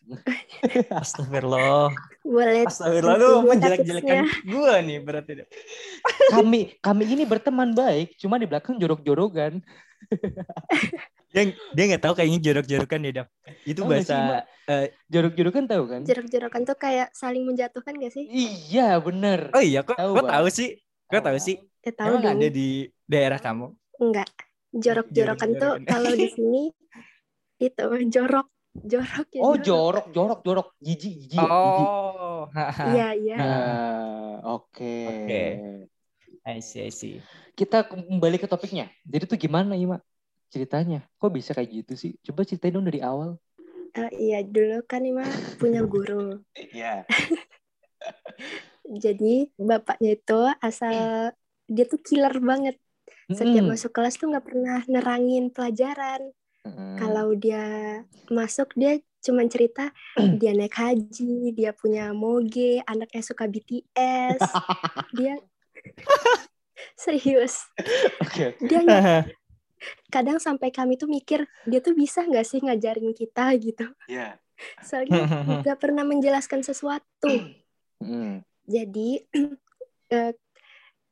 Astagfirullah. 0.91 1.87
Boleh. 2.19 2.67
Astagfirullah 2.67 3.15
lu 3.15 3.47
menjelek-jelekan 3.47 4.27
gue 4.43 4.73
nih 4.83 4.99
berarti. 4.99 5.31
kami 6.35 6.75
kami 6.83 7.03
ini 7.07 7.23
berteman 7.23 7.71
baik, 7.71 8.19
cuma 8.19 8.35
di 8.35 8.43
belakang 8.43 8.75
jorok-jorokan. 8.75 9.63
dia 11.35 11.51
dia 11.51 11.83
nggak 11.91 12.03
tahu 12.07 12.13
kayaknya 12.15 12.39
jorok-jorokan 12.39 12.99
ya 13.03 13.11
dap. 13.11 13.27
Itu 13.67 13.83
oh, 13.83 13.91
bahasa 13.91 14.47
uh, 14.71 14.85
jorok-jorokan 15.11 15.67
tahu 15.67 15.83
kan? 15.91 16.01
Jorok-jorokan 16.07 16.61
tuh 16.63 16.77
kayak 16.79 17.11
saling 17.11 17.43
menjatuhkan 17.43 17.99
gak 17.99 18.15
sih? 18.15 18.23
Iya 18.71 18.95
bener. 19.03 19.51
Oh 19.51 19.59
iya 19.59 19.83
kok 19.83 19.99
tahu, 19.99 20.23
kok 20.23 20.31
tahu 20.31 20.47
sih? 20.47 20.79
Kok 21.11 21.23
tahu 21.27 21.37
sih? 21.43 21.59
Ya, 21.83 21.91
tahu 21.91 22.23
Emang 22.23 22.39
ada 22.39 22.47
di 22.47 22.87
daerah 23.03 23.39
kamu? 23.43 23.67
Enggak 23.99 24.31
jorok-jorokan 24.71 25.49
tuh 25.59 25.73
kalau 25.83 26.11
di 26.15 26.27
sini 26.31 26.63
itu 27.59 27.85
jorok. 28.07 28.47
Jorok 28.75 29.27
ya 29.31 29.39
oh 29.39 29.55
jorok. 29.55 30.11
jorok 30.11 30.39
jorok 30.43 30.67
jijik 30.83 31.31
jijik 31.31 31.39
oh. 31.39 32.51
Iya 32.91 33.15
iya. 33.15 33.37
Oke. 34.51 35.07
oke. 35.07 35.43
I 36.43 36.59
see 36.59 36.83
I 36.83 36.91
see. 36.91 37.23
Kita 37.55 37.87
kembali 37.87 38.35
ke 38.35 38.51
topiknya. 38.51 38.91
Jadi 39.07 39.31
tuh 39.31 39.39
gimana 39.39 39.79
Ima 39.79 40.03
ceritanya? 40.55 41.03
Kok 41.19 41.35
bisa 41.35 41.51
kayak 41.51 41.83
gitu 41.83 41.93
sih? 41.99 42.11
Coba 42.23 42.47
ceritain 42.47 42.71
dong 42.71 42.87
dari 42.87 43.03
awal. 43.03 43.35
Uh, 43.95 44.11
iya, 44.15 44.39
dulu 44.43 44.79
kan 44.87 45.03
Ima 45.03 45.27
punya 45.59 45.83
guru. 45.83 46.39
Iya. 46.55 47.03
Jadi 49.03 49.51
bapaknya 49.59 50.15
itu 50.15 50.41
asal 50.63 50.95
dia 51.67 51.85
tuh 51.87 51.99
killer 51.99 52.35
banget. 52.39 52.79
Setiap 53.27 53.65
mm. 53.65 53.71
masuk 53.73 53.91
kelas 53.91 54.15
tuh 54.15 54.31
nggak 54.31 54.45
pernah 54.45 54.79
nerangin 54.87 55.51
pelajaran. 55.51 56.31
Mm. 56.63 56.95
Kalau 57.01 57.27
dia 57.35 57.65
masuk 58.29 58.71
dia 58.77 59.01
cuma 59.25 59.41
cerita 59.49 59.89
dia 60.41 60.53
naik 60.53 60.77
haji, 60.77 61.55
dia 61.57 61.73
punya 61.73 62.13
moge, 62.13 62.79
anaknya 62.85 63.21
suka 63.25 63.49
BTS. 63.49 64.39
dia 65.17 65.41
serius. 67.03 67.65
Okay. 68.21 68.53
Dia 68.61 68.81
kadang 70.07 70.37
sampai 70.37 70.69
kami 70.69 70.95
tuh 70.95 71.05
mikir 71.05 71.43
dia 71.63 71.79
tuh 71.79 71.93
bisa 71.93 72.23
nggak 72.23 72.45
sih 72.45 72.59
ngajarin 72.59 73.11
kita 73.11 73.53
gitu 73.59 73.85
Iya. 74.07 74.39
soalnya 74.81 75.23
nggak 75.61 75.79
pernah 75.79 76.03
menjelaskan 76.03 76.61
sesuatu 76.61 77.51
Mm. 77.95 78.43
jadi 78.63 79.09
eh, 80.13 80.33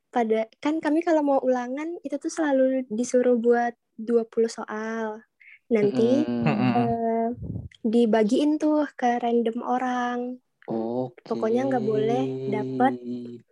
pada 0.10 0.46
kan 0.60 0.78
kami 0.78 1.00
kalau 1.00 1.24
mau 1.24 1.40
ulangan 1.40 1.96
itu 2.02 2.20
tuh 2.20 2.30
selalu 2.30 2.86
disuruh 2.88 3.40
buat 3.40 3.74
20 3.96 4.52
soal 4.52 5.24
nanti 5.68 6.28
Mm. 6.28 6.44
Mm-mm. 6.44 6.74
eh, 6.76 7.28
dibagiin 7.82 8.58
tuh 8.58 8.88
ke 8.94 9.18
random 9.18 9.60
orang 9.60 10.20
Oke. 10.64 11.24
Pokoknya 11.28 11.68
nggak 11.68 11.84
boleh 11.84 12.24
dapet 12.48 12.94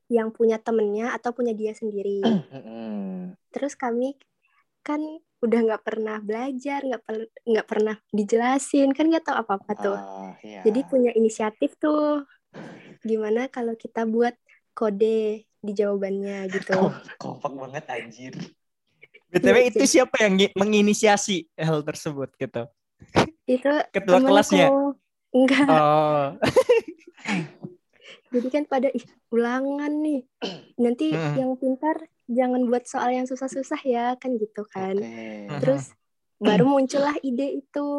yang 0.08 0.32
punya 0.32 0.60
temennya 0.60 1.12
atau 1.12 1.32
punya 1.32 1.52
dia 1.52 1.72
sendiri 1.72 2.20
Mm-mm. 2.24 3.32
terus 3.56 3.76
kami 3.76 4.16
kan 4.82 5.02
udah 5.42 5.60
nggak 5.64 5.84
pernah 5.84 6.18
belajar 6.20 6.82
nggak 6.82 7.02
per 7.02 7.16
nggak 7.44 7.68
pernah 7.68 7.96
dijelasin 8.12 8.94
kan 8.94 9.10
nggak 9.10 9.26
tahu 9.26 9.38
apa 9.38 9.54
apa 9.58 9.72
tuh 9.76 9.98
Ah, 9.98 10.34
iya. 10.42 10.62
jadi 10.62 10.80
punya 10.86 11.12
inisiatif 11.12 11.74
tuh 11.78 12.26
gimana 13.02 13.48
kalau 13.48 13.74
kita 13.74 14.06
buat 14.06 14.38
kode 14.72 15.22
di 15.44 15.72
jawabannya 15.72 16.46
gitu 16.48 16.74
Kom- 16.74 16.98
kompak 17.18 17.52
banget 17.54 17.86
anjir. 17.88 18.34
BTW 19.28 19.56
Iya, 19.56 19.70
itu 19.72 19.84
siapa 19.88 20.16
yang 20.20 20.34
ngi- 20.36 20.54
menginisiasi 20.54 21.48
hal 21.56 21.82
tersebut 21.82 22.30
gitu? 22.36 22.68
itu 23.46 23.72
Ketua 23.90 24.20
kelasnya. 24.20 24.68
aku. 24.68 24.98
enggak 25.32 25.66
Oh. 25.66 26.36
jadi 28.32 28.48
kan 28.50 28.64
pada 28.66 28.88
ih 28.90 29.04
ulangan 29.30 29.92
nih 29.92 30.22
nanti 30.78 31.12
Hmm. 31.12 31.36
yang 31.36 31.52
pintar 31.56 32.08
jangan 32.32 32.62
buat 32.68 32.84
soal 32.88 33.12
yang 33.14 33.28
susah-susah 33.28 33.82
ya 33.84 34.16
kan 34.18 34.36
gitu 34.40 34.64
kan. 34.68 34.96
Oke. 34.98 35.60
terus 35.62 35.92
baru 36.46 36.66
muncullah 36.66 37.16
ide 37.22 37.62
itu. 37.62 37.90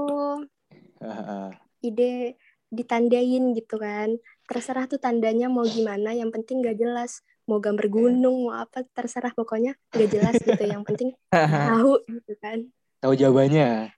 Ide 1.83 2.37
ditandain 2.73 3.53
gitu 3.55 3.77
kan. 3.77 4.17
Terserah 4.49 4.89
tuh 4.89 4.99
tandanya 4.99 5.47
mau 5.53 5.63
gimana 5.63 6.17
yang 6.17 6.33
penting 6.33 6.65
gak 6.65 6.81
jelas. 6.81 7.23
Mau 7.47 7.59
gambar 7.59 7.91
gunung 7.91 8.49
mau 8.49 8.55
apa 8.57 8.87
terserah 8.95 9.35
pokoknya 9.35 9.77
gak 9.93 10.09
jelas 10.11 10.35
gitu. 10.41 10.63
Yang 10.65 10.83
penting 10.89 11.09
tahu 11.71 12.01
gitu 12.09 12.33
kan. 12.41 12.67
Tahu 13.03 13.13
jawabannya. 13.19 13.93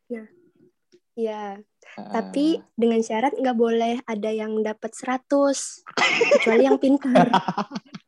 ya. 1.14 1.62
Ah, 1.94 2.10
tapi 2.10 2.58
dengan 2.74 2.98
syarat 2.98 3.38
nggak 3.38 3.54
boleh 3.54 4.02
ada 4.02 4.30
yang 4.34 4.58
dapat 4.66 4.90
100 4.90 5.22
kecuali 6.34 6.62
yang 6.66 6.74
pintar 6.82 7.30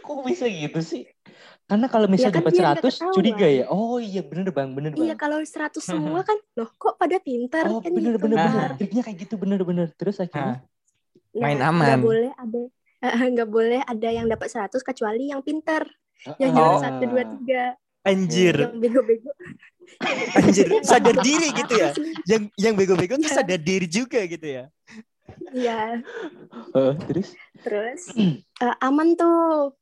Kok 0.00 0.24
bisa 0.28 0.44
gitu 0.44 0.80
sih? 0.80 1.04
Karena 1.64 1.88
kalau 1.88 2.04
misalnya 2.04 2.36
kan 2.36 2.40
dapat 2.44 2.52
biar 2.52 2.64
nggak 2.64 2.76
100 2.76 2.92
ketahuan. 2.92 3.14
curiga 3.16 3.46
ya. 3.48 3.64
Oh 3.72 3.96
iya 3.96 4.20
bener 4.20 4.52
bang, 4.52 4.70
bener 4.76 4.92
bang. 4.92 5.00
iya 5.08 5.14
kalau 5.16 5.40
100 5.40 5.80
semua 5.80 6.20
kan 6.20 6.36
loh 6.60 6.68
kok 6.76 7.00
pada 7.00 7.16
pintar 7.18 7.64
oh 7.66 7.80
kan 7.80 7.88
bener 7.88 8.14
gitu 8.14 8.20
bener 8.20 8.38
bener. 8.38 8.68
Ah. 8.68 8.76
Triknya 8.76 9.02
kayak 9.02 9.18
gitu 9.24 9.34
bener 9.40 9.60
bener. 9.64 9.88
Terus 9.96 10.20
akhirnya. 10.20 10.60
Main 11.34 11.58
Nah, 11.58 11.72
aman. 11.72 11.88
nggak 11.88 12.04
boleh 12.04 12.30
ada 12.36 12.62
nggak 13.32 13.48
boleh 13.48 13.80
ada 13.82 14.08
yang 14.12 14.26
dapat 14.28 14.48
100 14.52 14.80
kecuali 14.84 15.32
yang 15.32 15.40
pintar 15.40 15.88
Ah, 16.24 16.36
yang 16.40 16.56
juara 16.56 16.76
ah. 16.76 16.80
satu 16.80 17.04
dua 17.04 17.24
tiga 17.36 17.64
Anjir, 18.04 18.56
yang 18.60 18.76
bego-bego 18.80 19.32
anjir, 20.36 20.68
sadar 20.88 21.16
diri 21.24 21.48
gitu 21.56 21.72
ya. 21.72 21.88
Yang 22.28 22.42
yang 22.60 22.74
bego-bego 22.76 23.16
tuh 23.16 23.28
Iya. 23.28 23.36
sadar 23.40 23.60
diri 23.60 23.88
juga 23.88 24.20
gitu 24.28 24.44
ya. 24.44 24.68
Iya. 25.54 26.02
Eh, 26.74 26.94
terus? 27.06 27.28
terus 27.62 28.02
eh, 28.58 28.76
aman 28.82 29.14
tuh. 29.14 29.72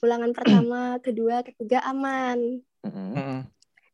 Ulangan 0.00 0.32
pertama 0.32 0.80
kedua 1.06 1.44
ketiga 1.44 1.84
aman. 1.84 2.64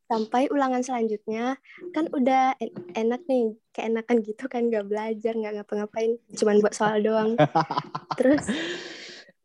Sampai 0.07 0.47
ulangan 0.49 0.87
selanjutnya 0.87 1.59
kan 1.91 2.07
udah 2.09 2.55
en- 2.57 2.75
enak 2.95 3.27
nih. 3.27 3.59
Keenakan 3.75 4.23
gitu 4.23 4.47
kan 4.47 4.71
nggak 4.71 4.87
belajar 4.87 5.35
nggak 5.35 5.55
ngapa-ngapain. 5.61 6.15
Cuman 6.33 6.63
buat 6.63 6.73
soal 6.73 7.03
doang. 7.03 7.35
Terus 8.19 8.47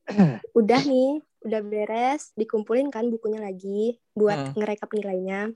udah 0.59 0.81
nih 0.85 1.17
udah 1.41 1.61
beres 1.65 2.37
dikumpulin 2.37 2.93
kan 2.93 3.09
bukunya 3.09 3.41
lagi 3.41 3.97
buat 4.13 4.53
Hmm. 4.53 4.61
ngerekap 4.61 4.93
nilainya. 4.93 5.49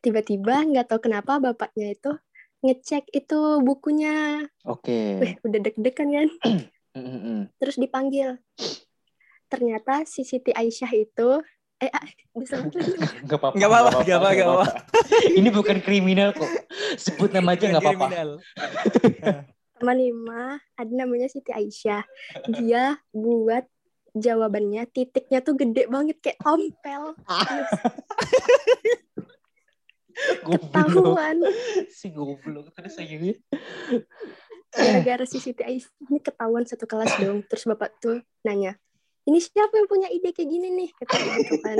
Tiba-tiba 0.00 0.64
nggak 0.64 0.88
tahu 0.88 1.04
kenapa 1.04 1.36
bapaknya 1.38 1.92
itu 1.92 2.10
ngecek 2.58 3.06
itu 3.14 3.40
bukunya 3.62 4.46
Oke. 4.66 5.22
Wih, 5.22 5.34
udah 5.46 5.60
deg-degan 5.62 6.08
kan 6.10 6.28
terus 7.62 7.78
dipanggil 7.78 8.38
ternyata 9.48 10.04
si 10.04 10.26
Siti 10.26 10.52
Aisyah 10.52 10.92
itu 10.92 11.40
eh 11.78 11.90
ah, 11.94 12.06
disebut 12.34 12.74
lagi 12.74 12.90
dong. 12.98 13.12
Gak 13.30 13.38
apa-apa. 13.38 13.54
Nggak 13.54 13.70
apa-apa, 13.70 13.90
nggak 14.02 14.18
apa-apa, 14.18 14.34
nggak 14.34 14.74
Ini 15.38 15.48
bukan 15.54 15.78
kriminal 15.78 16.34
kok. 16.34 16.50
Sebut 16.98 17.30
nama 17.30 17.54
aja 17.54 17.70
nggak 17.70 17.82
apa-apa. 17.86 18.06
Sama 19.78 19.94
Nima 19.94 20.58
ada 20.74 20.90
namanya 20.90 21.30
Siti 21.30 21.54
Aisyah 21.54 22.02
dia 22.50 22.98
buat 23.14 23.62
jawabannya 24.18 24.90
titiknya 24.90 25.38
tuh 25.38 25.54
gede 25.54 25.86
banget 25.86 26.18
kayak 26.18 26.42
tompel 26.42 27.14
Goblok. 30.42 30.72
tahuan 30.74 31.36
Si 31.88 32.10
goblok. 32.10 32.70
Terus 32.74 32.94
akhirnya. 32.98 33.36
gara-gara 34.68 35.24
si 35.24 35.40
Siti 35.40 35.64
Aisyah 35.64 36.12
ini 36.12 36.20
ketahuan 36.20 36.64
satu 36.68 36.84
kelas 36.84 37.16
dong. 37.18 37.40
Terus 37.48 37.64
bapak 37.64 37.96
tuh 38.04 38.20
nanya 38.44 38.76
ini 39.28 39.38
siapa 39.44 39.76
yang 39.76 39.84
punya 39.84 40.08
ide 40.08 40.32
kayak 40.32 40.48
gini 40.48 40.68
nih? 40.72 40.90
Kata 40.96 41.14
gitu 41.20 41.54
kan. 41.60 41.78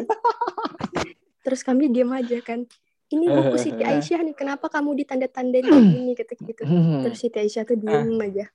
Terus 1.41 1.61
kami 1.64 1.89
diam 1.89 2.12
aja 2.12 2.45
kan. 2.45 2.68
Ini 3.09 3.24
buku 3.24 3.57
Siti 3.57 3.80
Aisyah 3.80 4.20
nih. 4.20 4.36
Kenapa 4.36 4.68
kamu 4.68 4.93
ditanda-tandain 5.01 5.64
kayak 5.64 5.86
gini? 5.97 6.12
Kata 6.12 6.32
gitu. 6.36 6.62
Terus 7.09 7.16
Siti 7.16 7.41
Aisyah 7.41 7.64
tuh 7.64 7.80
diem 7.80 8.20
aja. 8.20 8.53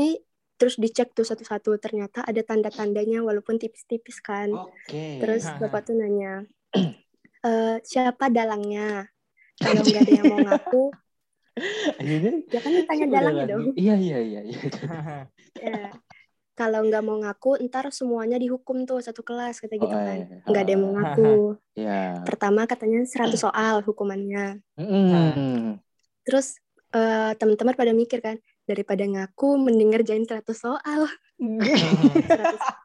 Nih 0.00 0.24
terus 0.56 0.80
dicek 0.80 1.12
tuh 1.12 1.28
satu-satu. 1.28 1.76
Ternyata 1.76 2.24
ada 2.24 2.40
tanda-tandanya 2.40 3.20
walaupun 3.20 3.60
tipis-tipis 3.60 4.24
kan. 4.24 4.56
Oke. 4.56 5.20
terus 5.20 5.44
bapak 5.60 5.92
tuh 5.92 6.00
nanya 6.00 6.48
"Eh, 7.40 7.76
siapa 7.82 8.28
dalangnya 8.28 9.08
kalau 9.56 9.80
nggak 9.80 10.00
ada 10.00 10.12
yang 10.12 10.26
mau 10.28 10.40
ngaku 10.44 10.84
akhirnya 12.00 12.32
ya 12.48 12.60
kan 12.60 12.70
ditanya 12.72 12.96
siapa 13.00 13.12
dalangnya 13.12 13.44
dong 13.48 13.64
Iya 13.74 13.94
iya 13.96 14.18
iya. 14.20 14.40
iya. 14.44 14.60
Ya. 15.60 15.92
kalau 16.54 16.84
nggak 16.84 17.02
mau 17.02 17.16
ngaku 17.20 17.64
ntar 17.68 17.88
semuanya 17.90 18.36
dihukum 18.36 18.84
tuh 18.84 19.00
satu 19.00 19.20
kelas 19.20 19.58
kata 19.58 19.76
gitu 19.76 19.88
Oh, 19.88 19.96
kan 19.96 20.18
iya. 20.20 20.36
nggak 20.44 20.62
ada 20.62 20.70
yang 20.72 20.82
mau 20.84 20.92
ngaku 20.96 21.32
Iya. 21.76 22.00
pertama 22.24 22.64
katanya 22.64 23.00
100 23.04 23.36
soal 23.36 23.80
hukumannya 23.84 24.60
Mm. 24.76 25.80
terus 26.24 26.60
eh, 26.92 27.32
teman-teman 27.36 27.72
pada 27.72 27.92
mikir 27.92 28.20
kan 28.20 28.36
daripada 28.64 29.02
ngaku 29.04 29.56
mending 29.58 29.90
ngerjain 29.92 30.24
100 30.24 30.44
soal 30.52 31.08
100 31.40 32.79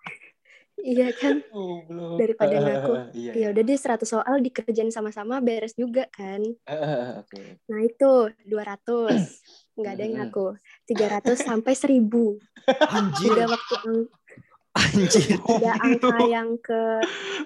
iya 0.85 1.09
kan 1.11 1.41
Goblok. 1.47 2.15
Daripada 2.15 2.55
ngaku. 2.55 2.91
Iya. 3.11 3.31
ya 3.33 3.47
udah 3.49 3.63
deh 3.63 3.73
100 3.75 4.05
soal 4.05 4.35
dikerjain 4.37 4.87
sama-sama 4.87 5.39
beres 5.39 5.73
juga 5.73 6.05
kan 6.07 6.45
Eh, 6.63 7.09
Oke. 7.17 7.57
nah 7.65 7.81
itu 7.81 8.11
200 8.43 8.53
nggak 9.75 9.91
ada 9.91 10.03
yang 10.03 10.15
ngaku 10.21 10.47
300 10.85 11.35
sampai 11.35 11.73
1000 11.73 12.05
Anjir, 12.87 13.29
udah 13.33 13.47
waktu 13.49 13.73
ang- 13.81 14.09
anjir. 14.73 15.35
udah 15.41 15.73
angka 15.81 16.15
yang 16.35 16.49
ke 16.57 16.81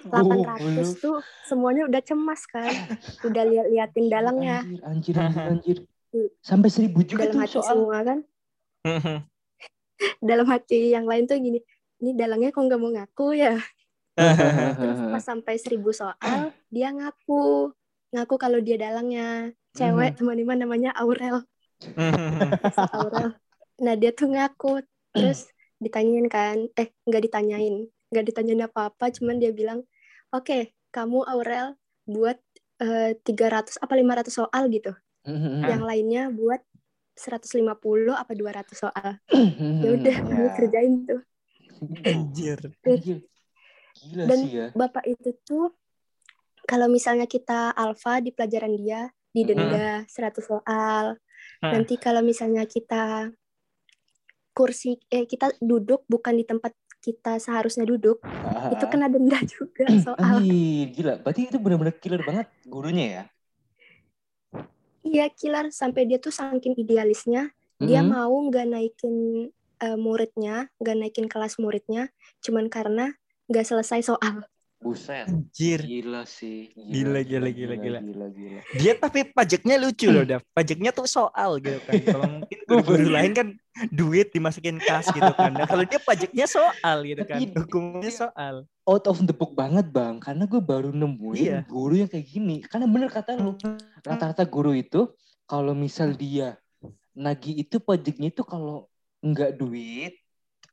800 0.04 0.12
Goblok. 0.12 0.88
tuh 0.96 1.16
semuanya 1.42 1.82
udah 1.86 2.00
cemas 2.00 2.44
kan 2.44 2.70
udah 3.22 3.44
liat-liatin 3.46 4.06
dalangnya 4.06 4.62
Anjir, 4.62 4.84
anjir, 4.84 5.14
anjir, 5.16 5.42
anjir. 5.48 5.78
Sampai 6.40 6.68
seribu 6.68 7.00
juga 7.02 7.24
dalam 7.24 7.34
tuh 7.34 7.40
hati 7.40 7.56
soal. 7.56 7.66
semua 7.72 7.98
kan 8.02 8.18
dalam 10.20 10.46
hati 10.46 10.90
yang 10.90 11.04
lain 11.04 11.24
tuh 11.24 11.36
gini 11.36 11.60
ini 12.00 12.16
dalangnya 12.16 12.50
kok 12.50 12.64
nggak 12.64 12.80
mau 12.80 12.90
ngaku 12.90 13.26
ya? 13.36 13.54
Terus 14.16 15.00
pas 15.14 15.24
sampai 15.24 15.54
1000 15.60 15.80
soal 15.92 16.40
dia 16.72 16.88
ngaku. 16.90 17.72
Ngaku 18.16 18.34
kalau 18.40 18.58
dia 18.58 18.80
dalangnya. 18.80 19.52
Cewek 19.70 20.18
teman-teman 20.18 20.58
namanya 20.66 20.90
Aurel. 20.98 21.46
Aurel. 22.96 23.38
Nah 23.78 23.94
dia 23.94 24.10
tuh 24.10 24.32
ngaku. 24.32 24.82
Terus 25.14 25.46
ditanyain 25.78 26.26
kan. 26.26 26.66
Eh 26.74 26.90
nggak 27.06 27.22
ditanyain. 27.30 27.86
Nggak 28.10 28.24
ditanyain 28.32 28.66
apa-apa 28.66 29.14
cuman 29.14 29.38
dia 29.38 29.54
bilang 29.54 29.86
oke 30.34 30.74
kamu 30.90 31.22
Aurel 31.22 31.78
buat 32.08 32.40
eh, 32.82 33.14
300 33.22 33.78
apa 33.78 33.94
500 33.94 34.26
soal 34.32 34.66
gitu. 34.72 34.90
Yang 35.62 35.82
lainnya 35.84 36.22
buat 36.32 36.64
150 37.14 37.62
apa 38.16 38.32
200 38.32 38.72
soal. 38.74 39.10
Ya 39.84 39.88
udah 39.96 40.16
kami 40.24 40.48
kerjain 40.56 41.04
tuh 41.04 41.20
Anjir. 42.10 42.58
Anjir. 42.84 43.18
Gila 44.00 44.24
Dan- 44.28 44.40
sih 44.44 44.50
ya. 44.54 44.66
bapak 44.72 45.04
itu 45.08 45.30
tuh 45.42 45.74
kalau 46.64 46.86
misalnya 46.86 47.26
kita 47.26 47.74
alfa 47.74 48.22
di 48.22 48.30
pelajaran 48.30 48.76
dia 48.78 49.10
didenda 49.30 50.04
100 50.06 50.44
soal 50.44 51.16
Hmm. 51.60 51.72
nanti 51.76 51.96
kalau 52.00 52.20
misalnya 52.24 52.64
kita 52.64 53.28
kursi 54.52 54.96
eh 55.08 55.24
kita 55.24 55.52
duduk 55.60 56.04
bukan 56.04 56.36
di 56.36 56.44
tempat 56.44 56.72
kita 57.00 57.40
seharusnya 57.40 57.88
duduk 57.88 58.20
Ah, 58.28 58.68
itu 58.72 58.84
kena 58.88 59.08
denda 59.08 59.40
juga 59.56 59.88
soal 60.00 60.40
Anjir, 60.40 60.92
gila. 60.92 61.12
Berarti 61.20 61.40
itu 61.48 61.56
benar-benar 61.56 61.96
killer 61.96 62.20
banget 62.24 62.48
gurunya 62.64 63.06
ya? 63.08 63.24
iya 65.00 65.26
killer 65.32 65.72
sampai 65.72 66.04
dia 66.04 66.20
tuh 66.20 66.32
saking 66.32 66.76
idealisnya 66.76 67.48
dia 67.80 68.04
Mm-mm. 68.04 68.12
mau 68.12 68.34
nggak 68.46 68.66
naikin 68.68 69.48
eh, 69.80 69.96
muridnya 69.96 70.68
nggak 70.78 70.96
naikin 70.96 71.26
kelas 71.26 71.56
muridnya 71.56 72.08
cuman 72.44 72.68
karena 72.68 73.12
nggak 73.50 73.66
selesai 73.66 74.04
soal 74.04 74.44
Buset. 74.80 75.28
Anjir. 75.28 75.84
Gila 75.84 76.24
sih. 76.24 76.72
Gila, 76.72 77.20
gila, 77.20 77.52
gila, 77.52 77.76
gila. 77.76 78.00
Gila, 78.00 78.26
gila. 78.32 78.60
Dia 78.80 78.96
tapi 78.96 79.28
pajaknya 79.28 79.76
lucu 79.76 80.08
loh, 80.08 80.24
Dav. 80.24 80.40
Pajaknya 80.56 80.88
tuh 80.88 81.04
soal 81.04 81.60
gitu 81.60 81.76
kan. 81.84 82.00
Kalau 82.16 82.24
mungkin 82.24 82.58
guru-guru 82.64 83.06
lain 83.12 83.32
kan 83.36 83.48
duit 83.92 84.32
dimasukin 84.32 84.80
kas 84.80 85.12
gitu 85.12 85.28
kan. 85.36 85.52
Nah, 85.52 85.68
kalau 85.68 85.84
dia 85.84 86.00
pajaknya 86.00 86.48
soal 86.48 87.04
gitu 87.04 87.22
kan. 87.28 87.44
Tapi- 87.44 87.52
Hukumnya 87.60 88.08
soal. 88.08 88.64
Out 88.88 89.04
of 89.04 89.20
the 89.28 89.36
book 89.36 89.52
banget 89.52 89.84
bang, 89.92 90.16
karena 90.16 90.48
gue 90.48 90.60
baru 90.64 90.96
nemuin 90.96 91.36
Iya. 91.36 91.58
guru 91.68 92.00
yang 92.00 92.08
kayak 92.08 92.24
gini. 92.24 92.64
Karena 92.64 92.88
bener 92.88 93.12
kata 93.12 93.36
lu, 93.36 93.60
rata-rata 94.00 94.48
guru 94.48 94.72
itu 94.72 95.12
kalau 95.44 95.76
misal 95.76 96.16
dia 96.16 96.56
nagih 97.12 97.68
itu 97.68 97.76
pajaknya 97.84 98.32
itu 98.32 98.42
kalau 98.48 98.89
nggak 99.20 99.56
duit, 99.60 100.16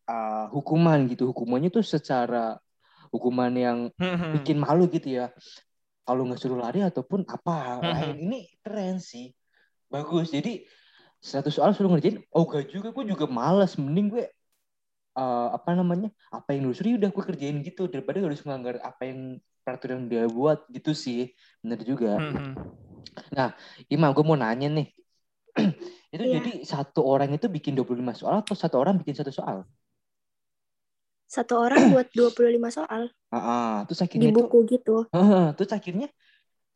uh, 0.08 0.48
hukuman 0.52 1.08
gitu. 1.12 1.30
Hukumannya 1.32 1.70
tuh 1.72 1.84
secara 1.86 2.58
hukuman 3.12 3.52
yang 3.54 3.78
Hmm. 4.00 4.32
bikin 4.36 4.60
malu 4.60 4.88
gitu 4.92 5.20
ya. 5.24 5.32
Kalau 6.08 6.24
nggak 6.24 6.40
suruh 6.40 6.60
lari 6.60 6.80
ataupun 6.84 7.28
apa 7.28 7.84
Mhm. 7.84 7.92
lain 7.92 8.16
ini 8.24 8.40
keren 8.64 8.98
sih, 9.04 9.36
bagus. 9.92 10.32
Jadi 10.32 10.64
satu 11.20 11.52
soal 11.52 11.76
suruh 11.76 11.92
ngerjain, 11.92 12.24
oh 12.32 12.46
gak 12.48 12.72
juga, 12.72 12.94
gue 12.96 13.04
juga 13.12 13.26
malas. 13.28 13.76
Mending 13.76 14.08
gue 14.14 14.24
eh, 15.18 15.48
apa 15.52 15.70
namanya, 15.74 16.14
apa 16.32 16.54
yang 16.56 16.70
lu 16.70 16.74
suruh 16.78 16.96
udah 16.96 17.10
gue 17.12 17.24
kerjain 17.26 17.58
gitu 17.66 17.90
daripada 17.92 18.22
harus 18.24 18.40
melanggar 18.46 18.80
apa 18.86 19.04
yang 19.10 19.42
peraturan 19.66 20.08
dia 20.08 20.24
buat 20.32 20.64
gitu 20.72 20.96
sih, 20.96 21.36
bener 21.60 21.84
juga. 21.84 22.24
Hmm. 22.24 22.56
Imam, 23.92 24.14
gue 24.16 24.24
mau 24.24 24.38
nanya 24.40 24.72
nih, 24.72 24.88
itu 26.14 26.24
Iya. 26.24 26.36
jadi 26.36 26.50
satu 26.72 27.00
orang 27.14 27.30
itu 27.38 27.48
bikin 27.56 27.74
25 27.78 28.14
soal 28.20 28.36
atau 28.44 28.56
satu 28.64 28.76
orang 28.82 28.96
bikin 29.02 29.16
satu 29.20 29.32
soal? 29.40 29.58
satu 31.34 31.54
orang 31.66 31.84
buat 31.94 32.08
25 32.18 32.70
soal 32.78 33.04
Ah, 33.32 33.38
ah. 33.52 33.68
terus 33.88 34.02
di 34.20 34.26
akhirnya 34.26 34.28
itu 34.36 34.44
buku 34.48 34.58
gitu 34.72 34.98
Heeh, 35.16 35.44
terus 35.58 35.72
akhirnya 35.78 36.08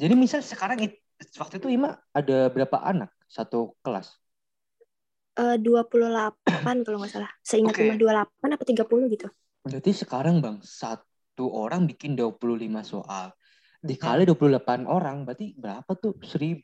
jadi 0.02 0.14
misal 0.24 0.42
sekarang 0.52 0.80
it- 0.86 1.02
waktu 1.42 1.56
itu 1.62 1.70
Ima 1.78 1.90
ada 2.20 2.36
berapa 2.56 2.78
anak 2.92 3.10
satu 3.38 3.58
kelas? 3.86 4.08
Eh 5.44 5.56
28 5.66 6.76
kalau 6.86 6.98
nggak 7.00 7.14
salah 7.16 7.32
seingat. 7.50 7.76
Ima 7.84 7.94
28 8.02 8.50
apa 8.56 8.64
30 8.70 9.06
gitu 9.14 9.28
Berarti 9.66 9.92
sekarang 10.02 10.36
Bang 10.44 10.58
satu 10.82 11.46
orang 11.64 11.82
bikin 11.90 12.12
25 12.20 12.82
soal. 12.94 13.28
Dikali 13.90 14.24
28 14.30 14.82
orang 14.98 15.18
berarti 15.26 15.48
berapa 15.64 15.92
tuh? 16.04 16.14
Seribu. 16.32 16.62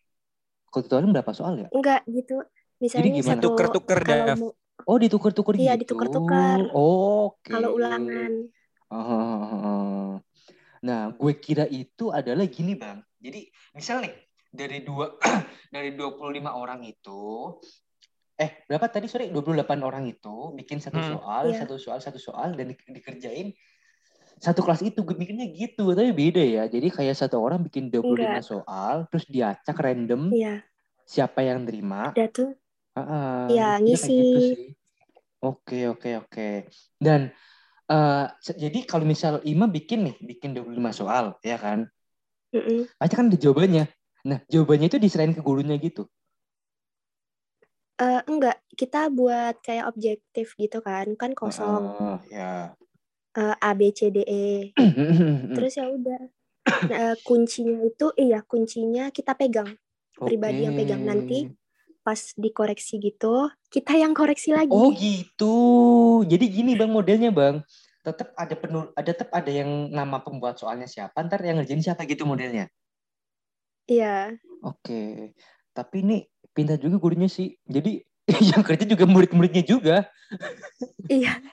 Kalau 0.72 0.84
satu 0.86 0.96
orang 1.02 1.12
berapa 1.16 1.34
soal 1.40 1.54
ya? 1.66 1.70
enggak 1.76 2.02
gitu 2.16 2.34
misalnya 2.78 3.10
gimana? 3.14 3.42
satu 3.42 3.48
Tuker-tuker, 3.50 4.00
mau- 4.38 4.56
Oh 4.88 4.96
ditukar-tukar 4.96 5.54
Iya, 5.58 5.76
gitu. 5.76 5.94
ditukar-tukar. 5.98 6.60
Oke. 6.72 7.52
kalau 7.52 7.76
ulangan 7.76 8.32
Ah, 8.88 10.16
Nah, 10.80 11.12
gue 11.12 11.34
kira 11.36 11.68
itu 11.68 12.08
adalah 12.08 12.48
gini, 12.48 12.78
Bang. 12.78 13.04
Jadi, 13.20 13.52
misal 13.74 14.00
nih, 14.00 14.14
dari 14.48 14.80
dua 14.80 15.12
dari 15.76 15.92
25 15.92 16.56
orang 16.56 16.82
itu 16.82 17.58
eh 18.38 18.64
berapa 18.64 18.86
tadi 18.88 19.10
sorry 19.10 19.28
28 19.28 19.82
orang 19.82 20.06
itu 20.06 20.54
bikin 20.54 20.78
satu 20.78 21.02
Hmm. 21.02 21.10
soal, 21.18 21.44
Iya. 21.50 21.66
satu 21.66 21.76
soal, 21.76 22.00
satu 22.00 22.20
soal 22.22 22.54
dan 22.54 22.72
di- 22.72 22.94
dikerjain 22.94 23.52
satu 24.38 24.62
kelas 24.62 24.86
itu 24.86 25.02
gue 25.02 25.18
mikirnya 25.18 25.50
gitu, 25.50 25.92
tapi 25.92 26.14
beda 26.14 26.40
ya. 26.40 26.64
Jadi 26.70 26.94
kayak 26.94 27.18
satu 27.18 27.42
orang 27.42 27.60
bikin 27.60 27.90
25 27.90 28.38
Enggak. 28.38 28.46
soal 28.46 28.96
terus 29.10 29.26
diacak 29.26 29.74
random 29.76 30.30
iya 30.30 30.62
siapa 31.04 31.42
yang 31.42 31.66
terima. 31.66 32.14
ada 32.14 32.30
tuh 32.30 32.54
Iya, 33.50 33.64
gitu 33.88 34.08
ngisi. 34.12 34.14
sih. 34.50 34.64
Oke, 35.46 35.76
oke, 35.92 36.10
oke. 36.22 36.42
Dan 37.06 37.22
se- 38.46 38.58
jadi 38.64 38.80
kalau 38.90 39.06
misal 39.08 39.34
Ima 39.52 39.66
bikin 39.76 40.00
nih, 40.08 40.16
bikin 40.30 40.50
25 40.56 40.92
soal, 41.00 41.26
ya 41.46 41.58
kan? 41.64 41.80
Mm-mm. 42.54 42.88
Aja 43.04 43.14
kan 43.18 43.26
ada 43.30 43.38
jawabannya. 43.44 43.84
Nah, 44.30 44.40
jawabannya 44.54 44.88
itu 44.92 44.98
diserahin 45.02 45.34
ke 45.38 45.42
gurunya 45.48 45.76
gitu. 45.82 46.04
Eh, 48.06 48.22
enggak 48.32 48.58
kita 48.80 49.02
buat 49.18 49.54
kayak 49.66 49.86
objektif 49.92 50.48
gitu 50.62 50.78
kan 50.88 51.06
kan 51.22 51.32
kosong 51.40 51.86
Oh, 51.90 52.20
ya. 52.30 52.76
Eh, 53.42 53.56
A 53.62 53.72
B 53.80 53.82
C 53.98 54.12
D 54.16 54.18
E 54.28 54.74
terus 55.56 55.74
ya 55.80 55.86
udah 55.98 56.22
Nah, 56.92 57.14
kuncinya 57.28 57.78
itu 57.90 58.08
iya 58.24 58.40
kuncinya 58.52 59.04
kita 59.18 59.34
pegang 59.42 59.70
pribadi 60.26 60.62
yang 60.68 60.76
pegang 60.80 61.04
nanti. 61.10 61.40
Pas 62.08 62.16
dikoreksi 62.40 63.04
gitu 63.04 63.52
kita 63.68 64.00
yang 64.00 64.16
koreksi 64.16 64.56
lagi 64.56 64.72
Oh 64.72 64.96
gitu. 64.96 65.56
Jadi 66.24 66.46
gini 66.48 66.80
bang 66.80 66.88
modelnya 66.88 67.36
bang. 67.36 67.60
Tetap 68.00 68.32
ada 68.40 68.56
penul, 68.56 68.96
ada 68.96 69.12
tetap 69.12 69.28
ada 69.36 69.52
yang 69.52 69.92
nama 69.92 70.24
pembuat 70.24 70.56
soalnya 70.56 70.88
siapa, 70.88 71.20
ntar 71.28 71.44
yang 71.44 71.60
ngerjain 71.60 71.84
siapa 71.84 72.08
gitu 72.08 72.24
modelnya. 72.24 72.72
iya 73.92 74.32
Oke. 74.64 75.36
Tapi 75.76 75.96
ini 76.00 76.18
pintar 76.56 76.80
juga 76.80 76.96
gurunya 76.96 77.28
sih. 77.28 77.60
Jadi 77.68 78.00
yang 78.56 78.64
kerja 78.64 78.88
juga 78.88 79.04
murid-muridnya 79.04 79.68
juga. 79.68 80.08
iya 81.12 81.44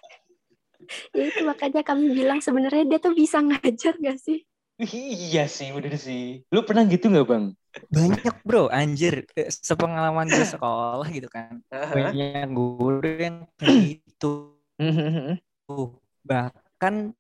ya 1.17 1.25
itu 1.33 1.41
makanya 1.49 1.81
kami 1.81 2.13
bilang 2.13 2.45
sebenarnya 2.45 2.85
dia 2.85 2.99
tuh 3.01 3.17
bisa 3.17 3.41
ngajar 3.41 3.97
gak 3.99 4.19
sih 4.21 4.45
Iya 4.83 5.47
sih, 5.47 5.71
bener 5.71 5.95
sih. 5.95 6.43
Lu 6.51 6.67
pernah 6.67 6.83
gitu 6.91 7.07
nggak 7.07 7.27
bang? 7.31 7.45
Banyak 7.91 8.43
bro, 8.43 8.67
anjir. 8.71 9.23
Eh, 9.39 9.47
Sepengalaman 9.51 10.27
gue 10.27 10.47
sekolah 10.47 11.07
gitu 11.15 11.31
kan. 11.31 11.63
Banyak 11.71 12.49
guru 12.51 12.99
yang 13.03 13.47
gitu. 13.63 14.59
Bahkan 16.29 17.15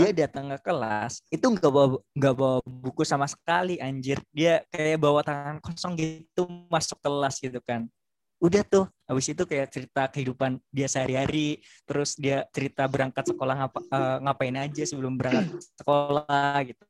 dia 0.00 0.10
datang 0.16 0.48
ke 0.56 0.58
kelas 0.64 1.20
itu 1.28 1.44
nggak 1.44 1.68
bawa 1.68 2.00
nggak 2.16 2.34
bawa 2.34 2.58
buku 2.64 3.04
sama 3.04 3.28
sekali 3.28 3.76
anjir 3.76 4.16
dia 4.32 4.64
kayak 4.72 4.96
bawa 4.96 5.20
tangan 5.20 5.60
kosong 5.60 5.92
gitu 6.00 6.48
masuk 6.72 6.96
kelas 7.04 7.36
gitu 7.36 7.60
kan 7.60 7.84
udah 8.40 8.64
tuh 8.64 8.88
habis 9.04 9.28
itu 9.28 9.44
kayak 9.44 9.68
cerita 9.68 10.08
kehidupan 10.08 10.56
dia 10.72 10.88
sehari-hari 10.88 11.60
terus 11.84 12.16
dia 12.16 12.48
cerita 12.56 12.88
berangkat 12.88 13.28
sekolah 13.28 13.52
ngapa, 13.52 13.78
eh, 13.84 14.16
ngapain 14.24 14.56
aja 14.56 14.82
sebelum 14.88 15.20
berangkat 15.20 15.60
sekolah 15.76 16.56
gitu 16.64 16.84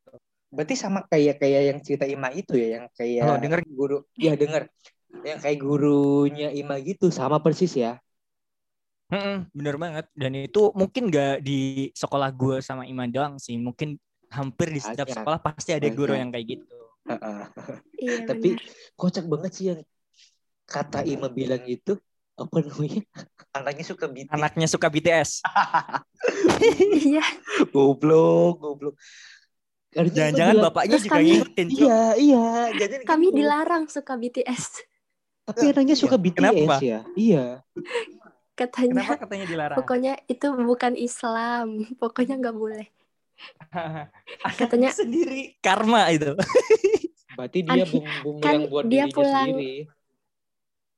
Berarti 0.50 0.74
sama 0.74 1.06
kayak 1.06 1.38
kayak 1.38 1.62
yang 1.70 1.78
cerita 1.78 2.04
Ima 2.10 2.28
itu 2.34 2.58
ya, 2.58 2.78
yang 2.78 2.84
kayak 2.98 3.22
Halo, 3.22 3.34
denger? 3.38 3.60
guru. 3.70 3.96
Iya 4.18 4.32
denger. 4.34 4.62
Yang 5.22 5.38
kayak 5.46 5.58
gurunya 5.62 6.48
Ima 6.50 6.74
gitu, 6.82 7.06
sama 7.14 7.38
persis 7.38 7.72
ya. 7.78 8.02
Mm-mm, 9.10 9.50
bener 9.50 9.74
banget 9.74 10.06
dan 10.14 10.30
itu 10.38 10.70
mungkin 10.70 11.10
nggak 11.10 11.42
di 11.42 11.90
sekolah 11.98 12.30
gue 12.30 12.62
sama 12.62 12.86
Iman 12.86 13.10
doang 13.10 13.42
sih 13.42 13.58
mungkin 13.58 13.98
hampir 14.30 14.70
di 14.70 14.78
setiap 14.78 15.10
sekolah 15.10 15.42
pasti 15.42 15.74
ada 15.74 15.90
guru 15.90 16.14
yang 16.14 16.30
kayak 16.30 16.46
gitu 16.54 16.78
Heeh. 17.10 17.40
iya 17.98 18.22
Tapi 18.30 18.54
kocak 18.94 19.26
banget 19.26 19.50
sih 19.50 19.64
yang 19.74 19.80
kata 20.70 21.02
Ima 21.02 21.26
bilang 21.26 21.66
itu 21.66 21.98
apa 22.38 22.56
namanya? 22.62 23.02
Anaknya 23.58 23.82
suka 23.82 24.06
BTS. 24.06 24.30
anaknya 24.38 24.66
suka 24.70 24.86
BTS 24.86 25.30
iya 27.02 27.24
Goblok, 27.74 28.62
goblok. 28.62 28.94
Jangan-jangan 29.90 30.54
bapaknya 30.62 30.92
Terus 30.92 31.04
juga 31.04 31.16
kami- 31.16 31.32
ngikutin. 31.32 31.68
Iya, 31.68 32.14
iya. 32.14 32.72
Jadi 32.72 32.94
kami 33.02 33.26
gitu. 33.26 33.36
dilarang 33.36 33.84
suka 33.86 34.14
BTS 34.14 34.86
Tapi 35.42 35.62
anaknya 35.68 35.94
suka 35.94 36.14
Iya. 36.14 36.22
BTS 36.22 36.38
Kenapa? 36.38 36.74
ya. 36.80 37.00
Iya. 37.12 37.44
katanya 38.52 39.00
kenapa 39.00 39.18
katanya 39.18 39.46
dilarang 39.46 39.74
pokoknya 39.74 40.12
itu 40.26 40.46
bukan 40.52 40.92
Islam 40.94 41.66
pokoknya 41.96 42.36
nggak 42.36 42.54
boleh 42.54 42.86
katanya 44.60 44.92
sendiri 44.92 45.56
karma 45.58 46.06
itu 46.08 46.36
Berarti 47.40 47.64
dia 47.64 47.80
Aneh. 47.80 47.88
bumbu 47.88 48.30
Kan 48.38 48.52
yang 48.52 48.62
buat 48.68 48.84
dia 48.84 49.04
pulang- 49.08 49.48
sendiri. 49.48 49.88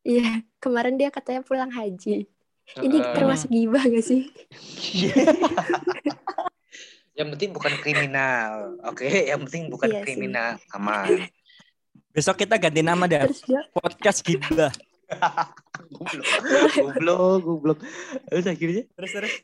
iya 0.02 0.42
kemarin 0.58 0.96
dia 0.96 1.08
katanya 1.08 1.40
pulang 1.40 1.70
haji 1.70 2.26
ini 2.76 2.96
Heeh. 2.98 3.14
termasuk 3.14 3.46
gibah 3.46 3.84
gak 3.84 4.02
sih 4.02 4.26
Yang 7.12 7.28
penting 7.36 7.50
bukan 7.52 7.72
kriminal. 7.78 8.52
Oke, 8.88 9.04
yang 9.28 9.40
penting 9.44 9.68
bukan 9.68 9.88
Iya 9.88 9.96
sih. 9.96 10.04
kriminal. 10.04 10.50
Aman. 10.72 11.28
besok 12.12 12.44
kita 12.44 12.60
ganti 12.60 12.84
nama 12.84 13.08
terus 13.08 13.40
dia 13.48 13.64
podcast 13.72 14.20
gibah 14.20 14.68
goblok. 15.88 16.28
goblok, 16.76 17.40
goblok. 17.40 17.78
Terus 18.28 18.44
akhirnya 18.44 18.84
terus 18.92 19.10
terus 19.16 19.34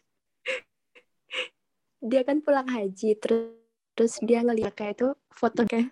dia 1.99 2.21
kan 2.23 2.45
pulang 2.45 2.69
haji 2.69 3.17
terus 3.17 3.57
terus 3.97 4.21
dia 4.21 4.45
ngeliat 4.45 4.71
kayak 4.71 5.01
itu 5.01 5.09
fotonya 5.33 5.89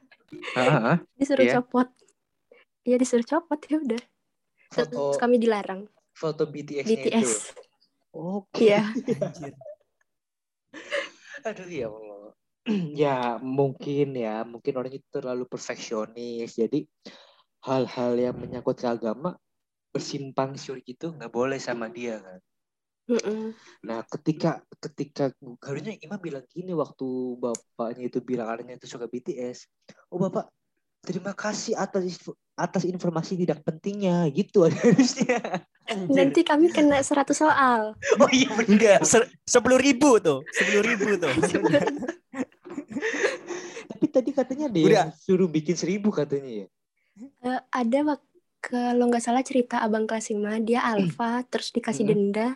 Heeh. 0.52 0.96
disuruh 1.16 1.42
Iya. 1.42 1.54
copot 1.58 1.88
Iya 2.84 2.96
disuruh 3.00 3.24
copot 3.24 3.58
ya 3.66 3.76
udah 3.80 4.02
terus 4.68 4.86
foto 4.92 5.16
kami 5.16 5.40
dilarang 5.40 5.88
foto 6.12 6.44
itu. 6.46 6.76
BTS 6.92 7.56
Oke. 8.12 8.68
iya 8.68 8.84
Anjir. 8.84 9.56
Aduh 11.46 11.70
ya 11.70 11.86
Allah. 11.86 12.34
ya 13.02 13.16
mungkin 13.38 14.18
ya, 14.18 14.42
mungkin 14.42 14.74
orang 14.74 14.98
itu 14.98 15.06
terlalu 15.14 15.46
perfeksionis. 15.46 16.58
Jadi 16.58 16.90
hal-hal 17.62 18.12
yang 18.18 18.34
menyangkut 18.34 18.82
ke 18.82 18.86
agama 18.90 19.38
bersimpang 19.94 20.58
siur 20.58 20.82
gitu 20.82 21.14
nggak 21.14 21.30
boleh 21.30 21.56
sama 21.62 21.86
dia 21.86 22.18
kan. 22.18 22.38
Nah, 23.86 24.02
ketika 24.10 24.66
ketika 24.82 25.30
harusnya 25.62 25.94
Imam 26.02 26.18
bilang 26.18 26.42
gini 26.50 26.74
waktu 26.74 27.06
bapaknya 27.38 28.10
itu 28.10 28.18
bilang 28.18 28.50
anaknya 28.50 28.82
itu 28.82 28.90
suka 28.90 29.06
BTS. 29.06 29.70
Oh, 30.10 30.18
Bapak, 30.18 30.50
terima 31.06 31.30
kasih 31.32 31.78
atas 31.78 32.18
atas 32.58 32.82
informasi 32.82 33.38
tidak 33.38 33.62
pentingnya 33.62 34.26
gitu 34.34 34.66
harusnya. 34.66 35.62
Nanti 36.10 36.42
kami 36.42 36.74
kena 36.74 36.98
100 36.98 37.30
soal. 37.30 37.94
Oh 38.20 38.26
iya 38.34 38.50
bener. 38.50 38.98
Enggak, 38.98 39.00
sepuluh 39.46 39.78
ribu 39.78 40.18
tuh, 40.18 40.42
sepuluh 40.50 40.82
ribu 40.82 41.14
tuh. 41.14 41.30
Tapi 43.92 44.04
tadi 44.10 44.30
katanya 44.34 44.66
dia 44.66 44.84
Udah. 44.84 45.06
suruh 45.16 45.46
bikin 45.46 45.76
seribu 45.78 46.10
katanya 46.10 46.64
ya. 46.64 46.66
Eh, 47.46 47.60
ada 47.72 47.98
wak- 48.04 48.24
kalau 48.60 49.06
nggak 49.06 49.22
salah 49.22 49.46
cerita 49.46 49.78
abang 49.78 50.04
kelas 50.04 50.34
5 50.34 50.58
dia 50.58 50.82
alfa 50.82 51.46
terus 51.46 51.70
dikasih 51.70 52.02
Mm. 52.02 52.10
denda 52.10 52.48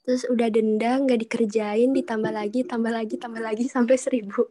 terus 0.00 0.24
udah 0.24 0.48
denda 0.48 0.96
nggak 0.96 1.28
dikerjain 1.28 1.92
ditambah 1.92 2.32
lagi 2.32 2.64
tambah 2.64 2.88
lagi 2.88 3.20
tambah 3.20 3.42
lagi 3.44 3.68
sampai 3.68 4.00
seribu 4.00 4.48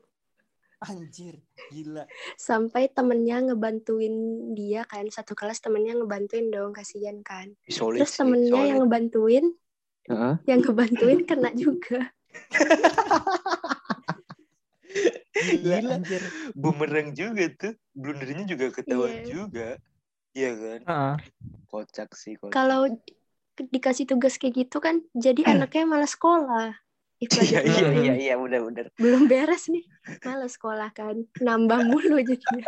Anjir, 0.77 1.41
gila. 1.67 2.05
sampai 2.37 2.85
temennya 2.87 3.41
ngebantuin 3.41 4.13
dia 4.53 4.85
kan 4.85 5.09
satu 5.09 5.33
kelas 5.33 5.57
temennya 5.57 5.97
ngebantuin 5.97 6.53
dong 6.53 6.69
kasihan 6.69 7.17
kan 7.25 7.57
Solid 7.65 7.97
terus 7.97 8.13
sih, 8.13 8.21
temennya 8.21 8.53
solid. 8.53 8.69
yang 8.69 8.77
ngebantuin 8.85 9.45
Heeh. 10.05 10.35
yang 10.45 10.59
ngebantuin 10.61 11.19
kena 11.25 11.49
juga 11.57 12.13
Gila. 15.37 15.97
anjir. 15.97 16.23
Bumerang 16.53 17.13
juga 17.13 17.45
tuh. 17.53 17.73
Blundernya 17.93 18.45
juga 18.45 18.73
ketahuan 18.73 19.21
Iya. 19.21 19.25
juga. 19.27 19.69
Iya 20.33 20.51
kan? 20.53 20.79
Heeh. 20.85 21.15
Kocak 21.67 22.09
sih. 22.13 22.33
Kocak. 22.37 22.53
kalau 22.53 22.85
dikasih 23.57 24.05
tugas 24.05 24.37
kayak 24.37 24.65
gitu 24.65 24.77
kan 24.77 25.01
jadi 25.17 25.41
anaknya 25.73 25.89
malah 25.89 26.05
sekolah 26.05 26.77
Iya, 27.17 27.65
iya, 27.65 27.89
iya, 27.97 28.13
iya, 28.13 28.33
benar-benar. 28.37 28.93
belum 28.93 29.25
beres 29.25 29.73
nih 29.73 29.81
malah 30.21 30.45
sekolah 30.45 30.89
kan 30.93 31.25
nambah 31.41 31.81
mulu 31.81 32.21
jadinya 32.21 32.65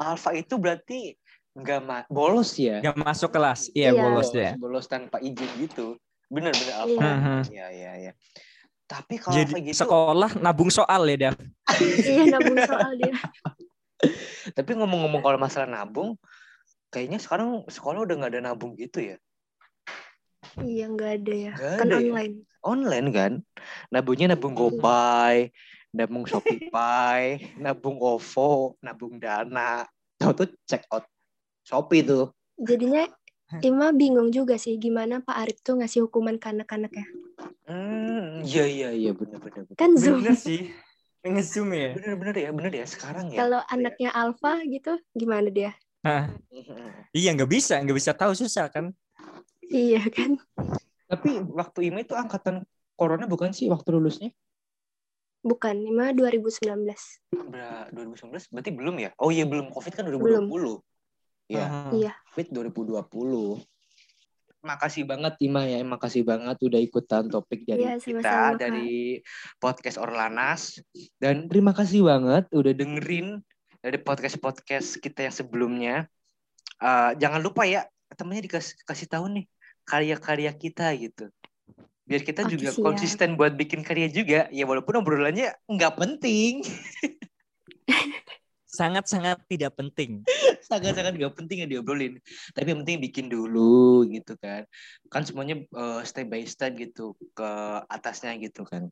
Alfa 0.00 0.32
itu 0.32 0.56
berarti 0.56 1.12
nggak 1.52 1.80
ma- 1.82 2.06
bolos 2.06 2.54
ya? 2.54 2.78
Nggak 2.78 2.96
masuk 3.02 3.30
kelas. 3.34 3.68
Iya, 3.74 3.90
Iya. 3.90 4.02
bolos 4.06 4.28
dia. 4.30 4.52
Bolos 4.54 4.86
tanpa 4.86 5.18
izin 5.18 5.50
gitu. 5.58 5.98
Bener-bener 6.30 6.74
Alfa. 6.78 6.86
Iya. 6.94 7.10
Mhm. 7.18 7.40
Iya, 7.50 7.66
iya, 7.74 7.92
iya. 7.98 8.12
Tapi 8.86 9.18
kalau 9.18 9.34
Jadi 9.42 9.54
gitu, 9.70 9.82
sekolah 9.82 10.30
nabung 10.38 10.70
soal 10.70 11.02
ya, 11.10 11.16
Dav. 11.30 11.36
iya 12.06 12.22
nabung 12.30 12.58
soal 12.62 12.94
dia 12.98 13.14
tapi 14.56 14.70
ngomong-ngomong 14.80 15.20
kalau 15.20 15.38
masalah 15.38 15.68
nabung, 15.68 16.16
kayaknya 16.88 17.20
sekarang 17.20 17.62
sekolah 17.68 18.02
udah 18.08 18.14
nggak 18.16 18.32
ada 18.36 18.40
nabung 18.50 18.72
gitu 18.74 19.14
ya. 19.14 19.16
Iya 20.58 20.84
nggak 20.90 21.10
ada 21.22 21.34
ya 21.34 21.52
Nggak 21.54 21.74
kan 21.78 21.86
ada 21.86 21.96
ya? 21.96 22.10
online 22.10 22.34
Online 22.60 23.08
kan? 23.08 23.32
Nabungnya 23.88 24.36
nabung 24.36 24.52
GoPay, 24.52 25.48
nabung 25.96 26.28
Shopee 26.28 26.68
nabung 27.64 27.96
OVO, 27.96 28.76
nabung 28.84 29.16
Dana. 29.16 29.88
Tahu 30.20 30.32
tuh 30.44 30.48
check 30.68 30.84
out 30.92 31.08
Shopee 31.64 32.04
tuh. 32.04 32.28
jadinya 32.60 33.08
Ima 33.64 33.90
bingung 33.96 34.28
juga 34.28 34.60
sih 34.60 34.76
gimana 34.76 35.24
Pak 35.24 35.36
Arif 35.40 35.58
tuh 35.64 35.80
ngasih 35.80 36.04
hukuman 36.06 36.36
ke 36.36 36.52
anak-anaknya 36.52 37.02
Hmm, 37.64 38.44
iya 38.44 38.64
iya 38.68 38.88
iya 38.92 39.10
bener-bener. 39.16 39.64
kan 39.74 39.96
zoom 39.96 40.20
Bener 40.20 40.36
sih. 40.36 40.68
Nge-zoom 41.24 41.72
ya. 41.72 41.96
Bener-bener 41.96 42.36
ya, 42.36 42.50
bener 42.52 42.72
ya 42.76 42.86
sekarang 42.86 43.32
ya. 43.32 43.40
kalau 43.42 43.60
anaknya 43.72 44.12
Alfa 44.12 44.60
gitu 44.68 45.00
gimana 45.16 45.48
dia 45.48 45.72
Hah. 46.04 46.32
Iya, 47.12 47.36
nggak 47.36 47.50
bisa, 47.50 47.76
nggak 47.80 47.96
bisa 47.96 48.12
tahu 48.16 48.32
susah 48.32 48.68
kan. 48.72 48.88
Iya 49.70 50.02
kan 50.10 50.36
Tapi 51.10 51.42
waktu 51.42 51.90
IMA 51.90 52.06
itu 52.06 52.14
angkatan 52.14 52.62
corona 52.94 53.26
bukan 53.26 53.50
sih 53.50 53.66
waktu 53.66 53.90
lulusnya? 53.94 54.30
bukan 55.40 55.72
Ima 55.80 56.12
2019 56.12 56.68
Ber 57.48 57.88
2019 57.96 58.52
berarti 58.52 58.70
belum 58.76 58.96
ya? 59.00 59.10
Oh 59.16 59.32
iya 59.32 59.48
belum 59.48 59.72
Covid 59.72 59.96
kan 59.96 60.04
2020. 60.04 60.84
Iya, 61.48 61.64
Heeh. 61.64 61.90
iya 61.96 62.12
Covid 62.28 62.52
2020. 62.52 63.64
Makasih 64.60 65.08
banget 65.08 65.40
Ima 65.40 65.64
ya, 65.64 65.80
makasih 65.80 66.28
banget 66.28 66.60
udah 66.60 66.76
ikutan 66.76 67.32
topik 67.32 67.64
dari 67.64 67.80
Iya, 67.88 67.96
kita 67.96 68.20
sama-sama, 68.20 68.52
Kak. 68.52 68.58
dari 68.60 69.24
podcast 69.56 69.96
Orlanas 69.96 70.76
dan 71.16 71.48
terima 71.48 71.72
kasih 71.72 72.04
banget 72.04 72.44
udah 72.52 72.72
dengerin 72.76 73.40
dari 73.80 73.96
podcast-podcast 73.96 75.00
kita 75.00 75.24
yang 75.24 75.32
sebelumnya. 75.32 76.04
Eh, 76.76 77.10
jangan 77.16 77.40
lupa 77.40 77.64
ya 77.64 77.88
temennya 78.12 78.44
dikasih 78.44 78.76
kasih 78.84 79.08
tahu 79.08 79.32
nih 79.32 79.48
karya-karya 79.90 80.54
kita 80.54 80.94
gitu. 80.94 81.26
Biar 82.06 82.22
kita 82.22 82.46
Oke, 82.46 82.54
juga 82.54 82.70
siap. 82.70 82.86
konsisten 82.86 83.34
buat 83.34 83.58
bikin 83.58 83.82
karya 83.82 84.06
juga. 84.06 84.46
Ya 84.54 84.62
walaupun 84.70 85.02
obrolannya 85.02 85.50
nggak 85.66 85.94
penting. 85.98 86.62
Sangat-sangat 88.78 89.42
tidak 89.50 89.74
penting. 89.74 90.22
sangat-sangat 90.70 91.18
gak 91.18 91.34
penting 91.34 91.66
yang 91.66 91.70
diobrolin 91.70 92.14
tapi 92.54 92.70
yang 92.70 92.86
penting 92.86 93.02
bikin 93.02 93.26
dulu 93.26 94.06
gitu 94.06 94.38
kan 94.38 94.62
kan 95.10 95.26
semuanya 95.26 95.66
eh, 95.66 96.00
step 96.06 96.30
by 96.30 96.46
step 96.46 96.78
gitu 96.78 97.18
ke 97.34 97.50
atasnya 97.90 98.38
gitu 98.38 98.62
kan 98.62 98.86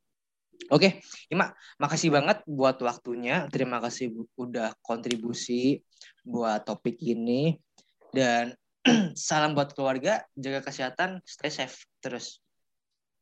oke 0.74 0.98
Ima 1.30 1.54
makasih 1.78 2.10
banget 2.10 2.42
buat 2.50 2.82
waktunya 2.82 3.46
terima 3.54 3.78
kasih 3.78 4.10
udah 4.34 4.74
kontribusi 4.82 5.86
buat 6.26 6.66
topik 6.66 6.98
ini 6.98 7.62
dan 8.10 8.58
salam 9.28 9.52
buat 9.54 9.72
keluarga 9.76 10.24
jaga 10.34 10.60
kesehatan 10.64 11.20
stay 11.26 11.52
safe 11.52 11.84
terus 12.00 12.40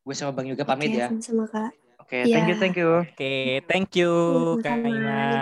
gue 0.07 0.15
sama 0.15 0.33
bang 0.37 0.55
Yoga 0.55 0.65
pamit 0.65 0.95
Oke, 0.95 1.01
ya 1.03 1.09
kak 1.51 1.71
oke 1.99 2.19
thank 2.31 2.47
you 2.47 2.57
Iya. 2.57 2.61
thank 2.63 2.77
you 2.79 2.91
Oke, 3.07 3.33
thank 3.67 3.91
you, 3.99 4.11
Kak. 4.63 4.79